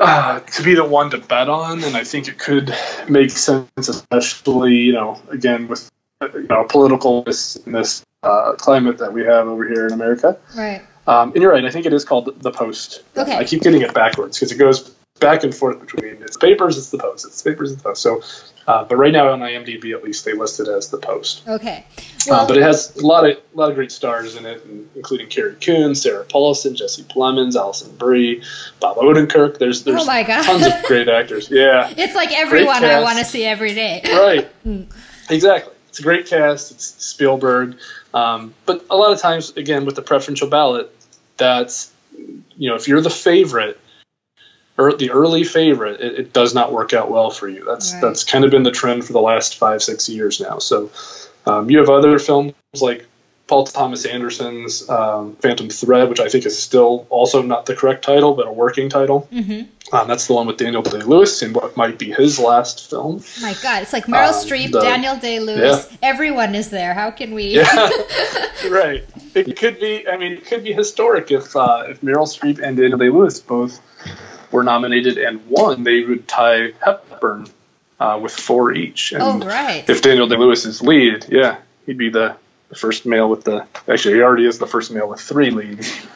uh, 0.00 0.40
to 0.40 0.62
be 0.62 0.74
the 0.74 0.84
one 0.84 1.10
to 1.10 1.18
bet 1.18 1.48
on, 1.48 1.84
and 1.84 1.96
I 1.96 2.04
think 2.04 2.28
it 2.28 2.38
could 2.38 2.74
make 3.08 3.30
sense, 3.30 3.68
especially 3.76 4.76
you 4.76 4.92
know, 4.92 5.20
again 5.30 5.68
with 5.68 5.90
you 6.22 6.46
know 6.48 6.64
political 6.64 7.22
this 7.22 7.56
in 7.56 7.72
this 7.72 8.04
uh, 8.22 8.54
climate 8.54 8.98
that 8.98 9.12
we 9.12 9.24
have 9.24 9.46
over 9.46 9.66
here 9.68 9.86
in 9.86 9.92
America. 9.92 10.38
Right. 10.56 10.82
Um, 11.06 11.32
and 11.32 11.42
you're 11.42 11.52
right. 11.52 11.64
I 11.64 11.70
think 11.70 11.86
it 11.86 11.92
is 11.92 12.04
called 12.04 12.40
the 12.40 12.50
Post. 12.50 13.02
Okay. 13.16 13.36
I 13.36 13.44
keep 13.44 13.62
getting 13.62 13.82
it 13.82 13.94
backwards 13.94 14.38
because 14.38 14.52
it 14.52 14.58
goes 14.58 14.90
back 15.18 15.44
and 15.44 15.54
forth 15.54 15.80
between 15.80 16.22
it's 16.22 16.36
papers, 16.36 16.78
it's 16.78 16.90
the 16.90 16.98
Post, 16.98 17.26
it's 17.26 17.42
papers, 17.42 17.72
it's 17.72 17.82
the 17.82 17.88
Post. 17.88 18.02
So, 18.02 18.22
uh, 18.70 18.84
but 18.84 18.96
right 18.96 19.12
now 19.12 19.32
on 19.32 19.40
IMDb, 19.40 19.92
at 19.92 20.04
least 20.04 20.24
they 20.24 20.32
list 20.32 20.60
it 20.60 20.68
as 20.68 20.90
the 20.90 20.98
Post. 20.98 21.42
Okay. 21.48 21.84
uh, 22.30 22.46
but 22.46 22.56
it 22.56 22.62
has 22.62 22.96
a 22.96 23.04
lot 23.04 23.28
of 23.28 23.36
a 23.36 23.56
lot 23.56 23.68
of 23.68 23.74
great 23.74 23.90
stars 23.90 24.36
in 24.36 24.46
it, 24.46 24.64
including 24.94 25.26
Carrie 25.28 25.56
Coon, 25.56 25.96
Sarah 25.96 26.24
Paulson, 26.24 26.76
Jesse 26.76 27.02
Plemons, 27.02 27.56
Alison 27.56 27.96
Brie, 27.96 28.44
Bob 28.78 28.96
Odenkirk. 28.96 29.58
There's 29.58 29.82
there's 29.82 30.02
Oh 30.02 30.04
tons 30.44 30.64
of 30.66 30.84
great 30.84 31.08
actors. 31.20 31.50
Yeah, 31.50 31.92
It's 31.96 32.14
like 32.14 32.30
everyone 32.32 32.84
I 32.84 33.02
want 33.02 33.18
to 33.18 33.24
see 33.24 33.44
every 33.44 33.74
day. 33.74 34.02
right. 34.64 34.86
Exactly. 35.28 35.74
It's 35.88 35.98
a 35.98 36.02
great 36.02 36.26
cast. 36.26 36.70
It's 36.70 37.04
Spielberg. 37.04 37.76
Um, 38.14 38.54
but 38.66 38.84
a 38.88 38.96
lot 38.96 39.12
of 39.12 39.20
times, 39.20 39.56
again, 39.56 39.84
with 39.84 39.96
the 39.96 40.02
preferential 40.02 40.48
ballot, 40.48 40.94
that's, 41.36 41.92
you 42.56 42.68
know, 42.68 42.76
if 42.76 42.86
you're 42.86 43.00
the 43.00 43.10
favorite 43.10 43.80
or 44.80 44.94
the 44.96 45.10
early 45.10 45.44
favorite, 45.44 46.00
it, 46.00 46.18
it 46.18 46.32
does 46.32 46.54
not 46.54 46.72
work 46.72 46.92
out 46.92 47.10
well 47.10 47.30
for 47.30 47.48
you. 47.48 47.64
That's 47.64 47.92
Right. 47.92 48.02
that's 48.02 48.24
kind 48.24 48.44
of 48.44 48.50
been 48.50 48.62
the 48.62 48.70
trend 48.70 49.04
for 49.04 49.12
the 49.12 49.20
last 49.20 49.58
five, 49.58 49.82
six 49.82 50.08
years 50.08 50.40
now. 50.40 50.58
So 50.58 50.90
um, 51.46 51.70
you 51.70 51.78
have 51.78 51.90
other 51.90 52.18
films 52.18 52.54
like 52.80 53.06
Paul 53.46 53.64
Thomas 53.64 54.04
Anderson's 54.06 54.88
um, 54.88 55.34
Phantom 55.36 55.68
Thread, 55.68 56.08
which 56.08 56.20
I 56.20 56.28
think 56.28 56.46
is 56.46 56.56
still 56.60 57.06
also 57.10 57.42
not 57.42 57.66
the 57.66 57.74
correct 57.74 58.04
title, 58.04 58.34
but 58.34 58.46
a 58.46 58.52
working 58.52 58.88
title. 58.88 59.20
hmm 59.32 59.62
Um, 59.92 60.06
that's 60.06 60.28
the 60.28 60.34
one 60.34 60.46
with 60.46 60.56
Daniel 60.56 60.82
Day 60.82 60.98
Lewis 61.02 61.42
in 61.42 61.52
what 61.52 61.76
might 61.76 61.98
be 61.98 62.12
his 62.12 62.38
last 62.38 62.88
film. 62.88 63.24
My 63.42 63.54
God, 63.60 63.82
it's 63.82 63.92
like 63.92 64.06
Meryl 64.06 64.28
Um, 64.28 64.46
Streep, 64.46 64.70
the- 64.70 64.80
Daniel 64.80 65.16
Day 65.16 65.40
Lewis. 65.40 65.88
Everyone 66.00 66.54
is 66.54 66.70
there. 66.70 66.94
How 66.94 67.10
can 67.10 67.34
we? 67.34 67.56
Yeah, 67.56 67.90
right. 68.70 69.02
It 69.34 69.56
could 69.56 69.80
be. 69.80 70.06
I 70.08 70.16
mean, 70.16 70.32
it 70.32 70.46
could 70.46 70.62
be 70.62 70.72
historic 70.72 71.32
if 71.32 71.56
uh, 71.56 71.86
if 71.88 72.00
Meryl 72.02 72.28
Streep 72.28 72.60
and 72.62 72.76
Daniel 72.76 72.98
Day 72.98 73.10
Lewis 73.10 73.40
both 73.40 73.80
were 74.50 74.62
nominated 74.62 75.18
and 75.18 75.46
won. 75.48 75.84
They 75.84 76.02
would 76.04 76.26
tie 76.28 76.72
Hepburn 76.84 77.46
uh, 77.98 78.18
with 78.22 78.32
four 78.32 78.72
each. 78.72 79.12
And 79.12 79.22
Oh, 79.22 79.38
right. 79.46 79.88
If 79.88 80.02
Daniel 80.02 80.26
Day 80.28 80.36
Lewis 80.36 80.64
is 80.64 80.82
lead, 80.82 81.26
yeah, 81.28 81.58
he'd 81.86 81.98
be 81.98 82.08
the, 82.10 82.36
the 82.68 82.74
first 82.76 83.06
male 83.06 83.28
with 83.28 83.44
the. 83.44 83.66
Actually, 83.88 84.14
he 84.16 84.22
already 84.22 84.46
is 84.46 84.58
the 84.58 84.66
first 84.66 84.90
male 84.90 85.08
with 85.08 85.20
three 85.20 85.50
leads. 85.50 86.06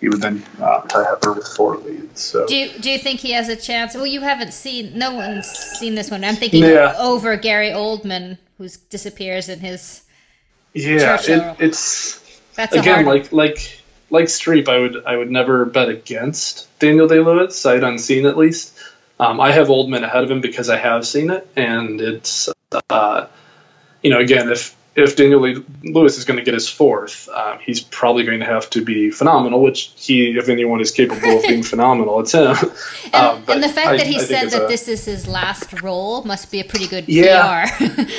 He 0.00 0.08
would 0.08 0.22
then 0.22 0.42
uh, 0.60 0.80
tie 0.82 1.04
Hepburn 1.04 1.36
with 1.36 1.46
four 1.46 1.76
leads. 1.76 2.22
So 2.22 2.46
Do 2.46 2.56
you, 2.56 2.70
do 2.78 2.90
you 2.90 2.98
think 2.98 3.20
he 3.20 3.32
has 3.32 3.50
a 3.50 3.56
chance? 3.56 3.94
Well, 3.94 4.06
you 4.06 4.22
haven't 4.22 4.54
seen. 4.54 4.96
No 4.96 5.14
one's 5.14 5.46
seen 5.46 5.94
this 5.94 6.10
one. 6.10 6.24
I'm 6.24 6.36
thinking 6.36 6.64
Yeah. 6.64 6.94
over 6.98 7.36
Gary 7.36 7.68
Oldman, 7.68 8.38
who 8.56 8.68
disappears 8.88 9.48
in 9.50 9.60
his. 9.60 10.02
yeah, 10.72 11.18
it, 11.20 11.56
it's 11.60 12.40
That's 12.56 12.74
again 12.74 13.04
like 13.04 13.30
like 13.32 13.79
like 14.10 14.26
Streep, 14.26 14.68
I 14.68 14.78
would 14.78 15.04
I 15.04 15.16
would 15.16 15.30
never 15.30 15.64
bet 15.64 15.88
against 15.88 16.66
Daniel 16.78 17.08
Day 17.08 17.20
Lewis, 17.20 17.58
sight 17.58 17.82
unseen 17.82 18.26
at 18.26 18.36
least. 18.36 18.76
Um, 19.18 19.40
I 19.40 19.52
have 19.52 19.68
Oldman 19.68 20.02
ahead 20.02 20.24
of 20.24 20.30
him 20.30 20.40
because 20.40 20.70
I 20.70 20.76
have 20.78 21.06
seen 21.06 21.30
it, 21.30 21.46
and 21.56 22.00
it's 22.00 22.48
uh, 22.88 23.26
you 24.02 24.10
know 24.10 24.18
again 24.18 24.50
if 24.50 24.76
if 24.96 25.14
Daniel 25.14 25.40
Lewis 25.84 26.18
is 26.18 26.24
going 26.24 26.38
to 26.38 26.42
get 26.44 26.52
his 26.54 26.68
fourth, 26.68 27.28
um, 27.28 27.58
he's 27.64 27.80
probably 27.80 28.24
going 28.24 28.40
to 28.40 28.46
have 28.46 28.68
to 28.70 28.84
be 28.84 29.10
phenomenal, 29.12 29.62
which 29.62 29.92
he 29.96 30.36
if 30.36 30.48
anyone 30.48 30.80
is 30.80 30.90
capable 30.90 31.36
of 31.38 31.42
being 31.42 31.62
phenomenal, 31.72 32.20
it's 32.20 32.32
him. 32.32 32.56
Um, 33.12 33.42
but 33.44 33.56
and 33.56 33.62
the 33.64 33.68
fact 33.68 33.88
I- 33.88 33.96
that 33.98 34.06
he 34.06 34.16
I 34.16 34.22
said 34.22 34.50
that 34.50 34.64
a- 34.64 34.68
this 34.68 34.86
is 34.88 35.04
his 35.04 35.26
last 35.28 35.80
role 35.82 36.22
must 36.24 36.50
be 36.52 36.60
a 36.60 36.64
pretty 36.64 36.86
good 36.86 37.08
Yeah. 37.08 37.66
PR. 37.76 38.02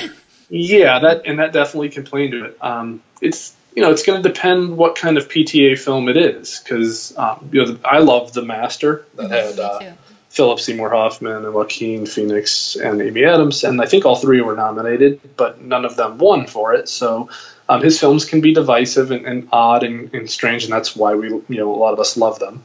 Yeah, 0.54 1.00
that 1.00 1.22
and 1.26 1.40
that 1.40 1.54
definitely 1.54 1.90
can 1.90 2.04
play 2.04 2.26
into 2.26 2.44
it. 2.44 2.58
Um, 2.60 3.02
it's 3.22 3.56
you 3.76 3.82
know 3.82 3.92
it's 3.92 4.04
going 4.04 4.22
to 4.22 4.30
depend 4.30 4.78
what 4.78 4.96
kind 4.96 5.18
of 5.18 5.30
PTA 5.30 5.80
film 5.80 6.10
it 6.10 6.18
is 6.18 6.60
because 6.60 7.18
um, 7.18 7.50
you 7.52 7.66
know 7.66 7.80
I 7.84 8.00
love 8.00 8.34
The 8.34 8.42
Master 8.42 9.06
that 9.16 9.32
had 9.32 9.60
uh, 9.60 9.94
Philip 10.30 10.60
Seymour 10.60 10.90
Hoffman 10.90 11.46
and 11.46 11.54
Joaquin 11.54 12.06
Phoenix 12.06 12.76
and 12.76 13.02
Amy 13.02 13.26
Adams, 13.26 13.64
and 13.64 13.82
I 13.82 13.86
think 13.86 14.06
all 14.06 14.16
three 14.16 14.42
were 14.42 14.56
nominated, 14.56 15.36
but 15.36 15.62
none 15.62 15.86
of 15.86 15.96
them 15.96 16.18
won 16.18 16.48
for 16.48 16.74
it. 16.74 16.90
So 16.90 17.30
um, 17.68 17.82
his 17.82 18.00
films 18.00 18.26
can 18.26 18.42
be 18.42 18.54
divisive 18.54 19.12
and, 19.12 19.26
and 19.26 19.50
odd 19.52 19.84
and, 19.84 20.14
and 20.14 20.30
strange, 20.30 20.64
and 20.64 20.74
that's 20.74 20.96
why 20.96 21.16
we 21.16 21.30
you 21.30 21.46
know 21.50 21.74
a 21.74 21.78
lot 21.78 21.94
of 21.94 22.00
us 22.00 22.18
love 22.18 22.40
them. 22.40 22.64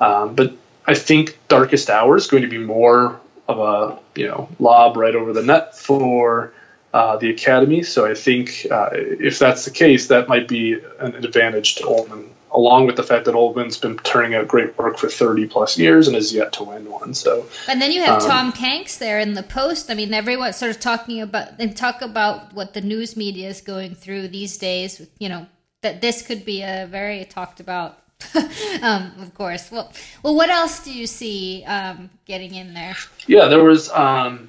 Um, 0.00 0.34
but 0.34 0.54
I 0.86 0.94
think 0.94 1.38
Darkest 1.48 1.90
Hour 1.90 2.16
is 2.16 2.26
going 2.26 2.42
to 2.42 2.48
be 2.48 2.58
more 2.58 3.20
of 3.48 3.58
a 3.58 3.98
you 4.18 4.28
know 4.28 4.48
lob 4.58 4.96
right 4.96 5.14
over 5.14 5.32
the 5.32 5.42
net 5.42 5.76
for 5.76 6.52
uh, 6.92 7.16
the 7.16 7.30
Academy. 7.30 7.82
So 7.82 8.06
I 8.06 8.14
think 8.14 8.66
uh, 8.70 8.90
if 8.92 9.38
that's 9.38 9.64
the 9.64 9.70
case, 9.70 10.08
that 10.08 10.28
might 10.28 10.48
be 10.48 10.78
an 11.00 11.14
advantage 11.14 11.76
to 11.76 11.84
Oldman, 11.84 12.28
along 12.50 12.86
with 12.86 12.96
the 12.96 13.02
fact 13.02 13.24
that 13.24 13.34
Oldman's 13.34 13.78
been 13.78 13.96
turning 13.98 14.34
out 14.34 14.46
great 14.46 14.76
work 14.76 14.98
for 14.98 15.08
30 15.08 15.46
plus 15.46 15.78
years 15.78 16.06
and 16.06 16.14
has 16.14 16.34
yet 16.34 16.52
to 16.54 16.64
win 16.64 16.90
one. 16.90 17.14
So 17.14 17.46
And 17.68 17.80
then 17.80 17.92
you 17.92 18.02
have 18.02 18.22
Um, 18.22 18.28
Tom 18.28 18.52
Hanks 18.52 18.98
there 18.98 19.18
in 19.18 19.34
the 19.34 19.42
post. 19.42 19.90
I 19.90 19.94
mean, 19.94 20.12
everyone's 20.12 20.56
sort 20.56 20.70
of 20.70 20.80
talking 20.80 21.20
about 21.20 21.48
and 21.58 21.74
talk 21.74 22.02
about 22.02 22.52
what 22.52 22.74
the 22.74 22.82
news 22.82 23.16
media 23.16 23.48
is 23.48 23.60
going 23.60 23.94
through 23.94 24.28
these 24.28 24.58
days. 24.58 25.06
You 25.18 25.28
know 25.30 25.46
that 25.80 26.00
this 26.00 26.22
could 26.22 26.44
be 26.44 26.62
a 26.62 26.86
very 26.90 27.24
talked 27.24 27.60
about. 27.60 27.98
um, 28.82 29.12
of 29.18 29.34
course. 29.34 29.70
Well, 29.72 29.92
well, 30.22 30.36
what 30.36 30.48
else 30.48 30.84
do 30.84 30.92
you 30.92 31.06
see 31.08 31.64
um, 31.64 32.10
getting 32.24 32.54
in 32.54 32.72
there? 32.74 32.96
yeah, 33.26 33.48
there 33.48 33.64
was 33.64 33.90
um, 33.90 34.48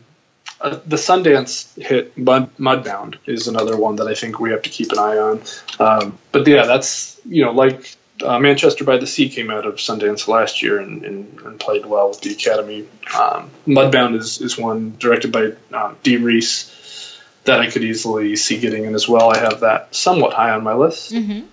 uh, 0.63 0.79
the 0.87 0.95
Sundance 0.95 1.79
hit 1.79 2.17
Mud, 2.17 2.49
Mudbound 2.57 3.17
is 3.25 3.47
another 3.47 3.77
one 3.77 3.97
that 3.97 4.07
I 4.07 4.15
think 4.15 4.39
we 4.39 4.51
have 4.51 4.61
to 4.63 4.69
keep 4.69 4.91
an 4.93 4.99
eye 4.99 5.17
on. 5.17 5.41
Um, 5.77 6.17
but 6.31 6.47
yeah, 6.47 6.65
that's 6.65 7.19
you 7.25 7.43
know 7.43 7.51
like 7.51 7.97
uh, 8.23 8.39
Manchester 8.39 8.85
by 8.85 8.97
the 8.97 9.05
Sea 9.05 9.29
came 9.29 9.51
out 9.51 9.65
of 9.65 9.75
Sundance 9.75 10.27
last 10.27 10.61
year 10.61 10.79
and, 10.79 11.03
and, 11.03 11.39
and 11.41 11.59
played 11.59 11.85
well 11.85 12.09
with 12.09 12.21
the 12.21 12.31
Academy. 12.31 12.87
Um, 13.13 13.51
Mudbound 13.67 14.15
is, 14.15 14.39
is 14.39 14.57
one 14.57 14.95
directed 14.97 15.31
by 15.31 15.51
um, 15.77 15.97
Dee 16.01 16.17
Reese 16.17 17.19
that 17.43 17.59
I 17.59 17.69
could 17.69 17.83
easily 17.83 18.35
see 18.37 18.59
getting 18.59 18.85
in 18.85 18.95
as 18.95 19.07
well. 19.07 19.29
I 19.29 19.39
have 19.39 19.61
that 19.61 19.93
somewhat 19.93 20.33
high 20.33 20.51
on 20.51 20.63
my 20.63 20.75
list. 20.75 21.11
Mm-hmm. 21.11 21.47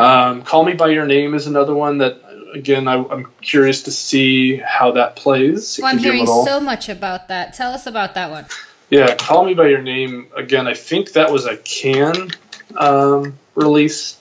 Um, 0.00 0.42
Call 0.44 0.64
Me 0.64 0.74
by 0.74 0.88
Your 0.88 1.06
Name 1.06 1.34
is 1.34 1.46
another 1.46 1.74
one 1.74 1.98
that, 1.98 2.22
again, 2.58 2.88
I, 2.88 2.94
I'm 2.96 3.26
curious 3.40 3.82
to 3.84 3.90
see 3.90 4.56
how 4.56 4.92
that 4.92 5.16
plays. 5.16 5.78
Well, 5.80 5.90
I'm 5.90 5.96
could 5.96 6.02
be 6.02 6.08
a 6.08 6.12
hearing 6.12 6.26
little- 6.26 6.44
so 6.44 6.60
much 6.60 6.88
about 6.88 7.28
that. 7.28 7.54
Tell 7.54 7.72
us 7.72 7.86
about 7.86 8.14
that 8.14 8.30
one. 8.30 8.46
yeah, 8.90 9.14
Call 9.14 9.44
Me 9.44 9.54
by 9.54 9.68
Your 9.68 9.82
Name. 9.82 10.28
Again, 10.36 10.66
I 10.66 10.74
think 10.74 11.12
that 11.12 11.32
was 11.32 11.46
a 11.46 11.56
can 11.56 12.30
um, 12.76 13.38
release 13.54 14.16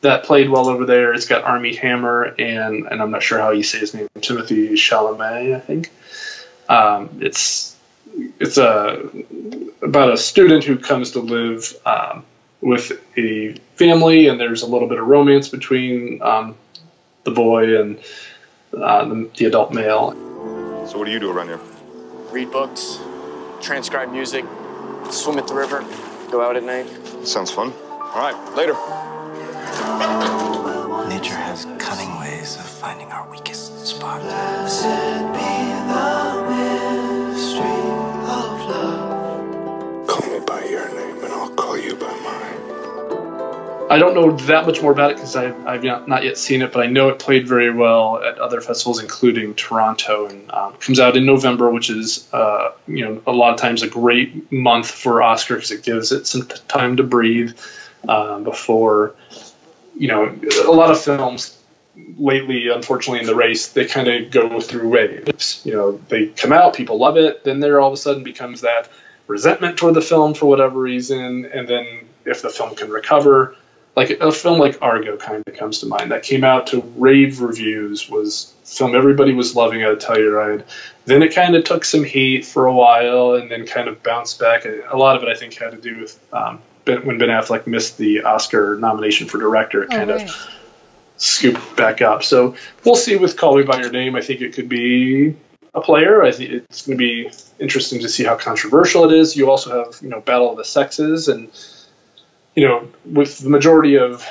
that 0.00 0.24
played 0.24 0.48
well 0.48 0.68
over 0.68 0.84
there. 0.84 1.12
It's 1.12 1.26
got 1.26 1.44
Armie 1.44 1.74
Hammer 1.74 2.22
and 2.38 2.86
and 2.86 3.02
I'm 3.02 3.10
not 3.10 3.22
sure 3.22 3.38
how 3.38 3.50
you 3.50 3.62
say 3.64 3.78
his 3.80 3.94
name, 3.94 4.08
Timothée 4.18 4.70
Chalamet, 4.72 5.56
I 5.56 5.60
think. 5.60 5.90
Um, 6.68 7.18
it's 7.20 7.76
it's 8.38 8.58
a 8.58 9.10
about 9.82 10.12
a 10.12 10.16
student 10.16 10.64
who 10.64 10.78
comes 10.78 11.12
to 11.12 11.20
live 11.20 11.74
um, 11.84 12.24
with 12.60 12.92
a 13.16 13.54
family, 13.76 14.28
and 14.28 14.38
there's 14.38 14.62
a 14.62 14.66
little 14.66 14.88
bit 14.88 14.98
of 14.98 15.06
romance 15.06 15.48
between 15.48 16.20
um, 16.22 16.54
the 17.28 17.34
boy 17.34 17.80
and 17.80 17.98
uh, 18.76 19.04
the, 19.04 19.30
the 19.36 19.44
adult 19.46 19.72
male. 19.72 20.12
So 20.86 20.98
what 20.98 21.04
do 21.06 21.10
you 21.12 21.20
do 21.20 21.30
around 21.30 21.48
here? 21.48 21.60
Read 22.30 22.50
books, 22.50 22.98
transcribe 23.60 24.10
music, 24.10 24.44
swim 25.10 25.38
at 25.38 25.46
the 25.46 25.54
river, 25.54 25.84
go 26.30 26.40
out 26.40 26.56
at 26.56 26.62
night. 26.62 26.86
Sounds 27.26 27.50
fun. 27.50 27.72
All 27.90 28.20
right, 28.20 28.36
later. 28.56 28.74
Nature 31.08 31.36
has 31.36 31.66
cunning 31.78 32.18
ways 32.20 32.56
of 32.56 32.66
finding 32.66 33.08
our 33.08 33.30
weakest 33.30 33.86
spot. 33.86 34.22
I 43.90 43.98
don't 43.98 44.14
know 44.14 44.32
that 44.46 44.66
much 44.66 44.82
more 44.82 44.92
about 44.92 45.12
it 45.12 45.16
because 45.16 45.36
I've, 45.36 45.66
I've 45.66 45.84
not, 45.84 46.24
yet 46.24 46.36
seen 46.36 46.62
it, 46.62 46.72
but 46.72 46.84
I 46.84 46.86
know 46.86 47.08
it 47.08 47.18
played 47.18 47.48
very 47.48 47.72
well 47.72 48.22
at 48.22 48.38
other 48.38 48.60
festivals, 48.60 49.02
including 49.02 49.54
Toronto, 49.54 50.26
and 50.26 50.50
um, 50.50 50.74
comes 50.74 51.00
out 51.00 51.16
in 51.16 51.24
November, 51.24 51.70
which 51.70 51.90
is 51.90 52.28
uh, 52.32 52.72
you 52.86 53.04
know 53.04 53.22
a 53.26 53.32
lot 53.32 53.54
of 53.54 53.60
times 53.60 53.82
a 53.82 53.88
great 53.88 54.52
month 54.52 54.90
for 54.90 55.22
Oscar 55.22 55.54
because 55.54 55.70
it 55.70 55.82
gives 55.82 56.12
it 56.12 56.26
some 56.26 56.46
time 56.46 56.96
to 56.96 57.02
breathe 57.02 57.58
um, 58.08 58.44
before 58.44 59.14
you 59.96 60.08
know 60.08 60.38
a 60.66 60.72
lot 60.72 60.90
of 60.90 61.00
films 61.00 61.58
lately, 62.16 62.68
unfortunately, 62.68 63.20
in 63.20 63.26
the 63.26 63.34
race, 63.34 63.72
they 63.72 63.86
kind 63.86 64.08
of 64.08 64.30
go 64.30 64.60
through 64.60 64.88
waves. 64.88 65.62
You 65.64 65.72
know, 65.72 66.00
they 66.08 66.26
come 66.26 66.52
out, 66.52 66.74
people 66.74 66.98
love 66.98 67.16
it, 67.16 67.44
then 67.44 67.60
there 67.60 67.80
all 67.80 67.88
of 67.88 67.94
a 67.94 67.96
sudden 67.96 68.22
becomes 68.22 68.62
that 68.62 68.88
resentment 69.26 69.76
toward 69.78 69.94
the 69.94 70.00
film 70.00 70.34
for 70.34 70.46
whatever 70.46 70.78
reason, 70.78 71.44
and 71.46 71.68
then 71.68 72.08
if 72.24 72.42
the 72.42 72.50
film 72.50 72.74
can 72.74 72.90
recover, 72.90 73.56
like 73.98 74.10
a 74.20 74.30
film 74.30 74.60
like 74.60 74.78
Argo 74.80 75.16
kind 75.16 75.42
of 75.46 75.54
comes 75.56 75.80
to 75.80 75.86
mind 75.86 76.12
that 76.12 76.22
came 76.22 76.44
out 76.44 76.68
to 76.68 76.80
rave 76.96 77.40
reviews 77.40 78.08
was 78.08 78.54
film 78.64 78.94
everybody 78.94 79.32
was 79.34 79.56
loving 79.56 79.82
at 79.82 79.90
a 79.90 79.96
Telluride. 79.96 80.62
Then 81.04 81.22
it 81.22 81.34
kind 81.34 81.56
of 81.56 81.64
took 81.64 81.84
some 81.84 82.04
heat 82.04 82.44
for 82.44 82.66
a 82.66 82.72
while 82.72 83.34
and 83.34 83.50
then 83.50 83.66
kind 83.66 83.88
of 83.88 84.02
bounced 84.02 84.38
back. 84.38 84.64
A 84.66 84.96
lot 84.96 85.16
of 85.16 85.22
it 85.24 85.28
I 85.28 85.34
think 85.34 85.54
had 85.54 85.72
to 85.72 85.78
do 85.78 86.00
with 86.00 86.18
um, 86.32 86.60
when 86.84 87.18
Ben 87.18 87.28
Affleck 87.28 87.66
missed 87.66 87.98
the 87.98 88.22
Oscar 88.22 88.76
nomination 88.76 89.26
for 89.26 89.38
director. 89.38 89.82
It 89.82 89.88
Oh, 89.92 89.96
kind 89.96 90.10
right. 90.10 90.28
of 90.28 90.48
scooped 91.16 91.76
back 91.76 92.00
up. 92.00 92.22
So 92.22 92.54
we'll 92.84 92.94
see 92.94 93.16
with 93.16 93.36
Call 93.36 93.56
Me 93.56 93.64
by 93.64 93.80
Your 93.80 93.90
Name. 93.90 94.14
I 94.14 94.20
think 94.20 94.40
it 94.42 94.52
could 94.54 94.68
be 94.68 95.34
a 95.74 95.80
player. 95.80 96.22
I 96.22 96.30
think 96.30 96.50
it's 96.50 96.86
going 96.86 96.96
to 96.96 97.04
be 97.04 97.30
interesting 97.58 98.00
to 98.02 98.08
see 98.08 98.22
how 98.24 98.36
controversial 98.36 99.10
it 99.10 99.12
is. 99.18 99.36
You 99.36 99.50
also 99.50 99.84
have 99.84 100.00
you 100.02 100.08
know 100.08 100.20
Battle 100.20 100.50
of 100.52 100.56
the 100.56 100.64
Sexes 100.64 101.26
and 101.28 101.48
you 102.58 102.66
know, 102.66 102.88
with 103.04 103.38
the 103.38 103.50
majority 103.50 103.98
of 103.98 104.28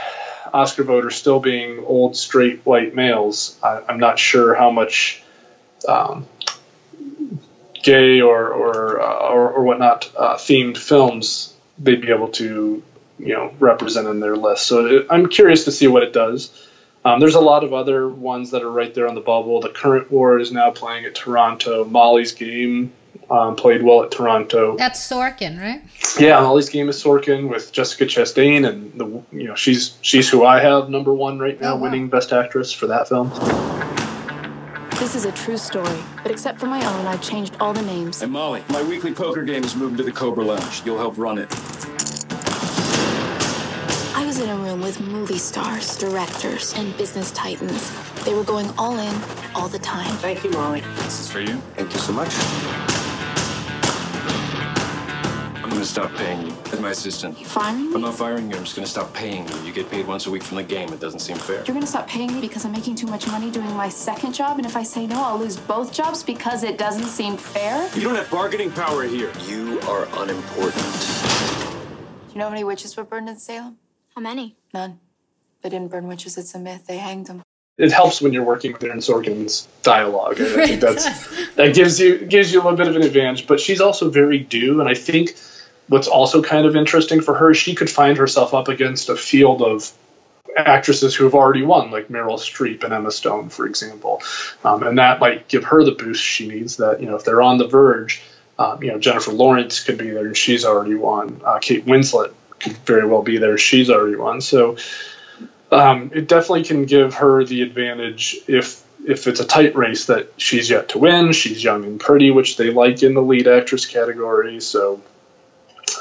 Oscar 0.54 0.84
voters 0.84 1.16
still 1.16 1.40
being 1.40 1.86
old, 1.86 2.18
straight, 2.18 2.66
white 2.66 2.94
males, 2.94 3.58
I, 3.64 3.82
I'm 3.88 4.00
not 4.00 4.20
sure 4.20 4.54
how 4.54 4.70
much 4.70 5.24
um, 5.88 6.28
gay 7.82 8.20
or 8.20 8.50
or, 8.50 9.02
uh, 9.02 9.30
or, 9.30 9.52
or 9.52 9.64
whatnot 9.64 10.12
uh, 10.18 10.36
themed 10.36 10.76
films 10.76 11.54
they'd 11.80 12.02
be 12.02 12.10
able 12.10 12.28
to, 12.28 12.84
you 13.18 13.34
know, 13.34 13.54
represent 13.60 14.10
in 14.10 14.20
their 14.20 14.36
list. 14.36 14.68
So 14.68 14.86
it, 14.88 15.08
I'm 15.10 15.30
curious 15.30 15.64
to 15.64 15.72
see 15.72 15.88
what 15.88 16.04
it 16.04 16.12
does. 16.12 16.52
Um, 17.06 17.22
there's 17.22 17.36
a 17.36 17.40
lot 17.40 17.64
of 17.64 17.74
other 17.74 18.10
ones 18.10 18.52
that 18.52 18.62
are 18.62 18.70
right 18.70 18.94
there 18.94 19.08
on 19.08 19.16
the 19.16 19.22
bubble. 19.22 19.62
The 19.62 19.70
Current 19.70 20.12
War 20.12 20.38
is 20.38 20.52
now 20.52 20.72
playing 20.72 21.06
at 21.06 21.16
Toronto. 21.16 21.86
Molly's 21.86 22.34
Game 22.34 22.92
um, 23.30 23.56
played 23.56 23.84
well 23.84 24.04
at 24.04 24.12
Toronto. 24.12 24.78
That's 24.78 25.00
Sorkin, 25.00 25.60
right? 25.60 25.82
Yeah, 26.20 26.40
Molly's 26.42 26.70
Game 26.70 26.90
is 26.90 27.02
Sorkin 27.02 27.50
with 27.50 27.72
Jessica 27.72 28.06
Chastain, 28.06 28.68
and 28.68 28.94
the 28.94 29.06
you 29.32 29.48
know 29.48 29.56
she's 29.56 29.98
she's 30.02 30.30
who 30.30 30.46
I 30.46 30.60
have 30.60 30.90
number 30.90 31.14
one 31.14 31.40
right 31.40 31.60
now, 31.60 31.78
winning 31.78 32.10
Best 32.10 32.34
Actress 32.34 32.72
for 32.72 32.88
that 32.88 33.08
film. 33.08 33.30
This 35.00 35.14
is 35.14 35.26
a 35.26 35.32
true 35.32 35.58
story, 35.58 36.00
but 36.24 36.32
except 36.32 36.60
for 36.60 36.66
my 36.66 36.84
own, 36.84 37.06
I've 37.06 37.22
changed 37.22 37.56
all 37.60 37.72
the 37.72 37.84
names. 37.84 38.24
And 38.24 38.32
Molly, 38.32 38.64
my 38.70 38.82
weekly 38.82 39.14
poker 39.14 39.44
game 39.44 39.64
is 39.64 39.76
moving 39.76 39.96
to 39.98 40.04
the 40.04 40.12
Cobra 40.12 40.44
Lounge. 40.44 40.82
You'll 40.86 40.98
help 40.98 41.18
run 41.18 41.38
it. 41.38 41.54
I 44.16 44.26
was 44.26 44.40
in 44.40 44.50
a 44.50 44.56
room 44.56 44.82
with 44.82 45.00
movie 45.00 45.38
stars, 45.38 45.96
directors, 45.98 46.74
and 46.74 46.98
business 46.98 47.30
titans. 47.32 47.92
They 48.26 48.34
were 48.34 48.44
going 48.44 48.70
all 48.78 48.98
in, 48.98 49.22
all 49.54 49.70
the 49.70 49.80
time. 49.80 50.12
Thank 50.18 50.44
you, 50.44 50.50
Molly. 50.50 50.82
This 50.96 51.20
is 51.20 51.32
for 51.32 51.40
you. 51.40 51.58
Thank 51.76 51.94
you 51.94 52.00
so 52.00 52.12
much. 52.12 53.07
I'm 55.78 55.82
gonna 55.82 55.92
stop 55.92 56.16
paying 56.16 56.48
you. 56.48 56.56
As 56.72 56.80
my 56.80 56.90
assistant. 56.90 57.40
You 57.40 57.46
firing 57.46 57.90
me? 57.90 57.94
I'm 57.94 58.02
not 58.02 58.16
firing 58.16 58.50
you. 58.50 58.58
I'm 58.58 58.64
just 58.64 58.76
gonna 58.76 58.88
stop 58.88 59.14
paying 59.14 59.48
you. 59.48 59.56
You 59.60 59.72
get 59.72 59.92
paid 59.92 60.08
once 60.08 60.26
a 60.26 60.32
week 60.32 60.42
from 60.42 60.58
the 60.58 60.64
game. 60.64 60.92
It 60.92 61.00
doesn't 61.00 61.20
seem 61.20 61.38
fair. 61.38 61.58
You're 61.66 61.76
gonna 61.76 61.86
stop 61.86 62.08
paying 62.08 62.34
me 62.34 62.42
because 62.42 62.66
I'm 62.66 62.72
making 62.72 62.96
too 62.96 63.06
much 63.06 63.28
money 63.28 63.52
doing 63.52 63.72
my 63.76 63.88
second 63.88 64.34
job, 64.34 64.58
and 64.58 64.66
if 64.66 64.76
I 64.76 64.82
say 64.82 65.06
no, 65.06 65.22
I'll 65.22 65.38
lose 65.38 65.56
both 65.56 65.94
jobs 65.94 66.24
because 66.24 66.64
it 66.64 66.80
doesn't 66.80 67.06
seem 67.06 67.38
fair? 67.38 67.88
You 67.94 68.02
don't 68.02 68.16
have 68.16 68.28
bargaining 68.32 68.72
power 68.72 69.04
here. 69.04 69.32
You 69.46 69.80
are 69.82 70.08
unimportant. 70.14 70.74
Do 70.74 72.34
you 72.34 72.40
know 72.40 72.46
how 72.46 72.50
many 72.50 72.64
witches 72.64 72.98
were 72.98 73.04
burned 73.04 73.30
in 73.30 73.38
Salem? 73.38 73.78
How 74.16 74.22
many? 74.22 74.56
None. 74.74 75.00
They 75.62 75.70
didn't 75.70 75.92
burn 75.92 76.08
witches, 76.08 76.40
it's 76.40 76.56
a 76.56 76.60
myth. 76.60 76.88
They 76.88 76.98
hanged 76.98 77.28
them. 77.28 77.44
It 77.78 77.92
helps 77.92 78.20
when 78.20 78.34
you're 78.34 78.44
working 78.44 78.74
with 78.74 78.84
Aaron 78.84 78.98
Sorkin's 78.98 79.68
dialogue. 79.84 80.40
and 80.40 80.60
I 80.60 80.66
think 80.66 80.82
that's 80.88 81.54
that 81.54 81.76
gives 81.76 82.00
you 82.00 82.26
gives 82.26 82.52
you 82.52 82.62
a 82.62 82.64
little 82.64 82.78
bit 82.78 82.88
of 82.88 82.96
an 82.96 83.04
advantage. 83.04 83.46
But 83.46 83.60
she's 83.60 83.80
also 83.80 84.10
very 84.10 84.40
due, 84.40 84.80
and 84.80 84.90
I 84.90 84.96
think 84.96 85.36
what's 85.88 86.08
also 86.08 86.42
kind 86.42 86.66
of 86.66 86.76
interesting 86.76 87.22
for 87.22 87.36
her, 87.36 87.52
is 87.52 87.58
she 87.58 87.76
could 87.76 87.90
find 87.90 88.18
herself 88.18 88.54
up 88.54 88.68
against 88.68 89.10
a 89.10 89.16
field 89.16 89.62
of 89.62 89.92
actresses 90.56 91.16
who 91.16 91.26
have 91.26 91.36
already 91.36 91.64
won, 91.64 91.92
like 91.92 92.08
Meryl 92.08 92.40
Streep 92.40 92.84
and 92.84 92.94
Emma 92.94 93.12
Stone, 93.12 93.50
for 93.50 93.66
example, 93.66 94.22
um, 94.64 94.84
and 94.84 94.98
that 94.98 95.20
might 95.20 95.48
give 95.48 95.66
her 95.66 95.84
the 95.84 95.92
boost 95.92 96.24
she 96.24 96.48
needs. 96.48 96.78
That 96.78 97.00
you 97.00 97.08
know, 97.08 97.16
if 97.16 97.24
they're 97.24 97.42
on 97.42 97.58
the 97.58 97.68
verge, 97.68 98.22
um, 98.58 98.82
you 98.84 98.92
know, 98.92 99.00
Jennifer 99.00 99.32
Lawrence 99.32 99.84
could 99.84 99.98
be 99.98 100.10
there, 100.10 100.28
and 100.28 100.38
she's 100.38 100.66
already 100.66 100.96
won. 100.96 101.42
Uh, 101.44 101.60
Kate 101.60 101.86
Winslet 101.86 102.34
could 102.60 102.78
very 102.78 103.08
well 103.08 103.22
be 103.22 103.38
there, 103.38 103.58
she's 103.58 103.90
already 103.90 104.16
won. 104.16 104.42
So 104.42 104.78
um, 105.72 106.12
it 106.14 106.28
definitely 106.28 106.64
can 106.64 106.86
give 106.86 107.16
her 107.16 107.44
the 107.44 107.62
advantage 107.62 108.38
if 108.48 108.84
if 109.06 109.28
it's 109.28 109.40
a 109.40 109.46
tight 109.46 109.76
race 109.76 110.08
that 110.08 110.34
she's 110.38 110.70
yet 110.70 110.90
to 110.90 111.00
win. 111.00 111.32
She's 111.32 111.64
young 111.64 111.86
and 111.86 112.00
pretty, 112.00 112.32
which 112.32 112.58
they 112.58 112.72
like 112.72 113.04
in 113.04 113.14
the 113.14 113.22
lead 113.22 113.48
actress 113.48 113.86
category. 113.86 114.60
So 114.60 115.02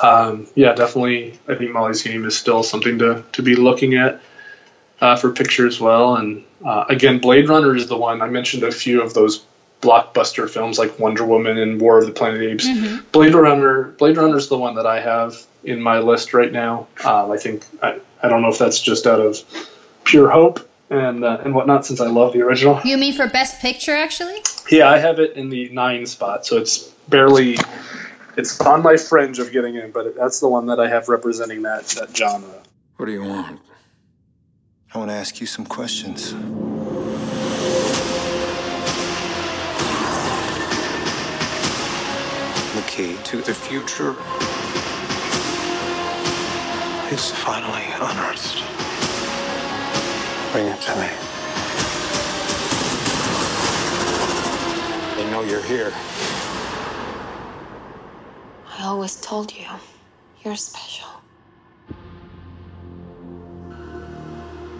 um, 0.02 0.46
yeah, 0.54 0.74
definitely, 0.74 1.38
I 1.48 1.54
think 1.54 1.70
Molly's 1.72 2.02
Game 2.02 2.24
is 2.24 2.36
still 2.36 2.62
something 2.62 2.98
to 2.98 3.24
to 3.32 3.42
be 3.42 3.56
looking 3.56 3.94
at 3.94 4.20
uh, 5.00 5.16
for 5.16 5.32
picture 5.32 5.66
as 5.66 5.80
well. 5.80 6.16
And 6.16 6.44
uh, 6.64 6.84
again, 6.88 7.18
Blade 7.18 7.48
Runner 7.48 7.74
is 7.74 7.88
the 7.88 7.96
one 7.96 8.22
I 8.22 8.28
mentioned 8.28 8.62
a 8.62 8.72
few 8.72 9.02
of 9.02 9.14
those 9.14 9.44
blockbuster 9.80 10.48
films 10.48 10.78
like 10.78 10.98
Wonder 10.98 11.24
Woman 11.24 11.58
and 11.58 11.80
War 11.80 11.98
of 11.98 12.06
the 12.06 12.12
Planet 12.12 12.36
of 12.36 12.40
the 12.40 12.52
Apes. 12.52 12.66
Mm-hmm. 12.66 13.08
Blade 13.12 13.34
Runner, 13.34 13.84
Blade 13.84 14.16
Runner 14.16 14.36
is 14.36 14.48
the 14.48 14.58
one 14.58 14.76
that 14.76 14.86
I 14.86 15.00
have 15.00 15.44
in 15.64 15.82
my 15.82 15.98
list 15.98 16.32
right 16.34 16.50
now. 16.50 16.88
Um, 17.04 17.30
I 17.30 17.36
think 17.36 17.64
I, 17.82 18.00
I 18.22 18.28
don't 18.28 18.42
know 18.42 18.48
if 18.48 18.58
that's 18.58 18.80
just 18.80 19.06
out 19.06 19.20
of 19.20 19.38
pure 20.04 20.30
hope 20.30 20.68
and 20.88 21.24
uh, 21.24 21.38
and 21.44 21.54
whatnot, 21.54 21.84
since 21.84 22.00
I 22.00 22.06
love 22.08 22.32
the 22.32 22.42
original. 22.42 22.80
You 22.84 22.96
mean 22.96 23.12
for 23.12 23.28
Best 23.28 23.60
Picture, 23.60 23.94
actually? 23.94 24.38
Yeah, 24.70 24.88
I 24.88 24.98
have 24.98 25.18
it 25.18 25.36
in 25.36 25.50
the 25.50 25.68
nine 25.68 26.06
spot, 26.06 26.46
so 26.46 26.56
it's 26.56 26.78
barely. 27.08 27.58
It's 28.36 28.60
on 28.60 28.82
my 28.82 28.98
fringe 28.98 29.38
of 29.38 29.50
getting 29.50 29.76
in, 29.76 29.92
but 29.92 30.14
that's 30.14 30.40
the 30.40 30.48
one 30.48 30.66
that 30.66 30.78
I 30.78 30.88
have 30.88 31.08
representing 31.08 31.62
that 31.62 31.86
that 31.98 32.14
genre. 32.14 32.62
What 32.96 33.06
do 33.06 33.12
you 33.12 33.22
want? 33.22 33.60
I 34.92 34.98
want 34.98 35.10
to 35.10 35.16
ask 35.16 35.40
you 35.40 35.46
some 35.46 35.64
questions. 35.64 36.32
The 42.74 42.82
key 42.86 43.16
to 43.24 43.38
the 43.38 43.54
future 43.54 44.14
is 47.10 47.30
finally 47.30 47.86
unearthed. 47.94 48.62
Bring 50.52 50.66
it 50.66 50.80
to 50.82 50.94
me. 50.96 51.08
They 55.16 55.30
know 55.30 55.42
you're 55.42 55.62
here. 55.62 55.92
I 58.78 58.84
always 58.84 59.16
told 59.16 59.54
you, 59.54 59.64
you're 60.44 60.54
special. 60.54 61.08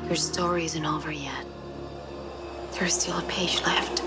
Your 0.05 0.17
story 0.17 0.67
isn't 0.67 0.85
over 0.85 1.11
yet. 1.11 1.47
There's 2.73 2.93
still 2.93 3.19
a 3.19 3.23
page 3.23 3.61
left. 3.63 4.03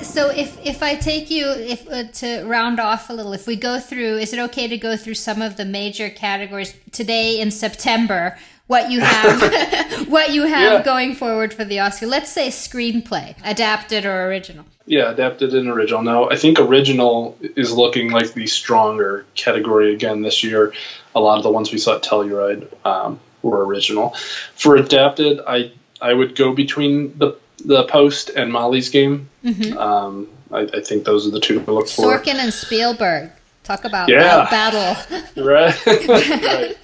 So 0.00 0.30
if 0.30 0.58
if 0.66 0.82
I 0.82 0.96
take 0.96 1.30
you 1.30 1.50
if 1.50 1.86
uh, 1.88 2.04
to 2.04 2.44
round 2.44 2.80
off 2.80 3.10
a 3.10 3.12
little, 3.12 3.34
if 3.34 3.46
we 3.46 3.56
go 3.56 3.78
through, 3.78 4.16
is 4.16 4.32
it 4.32 4.38
okay 4.38 4.66
to 4.66 4.78
go 4.78 4.96
through 4.96 5.14
some 5.14 5.42
of 5.42 5.56
the 5.56 5.64
major 5.64 6.08
categories 6.08 6.74
today 6.92 7.40
in 7.40 7.50
September? 7.50 8.38
What 8.68 8.90
you 8.90 9.00
have, 9.00 10.08
what 10.08 10.30
you 10.30 10.42
have 10.44 10.72
Yeah. 10.72 10.82
going 10.82 11.14
forward 11.14 11.52
for 11.52 11.64
the 11.64 11.80
Oscar? 11.80 12.06
Let's 12.06 12.30
say 12.30 12.48
screenplay, 12.48 13.34
adapted 13.44 14.04
or 14.06 14.26
original. 14.28 14.64
Yeah, 14.86 15.10
adapted 15.10 15.52
and 15.54 15.68
original. 15.68 16.02
Now, 16.02 16.28
I 16.30 16.36
think 16.36 16.60
original 16.60 17.36
is 17.56 17.72
looking 17.72 18.10
like 18.10 18.32
the 18.34 18.46
stronger 18.46 19.26
category 19.34 19.92
again 19.94 20.22
this 20.22 20.44
year. 20.44 20.72
A 21.14 21.20
lot 21.20 21.36
of 21.38 21.42
the 21.44 21.50
ones 21.50 21.72
we 21.72 21.78
saw 21.78 21.96
at 21.96 22.02
Telluride 22.02 22.68
um, 22.86 23.20
were 23.42 23.64
original. 23.66 24.14
For 24.54 24.76
adapted, 24.76 25.40
I 25.46 25.72
I 26.00 26.12
would 26.14 26.36
go 26.36 26.54
between 26.54 27.18
the 27.18 27.36
the 27.64 27.84
post 27.84 28.30
and 28.30 28.52
Molly's 28.52 28.88
game. 28.90 29.28
Mhm. 29.44 29.76
Um, 29.76 30.28
I, 30.52 30.60
I 30.60 30.80
think 30.80 31.04
those 31.04 31.26
are 31.26 31.30
the 31.30 31.40
two 31.40 31.62
to 31.62 31.72
look 31.72 31.88
for. 31.88 32.04
Sorkin 32.18 32.36
and 32.36 32.52
Spielberg. 32.54 33.30
Talk 33.64 33.84
about 33.84 34.08
Yeah. 34.08 34.46
battle. 34.50 34.96
right. 35.44 35.86
right. 35.86 36.76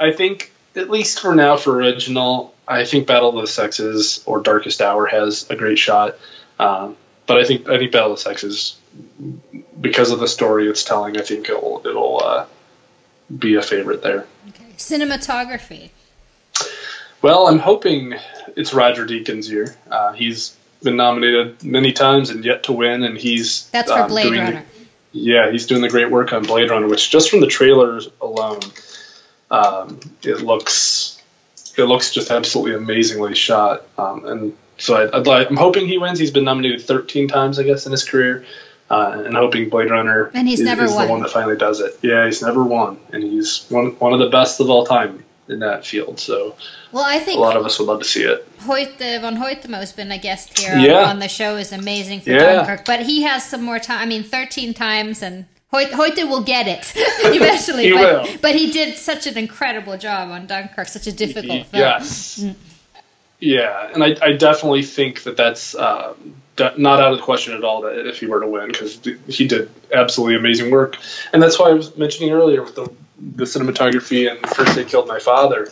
I 0.00 0.12
think 0.12 0.52
at 0.78 0.88
least 0.90 1.20
for 1.20 1.34
now 1.34 1.56
for 1.56 1.76
original, 1.76 2.54
I 2.66 2.84
think 2.84 3.06
Battle 3.06 3.36
of 3.36 3.40
the 3.40 3.46
Sexes 3.46 4.22
or 4.26 4.40
Darkest 4.40 4.80
Hour 4.80 5.06
has 5.06 5.48
a 5.50 5.56
great 5.56 5.78
shot. 5.78 6.16
Um, 6.58 6.96
but 7.26 7.38
I 7.38 7.44
think 7.44 7.68
I 7.68 7.78
think 7.78 7.92
Battle 7.92 8.12
of 8.12 8.18
the 8.18 8.22
Sexes, 8.22 8.78
because 9.78 10.10
of 10.10 10.20
the 10.20 10.28
story 10.28 10.68
it's 10.68 10.84
telling, 10.84 11.16
I 11.18 11.22
think 11.22 11.48
it'll 11.48 11.82
it'll 11.84 12.22
uh, 12.22 12.46
be 13.36 13.56
a 13.56 13.62
favorite 13.62 14.02
there. 14.02 14.26
Okay. 14.48 14.64
Cinematography. 14.76 15.90
Well, 17.20 17.48
I'm 17.48 17.58
hoping 17.58 18.14
it's 18.56 18.72
Roger 18.72 19.04
Deakins' 19.04 19.50
year. 19.50 19.76
Uh, 19.90 20.12
he's 20.12 20.56
been 20.82 20.96
nominated 20.96 21.64
many 21.64 21.92
times 21.92 22.30
and 22.30 22.44
yet 22.44 22.64
to 22.64 22.72
win, 22.72 23.02
and 23.02 23.18
he's 23.18 23.68
That's 23.70 23.90
for 23.90 24.02
um, 24.02 24.08
Blade 24.08 24.32
Runner. 24.32 24.64
Yeah, 25.10 25.50
he's 25.50 25.66
doing 25.66 25.82
the 25.82 25.88
great 25.88 26.10
work 26.10 26.32
on 26.32 26.44
Blade 26.44 26.70
Runner, 26.70 26.86
which 26.86 27.10
just 27.10 27.30
from 27.30 27.40
the 27.40 27.46
trailers 27.46 28.08
alone, 28.20 28.60
um, 29.50 30.00
it 30.22 30.40
looks 30.42 31.20
it 31.76 31.84
looks 31.84 32.10
just 32.12 32.30
absolutely 32.30 32.74
amazingly 32.74 33.34
shot. 33.34 33.84
Um, 33.96 34.24
and 34.26 34.56
so 34.78 34.96
I, 34.96 35.16
I'd 35.16 35.26
like, 35.26 35.48
I'm 35.48 35.56
hoping 35.56 35.86
he 35.86 35.98
wins. 35.98 36.18
He's 36.18 36.30
been 36.32 36.44
nominated 36.44 36.82
13 36.82 37.28
times, 37.28 37.58
I 37.58 37.62
guess, 37.62 37.86
in 37.86 37.92
his 37.92 38.02
career, 38.08 38.44
uh, 38.90 39.22
and 39.24 39.36
hoping 39.36 39.68
Blade 39.68 39.90
Runner 39.90 40.30
And 40.34 40.48
he's 40.48 40.58
is, 40.60 40.64
never 40.66 40.84
is 40.84 40.92
won. 40.92 41.06
the 41.06 41.12
one 41.12 41.22
that 41.22 41.30
finally 41.30 41.56
does 41.56 41.80
it. 41.80 41.96
Yeah, 42.02 42.26
he's 42.26 42.42
never 42.42 42.62
won, 42.64 42.98
and 43.12 43.22
he's 43.22 43.64
one 43.68 43.92
one 43.98 44.12
of 44.12 44.18
the 44.18 44.28
best 44.30 44.60
of 44.60 44.68
all 44.70 44.84
time 44.86 45.24
in 45.48 45.60
that 45.60 45.86
field. 45.86 46.18
So 46.20 46.56
Well, 46.92 47.04
I 47.04 47.20
think 47.20 47.38
a 47.38 47.40
lot 47.40 47.56
of 47.56 47.64
us 47.64 47.78
would 47.78 47.86
love 47.86 48.00
to 48.00 48.04
see 48.04 48.22
it. 48.24 48.46
Hoyte 48.60 48.98
van 48.98 49.36
Hoytema 49.36 49.76
has 49.76 49.92
been 49.92 50.10
a 50.12 50.18
guest 50.18 50.58
here 50.58 50.74
on- 50.74 51.10
on 51.10 51.18
the 51.20 51.28
show 51.28 51.56
is 51.56 51.72
amazing 51.72 52.20
for 52.20 52.30
Yeah. 52.30 52.54
Dunkirk, 52.64 52.84
but 52.84 53.00
he 53.00 53.22
has 53.22 53.44
some 53.44 53.62
more 53.62 53.78
time. 53.78 54.00
I 54.00 54.06
mean, 54.06 54.24
13 54.24 54.74
times 54.74 55.22
and. 55.22 55.46
Hoyt, 55.70 55.90
Hoyte 55.90 56.28
will 56.28 56.42
get 56.42 56.66
it 56.66 56.92
eventually, 56.96 57.84
He 57.84 57.92
but, 57.92 58.24
will. 58.24 58.38
but 58.40 58.54
he 58.54 58.70
did 58.70 58.96
such 58.96 59.26
an 59.26 59.36
incredible 59.36 59.98
job 59.98 60.30
on 60.30 60.46
Dunkirk, 60.46 60.88
such 60.88 61.06
a 61.06 61.12
difficult 61.12 61.66
film. 61.66 61.80
Yes. 61.80 62.44
Yeah, 63.40 63.90
and 63.92 64.02
I, 64.02 64.16
I 64.22 64.32
definitely 64.32 64.82
think 64.82 65.22
that 65.24 65.36
that's 65.36 65.74
um, 65.76 66.34
de- 66.56 66.74
not 66.76 67.00
out 67.00 67.12
of 67.12 67.18
the 67.18 67.24
question 67.24 67.54
at 67.54 67.62
all 67.64 67.82
that 67.82 68.06
if 68.08 68.18
he 68.18 68.26
were 68.26 68.40
to 68.40 68.46
win 68.48 68.68
because 68.68 68.98
he 69.28 69.46
did 69.46 69.70
absolutely 69.92 70.36
amazing 70.36 70.70
work, 70.70 70.96
and 71.32 71.40
that's 71.42 71.58
why 71.58 71.68
I 71.68 71.74
was 71.74 71.96
mentioning 71.96 72.32
earlier 72.32 72.62
with 72.62 72.74
the 72.74 72.92
the 73.20 73.44
cinematography 73.44 74.30
and 74.30 74.38
First 74.48 74.74
They 74.76 74.84
Killed 74.84 75.08
My 75.08 75.18
Father 75.18 75.68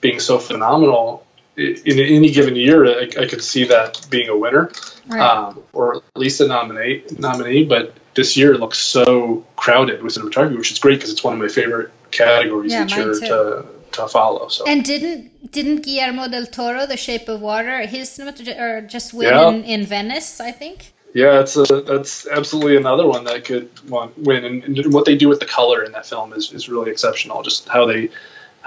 being 0.00 0.20
so 0.20 0.38
phenomenal. 0.38 1.24
In 1.58 1.98
any 1.98 2.30
given 2.30 2.54
year, 2.54 2.86
I, 2.86 3.02
I 3.22 3.26
could 3.26 3.42
see 3.42 3.64
that 3.64 4.06
being 4.10 4.28
a 4.28 4.36
winner, 4.36 4.70
Right. 5.08 5.20
um, 5.20 5.62
or 5.72 5.96
at 5.96 6.02
least 6.16 6.40
a 6.40 6.46
nominee. 6.46 7.02
Nominee, 7.18 7.64
but 7.64 7.94
this 8.14 8.36
year 8.36 8.52
it 8.54 8.60
looks 8.60 8.78
so 8.78 9.44
crowded 9.56 10.02
with 10.02 10.14
cinematography, 10.14 10.56
which 10.56 10.70
is 10.70 10.78
great 10.78 10.96
because 10.96 11.10
it's 11.10 11.24
one 11.24 11.34
of 11.34 11.40
my 11.40 11.48
favorite 11.48 11.90
categories 12.10 12.72
Yeah, 12.72 12.84
each 12.84 12.96
year 12.96 13.12
to 13.12 13.66
to 13.92 14.06
follow. 14.06 14.48
So 14.48 14.64
And 14.66 14.84
didn't 14.84 15.50
didn't 15.50 15.82
Guillermo 15.82 16.28
del 16.28 16.46
Toro, 16.46 16.86
The 16.86 16.96
Shape 16.96 17.28
of 17.28 17.40
Water, 17.40 17.86
his 17.86 18.08
cinematography, 18.10 18.60
or 18.60 18.80
just 18.82 19.12
win 19.14 19.28
Yeah. 19.28 19.48
in, 19.48 19.64
in 19.64 19.86
Venice? 19.86 20.40
I 20.40 20.52
think. 20.52 20.92
Yeah, 21.14 21.40
it's 21.40 21.56
a, 21.56 21.64
that's 21.92 22.26
absolutely 22.26 22.76
another 22.76 23.06
one 23.06 23.24
that 23.24 23.44
could 23.44 23.68
want, 23.88 24.16
win. 24.18 24.44
And, 24.44 24.62
and 24.62 24.92
what 24.92 25.06
they 25.06 25.16
do 25.16 25.26
with 25.28 25.40
the 25.40 25.46
color 25.46 25.82
in 25.82 25.92
that 25.92 26.06
film 26.06 26.34
is, 26.34 26.52
is 26.52 26.68
really 26.68 26.90
exceptional. 26.90 27.42
Just 27.42 27.66
how 27.68 27.86
they 27.86 28.10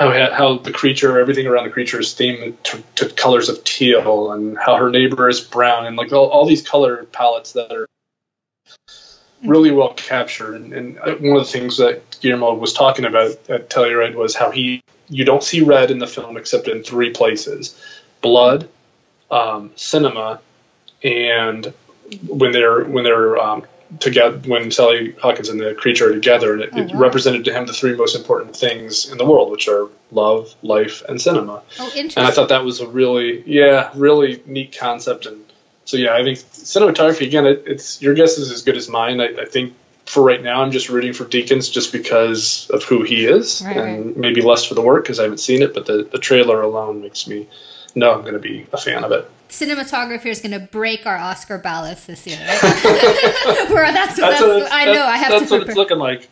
how 0.01 0.33
how 0.33 0.57
the 0.57 0.71
creature, 0.71 1.19
everything 1.19 1.47
around 1.47 1.65
the 1.65 1.71
creature 1.71 1.99
is 1.99 2.13
themed 2.13 2.55
to, 2.63 2.83
to 2.95 3.13
colors 3.13 3.49
of 3.49 3.63
teal, 3.63 4.31
and 4.31 4.57
how 4.57 4.75
her 4.75 4.89
neighbor 4.89 5.29
is 5.29 5.41
brown, 5.41 5.85
and 5.85 5.95
like 5.95 6.11
all, 6.11 6.27
all 6.29 6.45
these 6.45 6.67
color 6.67 7.05
palettes 7.05 7.53
that 7.53 7.71
are 7.71 7.87
really 9.43 9.71
well 9.71 9.93
captured. 9.93 10.55
And, 10.55 10.73
and 10.73 10.99
uh, 10.99 11.15
one 11.15 11.37
of 11.37 11.45
the 11.45 11.51
things 11.51 11.77
that 11.77 12.17
Guillermo 12.21 12.53
was 12.55 12.73
talking 12.73 13.05
about 13.05 13.31
at 13.49 13.69
Telluride 13.69 14.15
was 14.15 14.35
how 14.35 14.51
he 14.51 14.81
you 15.09 15.25
don't 15.25 15.43
see 15.43 15.61
red 15.61 15.91
in 15.91 15.99
the 15.99 16.07
film 16.07 16.37
except 16.37 16.67
in 16.67 16.83
three 16.83 17.11
places: 17.11 17.79
blood, 18.21 18.69
um, 19.29 19.71
cinema, 19.75 20.41
and 21.03 21.73
when 22.27 22.51
they're 22.51 22.83
when 22.83 23.03
they're 23.03 23.37
um, 23.37 23.65
together 23.99 24.37
when 24.47 24.71
Sally 24.71 25.13
Hawkins 25.21 25.49
and 25.49 25.59
the 25.59 25.73
creature 25.73 26.09
are 26.09 26.13
together, 26.13 26.53
and 26.53 26.61
it, 26.63 26.75
it 26.75 26.93
wow. 26.93 26.99
represented 26.99 27.45
to 27.45 27.53
him 27.53 27.65
the 27.65 27.73
three 27.73 27.95
most 27.95 28.15
important 28.15 28.55
things 28.55 29.11
in 29.11 29.17
the 29.17 29.25
world, 29.25 29.51
which 29.51 29.67
are 29.67 29.89
love, 30.11 30.53
life, 30.61 31.01
and 31.07 31.21
cinema. 31.21 31.61
Oh, 31.79 31.91
interesting. 31.95 32.21
And 32.21 32.27
I 32.27 32.31
thought 32.31 32.49
that 32.49 32.63
was 32.63 32.79
a 32.79 32.87
really 32.87 33.43
yeah 33.45 33.91
really 33.95 34.41
neat 34.45 34.77
concept, 34.77 35.25
and 35.25 35.43
so 35.85 35.97
yeah, 35.97 36.15
I 36.15 36.23
think 36.23 36.39
cinematography 36.39 37.27
again. 37.27 37.45
It, 37.45 37.63
it's 37.65 38.01
your 38.01 38.13
guess 38.13 38.37
is 38.37 38.51
as 38.51 38.63
good 38.63 38.77
as 38.77 38.89
mine. 38.89 39.21
I, 39.21 39.41
I 39.41 39.45
think. 39.45 39.75
For 40.07 40.23
right 40.23 40.41
now, 40.43 40.61
I'm 40.61 40.71
just 40.71 40.89
rooting 40.89 41.13
for 41.13 41.23
Deakins 41.23 41.71
just 41.71 41.93
because 41.93 42.69
of 42.71 42.83
who 42.83 43.03
he 43.03 43.25
is, 43.25 43.61
Right, 43.63 43.77
and 43.77 44.17
maybe 44.17 44.41
less 44.41 44.65
for 44.65 44.73
the 44.73 44.81
work 44.81 45.03
because 45.03 45.19
I 45.19 45.23
haven't 45.23 45.37
seen 45.37 45.61
it. 45.61 45.73
But 45.73 45.85
the, 45.85 46.03
the 46.03 46.17
trailer 46.17 46.61
alone 46.61 47.01
makes 47.01 47.27
me 47.27 47.47
know 47.95 48.11
I'm 48.11 48.21
going 48.21 48.33
to 48.33 48.39
be 48.39 48.65
a 48.73 48.77
fan 48.77 49.03
of 49.05 49.11
it. 49.11 49.29
Cinematography 49.51 50.27
is 50.27 50.39
going 50.41 50.53
to 50.53 50.59
break 50.59 51.05
our 51.05 51.17
Oscar 51.17 51.57
ballots 51.57 52.05
this 52.05 52.25
year. 52.25 52.39
Right? 52.39 53.69
Where 53.69 53.91
that's, 53.91 54.15
that's, 54.15 54.41
what 54.41 54.71
I 54.71 54.85
know. 54.85 55.03
I 55.03 55.17
have 55.17 55.31
that's 55.31 55.49
to 55.49 55.59
what 55.59 55.67
it's 55.67 55.77
looking 55.77 55.99
like. 55.99 56.29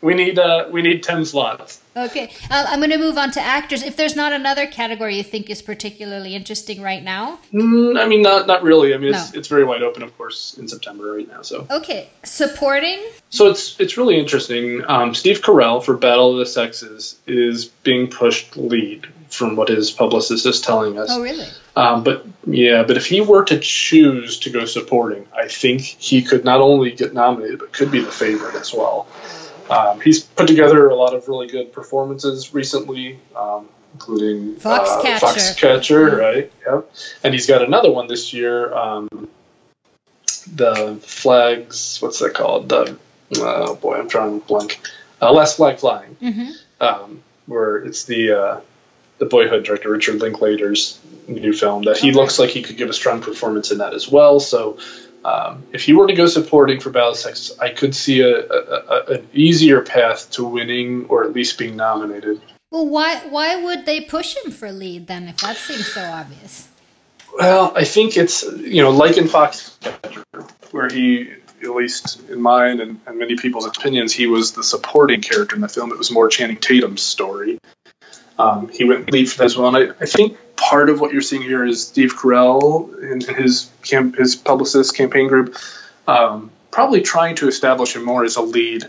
We 0.00 0.14
need 0.14 0.38
uh, 0.38 0.68
we 0.70 0.82
need 0.82 1.02
ten 1.02 1.24
slots. 1.24 1.80
Okay, 1.96 2.30
uh, 2.52 2.66
I'm 2.68 2.78
going 2.78 2.92
to 2.92 2.98
move 2.98 3.18
on 3.18 3.32
to 3.32 3.40
actors. 3.40 3.82
If 3.82 3.96
there's 3.96 4.14
not 4.14 4.32
another 4.32 4.68
category 4.68 5.16
you 5.16 5.24
think 5.24 5.50
is 5.50 5.60
particularly 5.60 6.36
interesting 6.36 6.80
right 6.80 7.02
now, 7.02 7.40
Mm, 7.52 7.98
I 7.98 8.06
mean, 8.06 8.22
not 8.22 8.46
not 8.46 8.62
really. 8.62 8.94
I 8.94 8.98
mean, 8.98 9.12
it's 9.12 9.32
No. 9.32 9.38
it's 9.40 9.48
very 9.48 9.64
wide 9.64 9.82
open, 9.82 10.04
of 10.04 10.16
course, 10.16 10.56
in 10.56 10.68
September 10.68 11.12
right 11.16 11.26
now. 11.26 11.42
So 11.42 11.66
okay, 11.68 12.10
supporting. 12.22 13.00
so 13.30 13.48
it's 13.48 13.80
it's 13.80 13.96
really 13.96 14.18
interesting. 14.20 14.84
Um, 14.86 15.14
Steve 15.16 15.40
Carell 15.40 15.82
for 15.82 15.96
Battle 15.96 16.32
of 16.32 16.38
the 16.38 16.46
Sexes 16.46 17.16
is 17.26 17.64
being 17.64 18.06
pushed 18.08 18.56
lead 18.56 19.08
from 19.28 19.56
what 19.56 19.68
his 19.68 19.90
publicist 19.90 20.46
is 20.46 20.60
telling 20.60 20.98
us. 20.98 21.08
Oh, 21.10 21.22
really? 21.22 21.46
Um, 21.76 22.02
but 22.02 22.26
yeah, 22.46 22.82
but 22.82 22.96
if 22.96 23.06
he 23.06 23.20
were 23.20 23.44
to 23.44 23.58
choose 23.60 24.38
to 24.40 24.50
go 24.50 24.64
supporting, 24.64 25.26
I 25.36 25.48
think 25.48 25.80
he 25.82 26.22
could 26.22 26.44
not 26.44 26.60
only 26.60 26.92
get 26.92 27.14
nominated, 27.14 27.58
but 27.58 27.72
could 27.72 27.90
be 27.90 28.00
the 28.00 28.10
favorite 28.10 28.54
as 28.56 28.72
well. 28.74 29.06
Um, 29.70 30.00
he's 30.00 30.22
put 30.22 30.46
together 30.48 30.88
a 30.88 30.94
lot 30.94 31.14
of 31.14 31.28
really 31.28 31.46
good 31.46 31.72
performances 31.72 32.54
recently, 32.54 33.20
um, 33.36 33.68
including 33.94 34.54
Foxcatcher. 34.56 35.16
Uh, 35.16 35.18
Foxcatcher, 35.20 36.18
right? 36.18 36.52
Yep. 36.66 36.90
And 37.22 37.34
he's 37.34 37.46
got 37.46 37.62
another 37.62 37.90
one 37.92 38.08
this 38.08 38.32
year. 38.32 38.72
Um, 38.72 39.28
the 40.54 40.98
flags, 41.02 41.98
what's 42.00 42.18
that 42.20 42.34
called? 42.34 42.68
The 42.70 42.96
oh 43.36 43.74
boy, 43.74 43.96
I'm 43.98 44.08
trying 44.08 44.40
to 44.40 44.46
blank. 44.46 44.80
Uh, 45.20 45.32
Last 45.32 45.56
Flag 45.56 45.78
Flying 45.78 46.16
Mm-hmm. 46.22 46.50
um, 46.80 47.22
where 47.46 47.76
it's 47.76 48.04
the 48.04 48.32
uh, 48.32 48.60
the 49.18 49.26
Boyhood 49.26 49.64
director 49.64 49.90
Richard 49.90 50.20
Linklater's 50.20 50.98
new 51.26 51.52
film 51.52 51.82
that 51.84 51.98
he 51.98 52.12
looks 52.12 52.38
like 52.38 52.50
he 52.50 52.62
could 52.62 52.76
give 52.76 52.88
a 52.88 52.94
strong 52.94 53.20
performance 53.20 53.70
in 53.70 53.78
that 53.78 53.94
as 53.94 54.08
well. 54.08 54.40
So 54.40 54.78
um, 55.24 55.64
if 55.72 55.82
he 55.82 55.92
were 55.92 56.06
to 56.06 56.14
go 56.14 56.26
supporting 56.26 56.80
for 56.80 56.90
the 56.90 57.14
Sexes, 57.14 57.58
I 57.58 57.70
could 57.70 57.94
see 57.94 58.20
a, 58.20 58.38
a, 58.38 58.84
a, 58.88 59.04
an 59.14 59.28
easier 59.32 59.82
path 59.82 60.30
to 60.32 60.44
winning 60.44 61.06
or 61.06 61.24
at 61.24 61.32
least 61.32 61.58
being 61.58 61.76
nominated. 61.76 62.40
Well, 62.70 62.86
why 62.86 63.16
why 63.28 63.62
would 63.62 63.86
they 63.86 64.02
push 64.02 64.36
him 64.36 64.52
for 64.52 64.70
lead 64.70 65.06
then? 65.06 65.28
If 65.28 65.38
that 65.38 65.56
seems 65.56 65.86
so 65.86 66.02
obvious. 66.02 66.68
Well, 67.38 67.72
I 67.74 67.84
think 67.84 68.16
it's 68.16 68.42
you 68.42 68.82
know 68.82 68.90
like 68.90 69.16
in 69.16 69.24
Foxcatcher, 69.24 70.24
where 70.70 70.88
he, 70.88 71.30
at 71.62 71.70
least 71.70 72.28
in 72.28 72.40
mine 72.40 72.80
and, 72.80 73.00
and 73.06 73.18
many 73.18 73.36
people's 73.36 73.66
opinions, 73.66 74.12
he 74.12 74.26
was 74.26 74.52
the 74.52 74.62
supporting 74.62 75.22
character 75.22 75.56
in 75.56 75.62
the 75.62 75.68
film. 75.68 75.92
It 75.92 75.98
was 75.98 76.10
more 76.10 76.28
Channing 76.28 76.58
Tatum's 76.58 77.02
story. 77.02 77.58
Um, 78.38 78.68
he 78.68 78.84
went 78.84 79.10
lead 79.10 79.30
for 79.30 79.38
that 79.38 79.44
as 79.46 79.56
well, 79.56 79.74
and 79.74 79.92
I, 79.92 79.94
I 80.00 80.06
think 80.06 80.36
part 80.56 80.90
of 80.90 81.00
what 81.00 81.12
you're 81.12 81.22
seeing 81.22 81.42
here 81.42 81.64
is 81.64 81.86
Steve 81.86 82.14
Carell 82.16 82.94
and, 83.02 83.24
and 83.24 83.36
his 83.36 83.70
camp, 83.82 84.16
his 84.16 84.36
publicist 84.36 84.94
campaign 84.96 85.26
group, 85.28 85.56
um, 86.06 86.50
probably 86.70 87.00
trying 87.00 87.34
to 87.36 87.48
establish 87.48 87.96
him 87.96 88.04
more 88.04 88.24
as 88.24 88.36
a 88.36 88.42
lead 88.42 88.84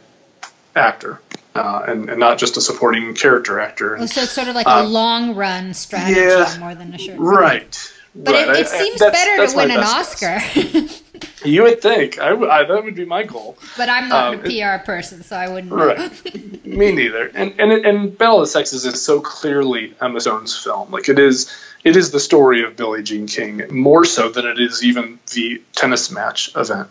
actor. 0.75 1.19
Uh, 1.55 1.83
and, 1.87 2.09
and 2.11 2.19
not 2.19 2.37
just 2.37 2.57
a 2.57 2.61
supporting 2.61 3.15
character 3.15 3.59
actor. 3.59 3.97
Oh, 3.97 4.05
so 4.05 4.21
it's 4.21 4.31
sort 4.31 4.47
of 4.47 4.55
like 4.55 4.67
a 4.69 4.83
long 4.83 5.33
run 5.35 5.73
strategy 5.73 6.19
yeah, 6.19 6.55
more 6.59 6.75
than 6.75 6.93
a 6.93 6.97
short. 6.97 7.17
Right. 7.19 7.93
But 8.15 8.33
right. 8.33 8.49
it, 8.49 8.59
it 8.59 8.67
I- 8.67 8.79
seems 8.79 8.99
that's- 8.99 9.11
better 9.25 9.41
that's 9.41 9.53
to 9.53 9.57
win 9.57 9.71
an. 9.71 9.79
Oscar. 9.79 10.39
You 11.45 11.63
would 11.63 11.81
think. 11.81 12.19
I, 12.19 12.31
I- 12.33 12.63
that 12.65 12.83
would 12.83 12.95
be 12.95 13.05
my 13.05 13.23
goal. 13.23 13.57
but 13.77 13.87
I'm 13.89 14.09
not 14.09 14.33
Um, 14.35 14.45
a 14.45 14.77
PR 14.79 14.83
person, 14.85 15.23
so 15.23 15.35
I 15.37 15.47
wouldn't. 15.47 15.71
Right. 15.71 16.65
Me 16.65 16.91
neither. 16.91 17.27
And 17.33 17.53
and 17.59 17.71
and 17.71 18.17
Battle 18.17 18.41
of 18.41 18.47
the 18.47 18.47
Sexes 18.51 18.85
is 18.85 19.01
so 19.01 19.21
clearly 19.21 19.93
Emma 20.01 20.19
Stone's 20.19 20.55
film. 20.57 20.91
Like 20.91 21.07
it 21.09 21.17
is. 21.19 21.49
It 21.81 21.95
is 21.95 22.11
the 22.11 22.19
story 22.19 22.63
of 22.65 22.75
Billie 22.75 23.03
Jean 23.03 23.25
King 23.27 23.63
more 23.71 24.03
so 24.03 24.27
than 24.29 24.45
it 24.45 24.59
is 24.59 24.83
even 24.83 25.17
the 25.31 25.61
tennis 25.73 26.11
match 26.11 26.51
event. 26.57 26.89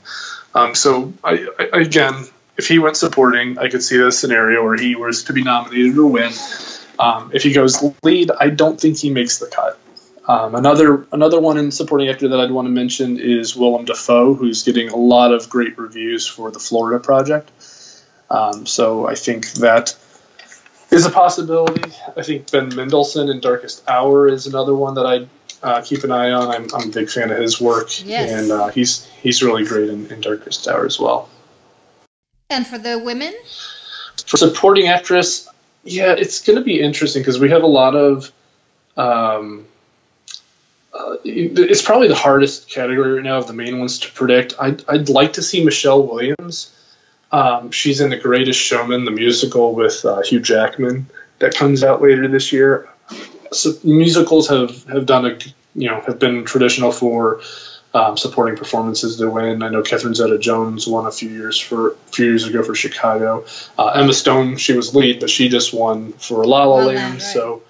Um, 0.54 0.74
so 0.74 1.12
I, 1.22 1.46
I, 1.58 1.80
again, 1.80 2.24
if 2.56 2.66
he 2.68 2.78
went 2.78 2.96
supporting, 2.96 3.58
I 3.58 3.68
could 3.68 3.82
see 3.82 4.00
a 4.00 4.10
scenario 4.10 4.64
where 4.64 4.76
he 4.76 4.96
was 4.96 5.24
to 5.24 5.34
be 5.34 5.42
nominated 5.44 5.98
or 5.98 6.06
win. 6.06 6.32
Um, 6.98 7.32
if 7.34 7.42
he 7.42 7.52
goes 7.52 7.84
lead, 8.02 8.30
I 8.30 8.48
don't 8.48 8.80
think 8.80 8.96
he 8.96 9.10
makes 9.10 9.38
the 9.38 9.46
cut. 9.46 9.78
Um, 10.28 10.54
another 10.54 11.06
another 11.10 11.40
one 11.40 11.56
in 11.56 11.70
supporting 11.70 12.08
actor 12.10 12.28
that 12.28 12.38
I'd 12.38 12.50
want 12.50 12.66
to 12.66 12.70
mention 12.70 13.18
is 13.18 13.56
Willem 13.56 13.86
Dafoe, 13.86 14.34
who's 14.34 14.62
getting 14.62 14.90
a 14.90 14.96
lot 14.96 15.32
of 15.32 15.48
great 15.48 15.78
reviews 15.78 16.26
for 16.26 16.50
the 16.50 16.58
Florida 16.58 17.02
Project. 17.02 17.50
Um, 18.30 18.66
so 18.66 19.08
I 19.08 19.14
think 19.14 19.50
that 19.54 19.96
is 20.90 21.06
a 21.06 21.10
possibility. 21.10 21.90
I 22.14 22.22
think 22.22 22.50
Ben 22.52 22.74
Mendelsohn 22.74 23.31
in 23.31 23.40
Darkest 23.40 23.88
Hour 23.88 24.29
is 24.29 24.46
another 24.46 24.74
one 24.74 24.96
that 24.96 25.06
I'd 25.06 25.29
uh, 25.62 25.81
keep 25.81 26.04
an 26.04 26.12
eye 26.12 26.31
on. 26.33 26.50
I'm, 26.50 26.66
I'm 26.74 26.90
a 26.90 26.92
big 26.92 27.08
fan 27.08 27.31
of 27.31 27.38
his 27.38 27.58
work, 27.58 27.88
Yes. 28.06 28.31
and 28.31 28.52
uh, 28.52 28.68
he's 28.68 29.06
he's 29.22 29.42
really 29.42 29.64
great 29.64 29.88
in, 29.88 30.12
in 30.12 30.20
Darkest 30.20 30.68
Hour 30.68 30.85
as 30.85 31.00
well. 31.00 31.31
And 32.50 32.66
for 32.66 32.76
the 32.76 32.98
women, 32.98 33.35
For 34.26 34.37
supporting 34.37 34.88
actress, 34.88 35.48
yeah, 35.85 36.12
it's 36.18 36.44
going 36.44 36.58
to 36.58 36.64
be 36.64 36.81
interesting 36.83 37.22
because 37.22 37.40
we 37.40 37.48
have 37.48 37.62
a 37.62 37.66
lot 37.66 37.96
of. 37.96 38.31
Um, 38.94 39.64
uh, 40.99 41.17
it's 41.25 41.83
probably 41.83 42.09
the 42.09 42.15
hardest 42.17 42.69
category 42.69 43.13
right 43.15 43.23
now 43.23 43.38
of 43.38 43.46
the 43.46 43.53
main 43.53 43.79
ones 43.79 44.01
to 44.01 44.13
predict. 44.13 44.55
I'd, 44.59 44.85
I'd 44.88 45.09
like 45.09 45.35
to 45.35 45.42
see 45.42 45.65
Michelle 45.65 46.03
Williams 46.07 46.75
Um, 47.31 47.71
she's 47.71 48.01
in 48.01 48.11
The 48.11 48.17
Greatest 48.17 48.59
Showman, 48.59 49.05
the 49.05 49.11
musical 49.11 49.75
with 49.75 50.05
uh, 50.05 50.23
Hugh 50.23 50.40
Jackman 50.40 51.07
that 51.40 51.55
comes 51.55 51.85
out 51.85 52.01
later 52.01 52.27
this 52.29 52.53
year. 52.53 52.88
So 53.53 53.73
musicals 53.85 54.49
have, 54.49 54.85
have 54.85 55.07
done 55.07 55.27
a 55.27 55.38
you 55.75 55.88
know 55.90 56.01
have 56.01 56.19
been 56.19 56.44
traditional 56.44 56.90
for 56.90 57.40
um, 57.94 58.17
supporting 58.17 58.57
performances 58.57 59.17
to 59.19 59.31
win. 59.31 59.63
I 59.63 59.69
know 59.69 59.83
Catherine 59.83 60.15
Zeta-Jones 60.15 60.87
won 60.87 61.07
a 61.07 61.11
few 61.11 61.31
years 61.31 61.59
for 61.59 61.90
a 61.92 61.94
few 62.13 62.27
years 62.27 62.46
ago 62.46 62.63
for 62.63 62.75
Chicago. 62.75 63.44
Uh, 63.79 63.88
Emma 63.88 64.13
Stone, 64.13 64.57
she 64.57 64.75
was 64.75 64.94
lead, 64.94 65.21
but 65.21 65.31
she 65.31 65.49
just 65.49 65.73
won 65.73 66.13
for 66.13 66.44
La 66.44 66.65
La, 66.65 66.65
La 66.65 66.75
La 66.77 66.85
Land. 66.87 66.96
Land, 66.96 67.13
right. 67.15 67.23
So 67.23 67.63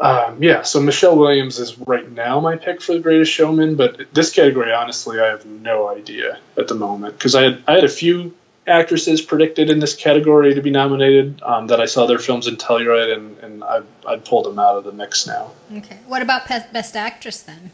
um, 0.00 0.42
yeah, 0.42 0.62
so 0.62 0.80
Michelle 0.80 1.16
Williams 1.16 1.58
is 1.58 1.78
right 1.78 2.10
now 2.10 2.40
my 2.40 2.56
pick 2.56 2.80
for 2.82 2.94
the 2.94 3.00
Greatest 3.00 3.32
Showman, 3.32 3.76
but 3.76 4.12
this 4.12 4.32
category, 4.32 4.72
honestly, 4.72 5.20
I 5.20 5.28
have 5.28 5.46
no 5.46 5.88
idea 5.88 6.38
at 6.58 6.68
the 6.68 6.74
moment 6.74 7.16
because 7.16 7.34
I 7.34 7.42
had 7.42 7.62
I 7.68 7.74
had 7.74 7.84
a 7.84 7.88
few 7.88 8.34
actresses 8.66 9.20
predicted 9.20 9.70
in 9.70 9.80
this 9.80 9.94
category 9.94 10.54
to 10.54 10.62
be 10.62 10.70
nominated 10.70 11.42
um, 11.42 11.68
that 11.68 11.80
I 11.80 11.86
saw 11.86 12.06
their 12.06 12.18
films 12.18 12.46
in 12.46 12.56
Telluride, 12.56 13.12
and, 13.14 13.38
and 13.38 13.64
I 13.64 13.82
I 14.06 14.16
pulled 14.16 14.46
them 14.46 14.58
out 14.58 14.76
of 14.76 14.84
the 14.84 14.92
mix 14.92 15.26
now. 15.26 15.52
Okay. 15.76 15.98
What 16.06 16.22
about 16.22 16.48
Best 16.48 16.96
Actress 16.96 17.42
then? 17.42 17.70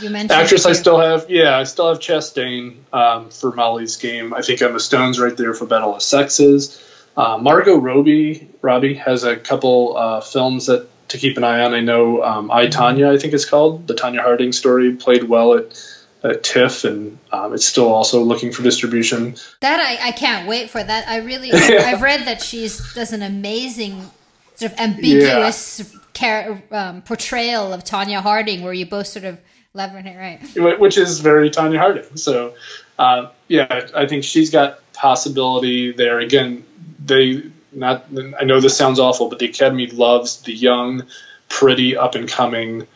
You 0.00 0.10
mentioned 0.10 0.32
Actress, 0.32 0.66
I 0.66 0.72
still 0.72 1.00
have 1.00 1.30
yeah, 1.30 1.56
I 1.56 1.64
still 1.64 1.88
have 1.88 1.98
Chastain 1.98 2.76
um, 2.92 3.30
for 3.30 3.52
Molly's 3.52 3.96
Game. 3.96 4.32
I 4.34 4.42
think 4.42 4.60
Emma 4.62 4.80
Stone's 4.80 5.18
right 5.18 5.36
there 5.36 5.54
for 5.54 5.66
Battle 5.66 5.94
of 5.94 6.02
Sexes. 6.02 6.82
Uh, 7.16 7.38
Margot 7.38 7.76
Robbie 7.76 8.48
Robbie 8.60 8.94
has 8.94 9.24
a 9.24 9.36
couple 9.36 9.96
uh, 9.96 10.20
films 10.20 10.66
that 10.66 10.88
to 11.08 11.18
keep 11.18 11.36
an 11.36 11.44
eye 11.44 11.60
on. 11.60 11.74
I 11.74 11.80
know 11.80 12.22
um, 12.22 12.50
I 12.50 12.66
Tonya, 12.66 13.08
I 13.12 13.18
think 13.18 13.34
it's 13.34 13.44
called 13.44 13.86
the 13.86 13.94
Tonya 13.94 14.20
Harding 14.20 14.52
story, 14.52 14.94
played 14.96 15.24
well 15.24 15.54
at 15.54 15.82
at 16.24 16.42
TIFF, 16.42 16.84
and 16.84 17.18
um, 17.30 17.54
it's 17.54 17.64
still 17.64 17.88
also 17.88 18.22
looking 18.22 18.52
for 18.52 18.62
distribution. 18.62 19.36
That 19.60 19.80
I, 19.80 20.08
I 20.08 20.12
can't 20.12 20.48
wait 20.48 20.70
for 20.70 20.82
that. 20.82 21.08
I 21.08 21.18
really 21.18 21.52
I've 21.52 22.02
read 22.02 22.26
that 22.26 22.42
she's 22.42 22.94
does 22.94 23.12
an 23.12 23.22
amazing 23.22 24.10
sort 24.56 24.72
of 24.72 24.78
ambiguous 24.78 25.94
char- 26.14 26.62
um, 26.70 27.02
portrayal 27.02 27.72
of 27.72 27.84
Tonya 27.84 28.20
Harding, 28.20 28.62
where 28.62 28.72
you 28.72 28.86
both 28.86 29.06
sort 29.06 29.24
of 29.24 29.38
leverage 29.74 30.06
it 30.06 30.16
right. 30.16 30.80
Which 30.80 30.98
is 30.98 31.20
very 31.20 31.50
Tonya 31.50 31.78
Harding. 31.78 32.16
So, 32.16 32.54
uh, 32.98 33.30
yeah, 33.48 33.88
I 33.94 34.06
think 34.06 34.24
she's 34.24 34.50
got 34.50 34.80
possibility 34.94 35.92
there. 35.92 36.18
Again, 36.18 36.64
they 37.04 37.42
not. 37.76 38.06
I 38.40 38.44
know 38.44 38.60
this 38.60 38.76
sounds 38.76 38.98
awful, 38.98 39.28
but 39.28 39.38
the 39.38 39.46
Academy 39.46 39.86
loves 39.86 40.42
the 40.42 40.52
young, 40.52 41.04
pretty, 41.48 41.96
up 41.96 42.14
and 42.14 42.28
coming 42.28 42.86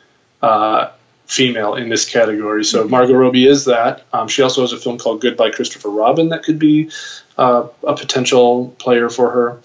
uh, 0.42 0.90
female 1.26 1.74
in 1.74 1.88
this 1.88 2.08
category. 2.08 2.64
So 2.64 2.88
Margot 2.88 3.14
Robbie 3.14 3.46
is 3.46 3.66
that. 3.66 4.02
Um, 4.12 4.26
she 4.26 4.42
also 4.42 4.62
has 4.62 4.72
a 4.72 4.78
film 4.78 4.98
called 4.98 5.20
Goodbye 5.20 5.50
Christopher 5.50 5.90
Robin 5.90 6.30
that 6.30 6.42
could 6.42 6.58
be 6.58 6.90
uh, 7.38 7.68
a 7.86 7.94
potential 7.94 8.74
player 8.78 9.08
for 9.08 9.30
her. 9.30 9.60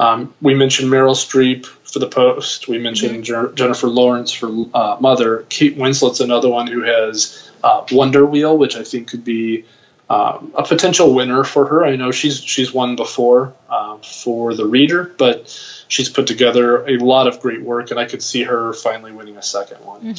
Um, 0.00 0.34
we 0.42 0.54
mentioned 0.54 0.90
Meryl 0.90 1.14
Streep 1.14 1.66
for 1.66 2.00
The 2.00 2.08
Post. 2.08 2.66
We 2.66 2.78
mentioned 2.78 3.24
Jer- 3.24 3.52
Jennifer 3.52 3.86
Lawrence 3.86 4.32
for 4.32 4.48
uh, 4.74 4.96
Mother. 4.98 5.46
Kate 5.48 5.76
Winslet's 5.76 6.20
another 6.20 6.48
one 6.48 6.66
who 6.66 6.82
has 6.82 7.48
uh, 7.62 7.86
Wonder 7.92 8.26
Wheel, 8.26 8.58
which 8.58 8.74
I 8.74 8.82
think 8.82 9.08
could 9.08 9.24
be 9.24 9.64
um, 10.08 10.52
a 10.54 10.62
potential 10.62 11.14
winner 11.14 11.44
for 11.44 11.66
her. 11.66 11.84
I 11.84 11.96
know 11.96 12.10
she's 12.10 12.42
she's 12.42 12.72
won 12.72 12.96
before 12.96 13.54
uh, 13.70 13.96
for 13.98 14.54
The 14.54 14.66
Reader, 14.66 15.14
but 15.16 15.48
she's 15.88 16.10
put 16.10 16.26
together 16.26 16.84
a 16.86 16.98
lot 16.98 17.26
of 17.26 17.40
great 17.40 17.62
work, 17.62 17.90
and 17.90 17.98
I 17.98 18.04
could 18.04 18.22
see 18.22 18.42
her 18.42 18.74
finally 18.74 19.12
winning 19.12 19.36
a 19.36 19.42
second 19.42 19.78
one. 19.84 20.14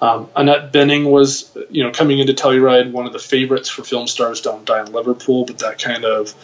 Um, 0.00 0.28
Annette 0.34 0.72
Bening 0.72 1.10
was, 1.10 1.56
you 1.70 1.84
know, 1.84 1.92
coming 1.92 2.18
into 2.18 2.32
Telluride, 2.32 2.90
one 2.90 3.06
of 3.06 3.12
the 3.12 3.18
favorites 3.18 3.68
for 3.68 3.84
Film 3.84 4.06
Stars 4.08 4.40
Don't 4.40 4.64
Die 4.64 4.80
in 4.80 4.92
Liverpool, 4.92 5.44
but 5.44 5.58
that 5.58 5.78
kind 5.78 6.04
of 6.04 6.34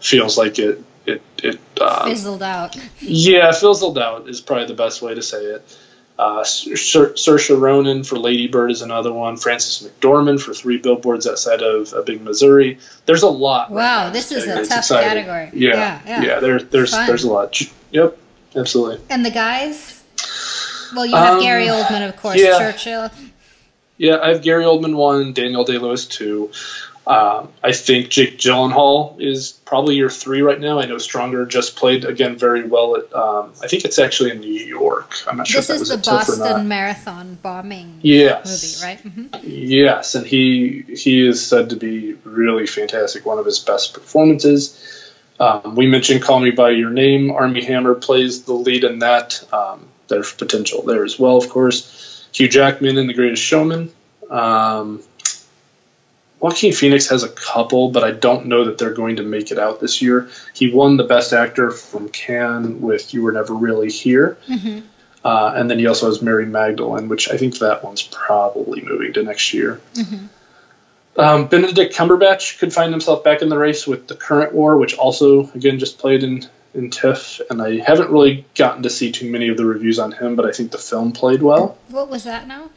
feels 0.00 0.38
like 0.38 0.58
it. 0.58 0.82
It, 1.06 1.22
it 1.42 1.60
um, 1.80 2.08
Fizzled 2.08 2.42
out. 2.42 2.76
yeah, 3.00 3.52
fizzled 3.52 3.98
out 3.98 4.28
is 4.28 4.40
probably 4.40 4.66
the 4.66 4.74
best 4.74 5.02
way 5.02 5.14
to 5.14 5.22
say 5.22 5.44
it. 5.44 5.78
Uh, 6.16 6.44
Sir, 6.44 7.12
Saoirse 7.14 7.58
Ronan 7.60 8.04
for 8.04 8.16
Lady 8.18 8.46
Bird 8.46 8.70
is 8.70 8.82
another 8.82 9.12
one. 9.12 9.36
Frances 9.36 9.88
McDormand 9.88 10.40
for 10.40 10.54
Three 10.54 10.78
Billboards 10.78 11.26
Outside 11.26 11.60
of 11.62 11.92
Ebbing 11.92 12.22
Missouri. 12.22 12.78
There's 13.06 13.22
a 13.24 13.28
lot. 13.28 13.70
Wow, 13.72 14.06
in 14.06 14.12
this 14.12 14.30
is 14.30 14.44
a 14.46 14.64
tough 14.64 14.78
exciting. 14.78 15.24
category. 15.24 15.50
Yeah, 15.60 15.70
Yeah, 15.74 16.00
yeah. 16.06 16.22
yeah. 16.22 16.40
there, 16.40 16.60
there's 16.60 16.92
Fun. 16.92 17.06
there's 17.08 17.24
a 17.24 17.32
lot. 17.32 17.60
Yep, 17.90 18.16
absolutely. 18.54 19.04
And 19.10 19.26
the 19.26 19.32
guys? 19.32 20.04
Well, 20.94 21.04
you 21.04 21.16
have 21.16 21.34
Um, 21.34 21.40
Gary 21.40 21.66
Oldman, 21.66 22.08
of 22.08 22.16
course, 22.16 22.36
yeah. 22.38 22.58
Churchill. 22.58 23.10
Yeah, 23.96 24.18
I 24.22 24.28
have 24.28 24.42
Gary 24.42 24.64
Oldman 24.64 24.94
one, 24.94 25.32
Daniel 25.32 25.64
Day 25.64 25.78
Lewis 25.78 26.06
two. 26.06 26.52
Um, 27.06 27.52
I 27.62 27.72
think 27.72 28.08
Jake 28.08 28.38
Gyllenhaal 28.38 29.20
is 29.20 29.52
probably 29.66 29.96
your 29.96 30.08
three 30.08 30.40
right 30.40 30.58
now. 30.58 30.80
I 30.80 30.86
know 30.86 30.96
Stronger 30.96 31.44
just 31.44 31.76
played 31.76 32.06
again 32.06 32.36
very 32.38 32.64
well 32.66 32.96
at. 32.96 33.12
Um, 33.12 33.52
I 33.62 33.68
think 33.68 33.84
it's 33.84 33.98
actually 33.98 34.30
in 34.30 34.40
New 34.40 34.48
York. 34.64 35.12
I'm 35.28 35.36
not 35.36 35.46
sure 35.46 35.60
This 35.60 35.68
is 35.68 35.80
was 35.80 35.88
the 35.90 35.94
a 35.96 35.98
TIFF 35.98 36.28
or 36.30 36.36
not. 36.38 36.44
Boston 36.48 36.68
Marathon 36.68 37.38
bombing 37.42 37.98
Yes. 38.00 38.80
movie, 38.80 38.90
right? 38.90 39.00
hmm 39.00 39.26
Yes, 39.42 40.14
and 40.14 40.26
he 40.26 40.82
he 40.96 41.26
is 41.26 41.46
said 41.46 41.70
to 41.70 41.76
be 41.76 42.14
really 42.24 42.66
fantastic. 42.66 43.26
One 43.26 43.38
of 43.38 43.44
his 43.44 43.58
best 43.58 43.92
performances. 43.92 45.12
Um, 45.38 45.74
we 45.74 45.86
mentioned 45.86 46.22
"Call 46.22 46.40
Me 46.40 46.52
by 46.52 46.70
Your 46.70 46.90
Name." 46.90 47.30
Armie 47.32 47.64
Hammer 47.64 47.94
plays 47.94 48.44
the 48.44 48.54
lead 48.54 48.82
in 48.84 49.00
that. 49.00 49.44
Um, 49.52 49.88
there's 50.08 50.32
potential 50.32 50.82
there 50.82 51.04
as 51.04 51.18
well, 51.18 51.36
of 51.36 51.50
course. 51.50 52.26
Hugh 52.32 52.48
Jackman 52.48 52.96
in 52.96 53.06
The 53.08 53.14
Greatest 53.14 53.42
Showman. 53.42 53.90
Um, 54.30 55.02
Joaquin 56.44 56.74
Phoenix 56.74 57.08
has 57.08 57.22
a 57.22 57.28
couple, 57.30 57.88
but 57.90 58.04
I 58.04 58.10
don't 58.10 58.48
know 58.48 58.66
that 58.66 58.76
they're 58.76 58.92
going 58.92 59.16
to 59.16 59.22
make 59.22 59.50
it 59.50 59.58
out 59.58 59.80
this 59.80 60.02
year. 60.02 60.28
He 60.52 60.70
won 60.70 60.98
the 60.98 61.04
Best 61.04 61.32
Actor 61.32 61.70
from 61.70 62.10
Cannes 62.10 62.82
with 62.82 63.14
"You 63.14 63.22
Were 63.22 63.32
Never 63.32 63.54
Really 63.54 63.90
Here." 63.90 64.36
hmm 64.46 64.80
Uh, 65.24 65.54
and 65.56 65.70
then 65.70 65.78
he 65.78 65.86
also 65.86 66.04
has 66.04 66.20
Mary 66.20 66.44
Magdalene, 66.44 67.08
which 67.08 67.30
I 67.30 67.38
think 67.38 67.60
that 67.60 67.82
one's 67.82 68.02
probably 68.02 68.82
moving 68.82 69.14
to 69.14 69.22
next 69.22 69.54
year. 69.54 69.80
hmm 69.94 70.26
Um, 71.16 71.46
Benedict 71.46 71.96
Cumberbatch 71.96 72.58
could 72.58 72.74
find 72.74 72.92
himself 72.92 73.24
back 73.24 73.40
in 73.40 73.48
the 73.48 73.56
race 73.56 73.86
with 73.86 74.06
The 74.06 74.14
Current 74.14 74.52
War, 74.52 74.76
which 74.76 74.98
also, 74.98 75.50
again, 75.54 75.78
just 75.78 75.98
played 75.98 76.22
in, 76.24 76.44
in 76.74 76.90
TIFF. 76.90 77.40
And 77.48 77.62
I 77.62 77.78
haven't 77.78 78.10
really 78.10 78.44
gotten 78.54 78.82
to 78.82 78.90
see 78.90 79.12
too 79.12 79.30
many 79.30 79.48
of 79.48 79.56
the 79.56 79.64
reviews 79.64 79.98
on 79.98 80.12
him, 80.12 80.36
but 80.36 80.44
I 80.44 80.52
think 80.52 80.72
the 80.72 80.84
film 80.90 81.12
played 81.12 81.40
well. 81.40 81.78
What 81.88 82.10
was 82.10 82.24
that 82.24 82.46
now? 82.46 82.68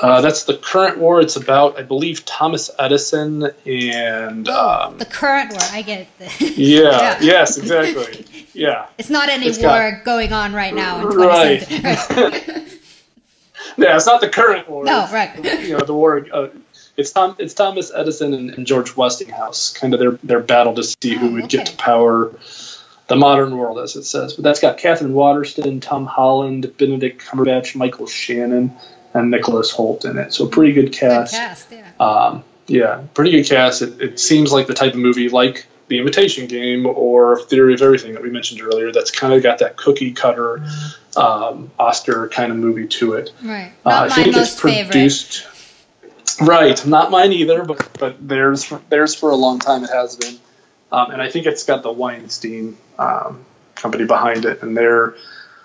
Uh, 0.00 0.20
that's 0.22 0.44
The 0.44 0.56
Current 0.56 0.98
War. 0.98 1.20
It's 1.20 1.36
about, 1.36 1.78
I 1.78 1.82
believe, 1.82 2.24
Thomas 2.24 2.70
Edison 2.78 3.50
and. 3.66 4.48
Um, 4.48 4.96
The 4.98 5.04
current 5.04 5.50
war. 5.50 5.60
I 5.72 5.82
get 5.82 6.08
it. 6.18 6.40
yeah, 6.58 7.18
yes, 7.20 7.58
exactly. 7.58 8.24
Yeah. 8.54 8.86
It's 8.98 9.10
not 9.10 9.28
any 9.28 9.46
It's 9.46 9.58
war 9.58 9.90
got- 9.92 10.04
going 10.04 10.32
on 10.32 10.52
right 10.54 10.74
now 10.74 11.00
in 11.00 11.06
Right. 11.16 11.66
Yeah, 13.76 13.96
it's 13.96 14.06
not 14.06 14.20
the 14.20 14.28
current 14.28 14.68
war. 14.68 14.84
No, 14.84 15.04
It's, 15.04 15.12
right. 15.12 15.62
You 15.62 15.78
know, 15.78 15.84
the 15.84 15.94
war. 15.94 16.26
Uh, 16.30 16.48
it's 16.96 17.12
Tom. 17.12 17.36
It's 17.38 17.54
Thomas 17.54 17.92
Edison 17.94 18.34
and, 18.34 18.50
and 18.50 18.66
George 18.66 18.96
Westinghouse. 18.96 19.72
Kind 19.72 19.94
of 19.94 20.00
their 20.00 20.12
their 20.24 20.40
battle 20.40 20.74
to 20.74 20.82
see 20.82 21.14
who 21.14 21.32
would 21.34 21.48
get 21.48 21.66
to 21.66 21.76
power 21.76 22.32
the 23.06 23.16
modern 23.16 23.56
world, 23.56 23.78
as 23.78 23.96
it 23.96 24.04
says. 24.04 24.34
But 24.34 24.44
that's 24.44 24.60
got 24.60 24.78
Katherine 24.78 25.14
Waterston, 25.14 25.80
Tom 25.80 26.04
Holland, 26.06 26.72
Benedict 26.76 27.22
Cumberbatch, 27.24 27.74
Michael 27.74 28.06
Shannon, 28.06 28.72
and 29.14 29.30
Nicholas 29.30 29.72
Hoult 29.74 30.04
in 30.04 30.18
it. 30.18 30.32
So 30.32 30.46
pretty 30.46 30.72
good 30.72 30.86
Good 30.92 30.98
cast. 30.98 31.34
cast, 31.34 31.72
yeah. 31.72 31.90
Um, 31.98 32.44
yeah, 32.66 33.02
pretty 33.14 33.32
good 33.32 33.46
cast. 33.46 33.82
It, 33.82 34.00
it 34.00 34.20
seems 34.20 34.52
like 34.52 34.66
the 34.66 34.74
type 34.74 34.92
of 34.94 35.00
movie 35.00 35.28
like 35.28 35.66
The 35.88 35.98
Imitation 35.98 36.46
Game 36.46 36.86
or 36.86 37.40
Theory 37.42 37.74
of 37.74 37.82
Everything 37.82 38.12
that 38.14 38.22
we 38.22 38.30
mentioned 38.30 38.60
earlier. 38.62 38.92
That's 38.92 39.10
kind 39.10 39.32
of 39.34 39.42
got 39.42 39.58
that 39.58 39.76
cookie 39.76 40.12
cutter 40.12 40.64
um, 41.16 41.70
Oscar 41.78 42.28
kind 42.28 42.52
of 42.52 42.58
movie 42.58 42.86
to 42.86 43.14
it. 43.14 43.32
Right. 43.42 43.72
Uh, 43.84 43.90
Not 43.90 44.02
I 44.04 44.08
my 44.08 44.14
think 44.14 44.36
most 44.36 44.52
it's 44.52 44.60
favorite. 44.60 44.92
produced. 44.92 45.46
Right, 46.40 46.86
not 46.86 47.10
mine 47.10 47.32
either, 47.32 47.64
but 47.64 47.98
but 47.98 48.26
theirs 48.26 48.64
for, 48.64 48.80
theirs 48.88 49.14
for 49.14 49.30
a 49.30 49.34
long 49.36 49.58
time 49.58 49.84
it 49.84 49.90
has 49.90 50.16
been, 50.16 50.38
um, 50.90 51.10
and 51.10 51.20
I 51.20 51.28
think 51.28 51.44
it's 51.44 51.64
got 51.64 51.82
the 51.82 51.92
Weinstein 51.92 52.78
um, 52.98 53.44
company 53.74 54.06
behind 54.06 54.46
it, 54.46 54.62
and 54.62 54.74
they're 54.74 55.16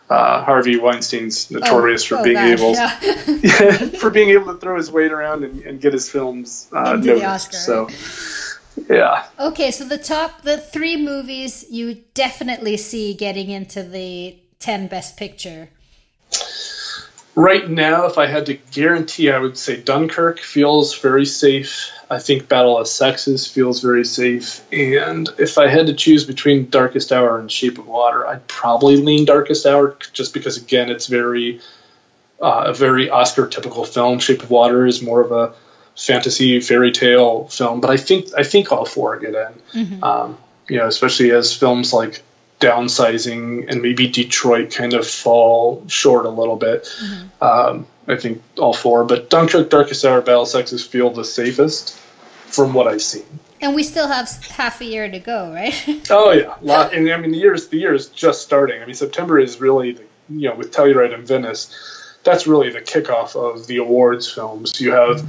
uh, 0.10 0.43
Harvey 0.43 0.78
Weinstein's 0.78 1.49
notorious 1.49 2.03
Oh, 2.06 2.16
for 2.18 2.22
oh 2.22 2.24
being 2.24 2.36
gosh, 2.36 2.60
able 2.60 2.74
yeah. 2.74 3.89
for 3.99 4.10
being 4.10 4.30
able 4.30 4.53
to 4.53 4.60
throw 4.60 4.78
his 4.78 4.91
weight 4.91 5.12
around 5.12 5.43
and, 5.43 5.62
and 5.64 5.82
get 5.82 5.93
his 5.93 6.10
films 6.10 6.68
uh, 6.72 6.93
noticed. 6.95 7.24
Oscar, 7.26 7.58
So, 7.58 7.89
yeah, 8.89 9.26
Okay, 9.39 9.72
so 9.72 9.86
the 9.86 9.97
top, 9.97 10.41
the 10.43 10.58
three 10.58 10.97
movies 10.97 11.66
you 11.72 12.03
definitely 12.14 12.78
see 12.78 13.14
getting 13.14 13.49
into 13.49 13.82
the 13.84 14.38
10 14.60 14.88
Best 14.88 15.18
Picture. 15.18 15.70
right 17.36 17.70
now, 17.70 18.06
if 18.06 18.18
I 18.18 18.28
had 18.28 18.45
to 18.47 18.53
guarantee, 18.72 19.32
I 19.32 19.39
would 19.39 19.58
say 19.58 19.82
Dunkirk 19.82 20.39
feels 20.39 20.97
very 20.99 21.26
safe. 21.26 21.89
I 22.10 22.20
think 22.20 22.47
Battle 22.47 22.78
of 22.78 22.88
Sexes 22.88 23.47
feels 23.47 23.82
very 23.82 24.06
safe. 24.06 24.62
And 24.72 25.28
if 25.38 25.58
I 25.58 25.68
had 25.68 25.88
to 25.88 25.93
choose 25.93 26.24
between 26.24 26.70
Darkest 26.70 27.12
Hour 27.12 27.39
and 27.39 27.51
Shape 27.51 27.78
of 27.78 27.88
Water, 27.88 28.28
I'd 28.28 28.47
probably 28.47 28.97
lean 28.97 29.26
Darkest 29.26 29.66
Hour 29.66 29.97
just 30.14 30.34
because, 30.34 30.58
again, 30.58 30.89
it's 30.89 31.08
very 31.08 31.62
uh, 32.41 32.66
a 32.68 32.74
very 32.74 33.10
Oscar 33.10 33.47
typical 33.47 33.86
film. 33.86 34.20
Shape 34.20 34.43
of 34.43 34.49
Water 34.49 34.86
is 34.86 35.01
more 35.01 35.22
of 35.22 35.32
a 35.32 35.53
fantasy 35.97 36.60
fairy 36.60 36.91
tale 36.91 37.47
film, 37.47 37.82
but 37.82 37.89
I 37.89 37.97
think 37.97 38.28
I 38.38 38.43
think 38.43 38.72
all 38.72 38.86
four 38.86 39.18
get 39.18 39.34
in. 39.34 39.86
Mm-hmm. 39.86 40.03
Um, 40.03 40.38
you 40.68 40.78
know, 40.78 40.88
especially 40.88 41.32
as 41.32 41.56
films 41.56 41.93
like 41.93 42.24
Downsizing 42.66 43.70
and 43.70 43.82
maybe 43.82 44.07
Detroit 44.07 44.72
kind 44.72 44.93
of 44.93 45.07
fall 45.07 45.84
short 45.88 46.26
a 46.26 46.30
little 46.30 46.55
bit. 46.55 46.84
Mm-hmm. 46.84 47.43
Um, 47.43 47.88
I 48.07 48.16
think 48.16 48.41
all 48.57 48.74
four, 48.74 49.03
but 49.03 49.30
Dunkirk, 49.30 49.70
Darkest 49.70 50.03
Hour, 50.03 50.22
Battle 50.22 50.45
Sexes 50.45 50.86
feel 50.86 51.11
the 51.11 51.24
safest 51.24 51.95
from 52.47 52.74
what 52.74 52.88
I've 52.88 53.01
seen. 53.01 53.39
And 53.61 53.76
we 53.76 53.84
still 53.84 54.07
have 54.07 54.30
half 54.45 54.82
a 54.82 54.86
year 54.86 55.09
to 55.09 55.20
go, 55.20 55.51
right? 55.53 55.74
Oh 56.09 56.32
yeah, 56.32 56.55
lot, 56.61 56.93
and 56.93 57.09
I 57.11 57.18
mean 57.18 57.32
the 57.32 57.38
year's 57.38 57.68
the 57.68 57.78
year 57.78 57.93
is 57.93 58.07
just 58.09 58.41
starting. 58.41 58.82
I 58.82 58.86
mean 58.86 58.95
September 58.95 59.39
is 59.39 59.59
really 59.59 59.93
the, 59.93 60.03
you 60.30 60.49
know 60.49 60.55
with 60.55 60.72
Telluride 60.72 61.13
and 61.13 61.28
Venice, 61.28 61.74
that's 62.24 62.47
really 62.47 62.72
the 62.72 62.82
kickoff 62.82 63.36
of 63.36 63.68
the 63.68 63.78
awards 63.78 64.32
films. 64.32 64.82
You 64.82 64.91
have 64.91 65.24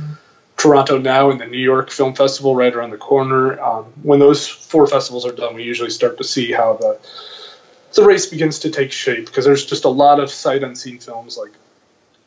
Toronto 0.67 0.99
now 0.99 1.31
and 1.31 1.41
the 1.41 1.47
New 1.47 1.59
York 1.59 1.91
Film 1.91 2.15
Festival 2.15 2.55
right 2.57 2.75
around 2.75 2.91
the 2.91 2.97
corner. 2.97 3.61
Um, 3.61 3.85
when 4.03 4.19
those 4.19 4.49
four 4.49 4.87
festivals 4.87 5.25
are 5.25 5.33
done, 5.33 5.55
we 5.55 5.63
usually 5.63 5.91
start 5.91 6.19
to 6.19 6.25
see 6.25 6.53
how 6.53 6.75
the 6.75 6.99
the 7.95 8.05
race 8.05 8.27
begins 8.27 8.59
to 8.61 8.71
take 8.71 8.93
shape 8.93 9.27
because 9.27 9.45
there's 9.47 9.65
just 9.65 9.85
a 9.85 9.89
lot 9.89 10.21
of 10.21 10.31
sight 10.31 10.63
unseen 10.63 10.99
films 10.99 11.39
like 11.39 11.53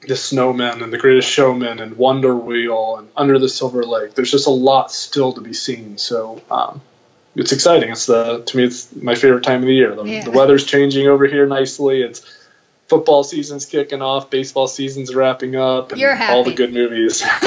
The 0.08 0.16
Snowman 0.16 0.82
and 0.82 0.92
The 0.92 0.98
Greatest 0.98 1.30
Showman 1.30 1.80
and 1.80 1.96
Wonder 1.98 2.36
Wheel 2.36 2.96
and 2.98 3.10
Under 3.16 3.38
the 3.38 3.50
Silver 3.50 3.84
Lake. 3.84 4.16
There's 4.16 4.32
just 4.32 4.48
a 4.48 4.52
lot 4.52 4.92
still 4.92 5.34
to 5.34 5.42
be 5.42 5.54
seen. 5.54 5.98
So 6.00 6.42
um, 6.50 6.82
it's 7.36 7.52
exciting. 7.52 7.92
It's 7.92 8.08
the 8.08 8.42
to 8.44 8.58
me 8.58 8.64
it's 8.64 8.96
my 8.96 9.16
favorite 9.16 9.44
time 9.44 9.60
of 9.62 9.68
the 9.68 9.76
year. 9.76 9.94
The, 9.96 10.04
Yeah. 10.06 10.24
the 10.24 10.32
weather's 10.32 10.66
changing 10.66 11.08
over 11.08 11.28
here 11.28 11.46
nicely. 11.46 12.02
It's 12.02 12.22
football 12.90 13.24
season's 13.24 13.66
kicking 13.66 14.02
off, 14.02 14.30
baseball 14.30 14.68
season's 14.68 15.14
wrapping 15.14 15.56
up, 15.56 15.92
and 15.92 16.04
all 16.24 16.44
the 16.44 16.54
good 16.54 16.74
movies. 16.74 17.22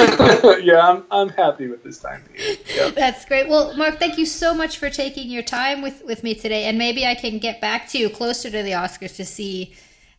yeah, 0.63 0.79
I'm 0.89 1.03
I'm 1.11 1.29
happy 1.29 1.67
with 1.67 1.83
this 1.83 1.99
time 1.99 2.23
of 2.25 2.39
year. 2.39 2.55
Yeah. 2.75 2.89
That's 2.95 3.25
great. 3.25 3.49
Well, 3.49 3.75
Mark, 3.75 3.99
thank 3.99 4.17
you 4.17 4.25
so 4.25 4.53
much 4.53 4.77
for 4.77 4.89
taking 4.89 5.29
your 5.29 5.43
time 5.43 5.81
with, 5.81 6.03
with 6.05 6.23
me 6.23 6.33
today. 6.33 6.63
And 6.63 6.77
maybe 6.77 7.05
I 7.05 7.13
can 7.15 7.37
get 7.37 7.59
back 7.61 7.87
to 7.89 7.97
you 7.97 8.09
closer 8.09 8.49
to 8.49 8.63
the 8.63 8.71
Oscars 8.71 9.15
to 9.17 9.25
see 9.25 9.73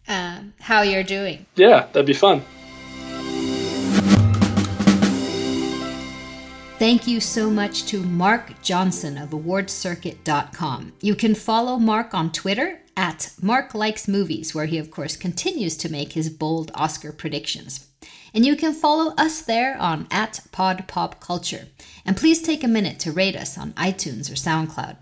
um, 0.06 0.52
how 0.60 0.82
you're 0.82 1.02
doing. 1.02 1.46
Yeah, 1.56 1.86
that'd 1.92 2.06
be 2.06 2.12
fun. 2.12 2.42
Thank 6.78 7.06
you 7.06 7.20
so 7.20 7.48
much 7.48 7.86
to 7.86 8.02
Mark 8.02 8.60
Johnson 8.60 9.16
of 9.16 9.30
awardcircuit.com. 9.30 10.92
You 11.00 11.14
can 11.14 11.34
follow 11.34 11.78
Mark 11.78 12.12
on 12.12 12.30
Twitter 12.32 12.80
at 12.96 13.32
Mark 13.40 13.74
Likes 13.74 14.08
Movies, 14.08 14.54
where 14.54 14.66
he, 14.66 14.78
of 14.78 14.90
course, 14.90 15.16
continues 15.16 15.76
to 15.78 15.90
make 15.90 16.12
his 16.12 16.30
bold 16.30 16.70
Oscar 16.74 17.12
predictions. 17.12 17.88
And 18.34 18.44
you 18.44 18.56
can 18.56 18.72
follow 18.72 19.14
us 19.16 19.42
there 19.42 19.76
on 19.78 20.06
at 20.10 20.40
Pod 20.50 20.88
Pop 20.88 21.20
Culture. 21.20 21.68
And 22.04 22.16
please 22.16 22.42
take 22.42 22.64
a 22.64 22.68
minute 22.68 22.98
to 23.00 23.12
rate 23.12 23.36
us 23.36 23.56
on 23.56 23.72
iTunes 23.74 24.30
or 24.30 24.34
SoundCloud. 24.34 24.96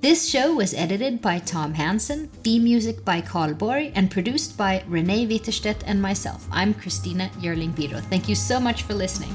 This 0.00 0.28
show 0.28 0.54
was 0.54 0.74
edited 0.74 1.20
by 1.22 1.38
Tom 1.38 1.74
Hansen, 1.74 2.28
theme 2.28 2.64
music 2.64 3.04
by 3.04 3.20
Carl 3.20 3.54
Borg, 3.54 3.92
and 3.94 4.10
produced 4.10 4.56
by 4.56 4.84
Renee 4.86 5.26
Witterstedt 5.26 5.82
and 5.86 6.00
myself. 6.00 6.46
I'm 6.52 6.74
Christina 6.74 7.30
Yerling 7.40 7.72
Biro. 7.72 8.00
Thank 8.02 8.28
you 8.28 8.34
so 8.34 8.60
much 8.60 8.82
for 8.82 8.94
listening. 8.94 9.34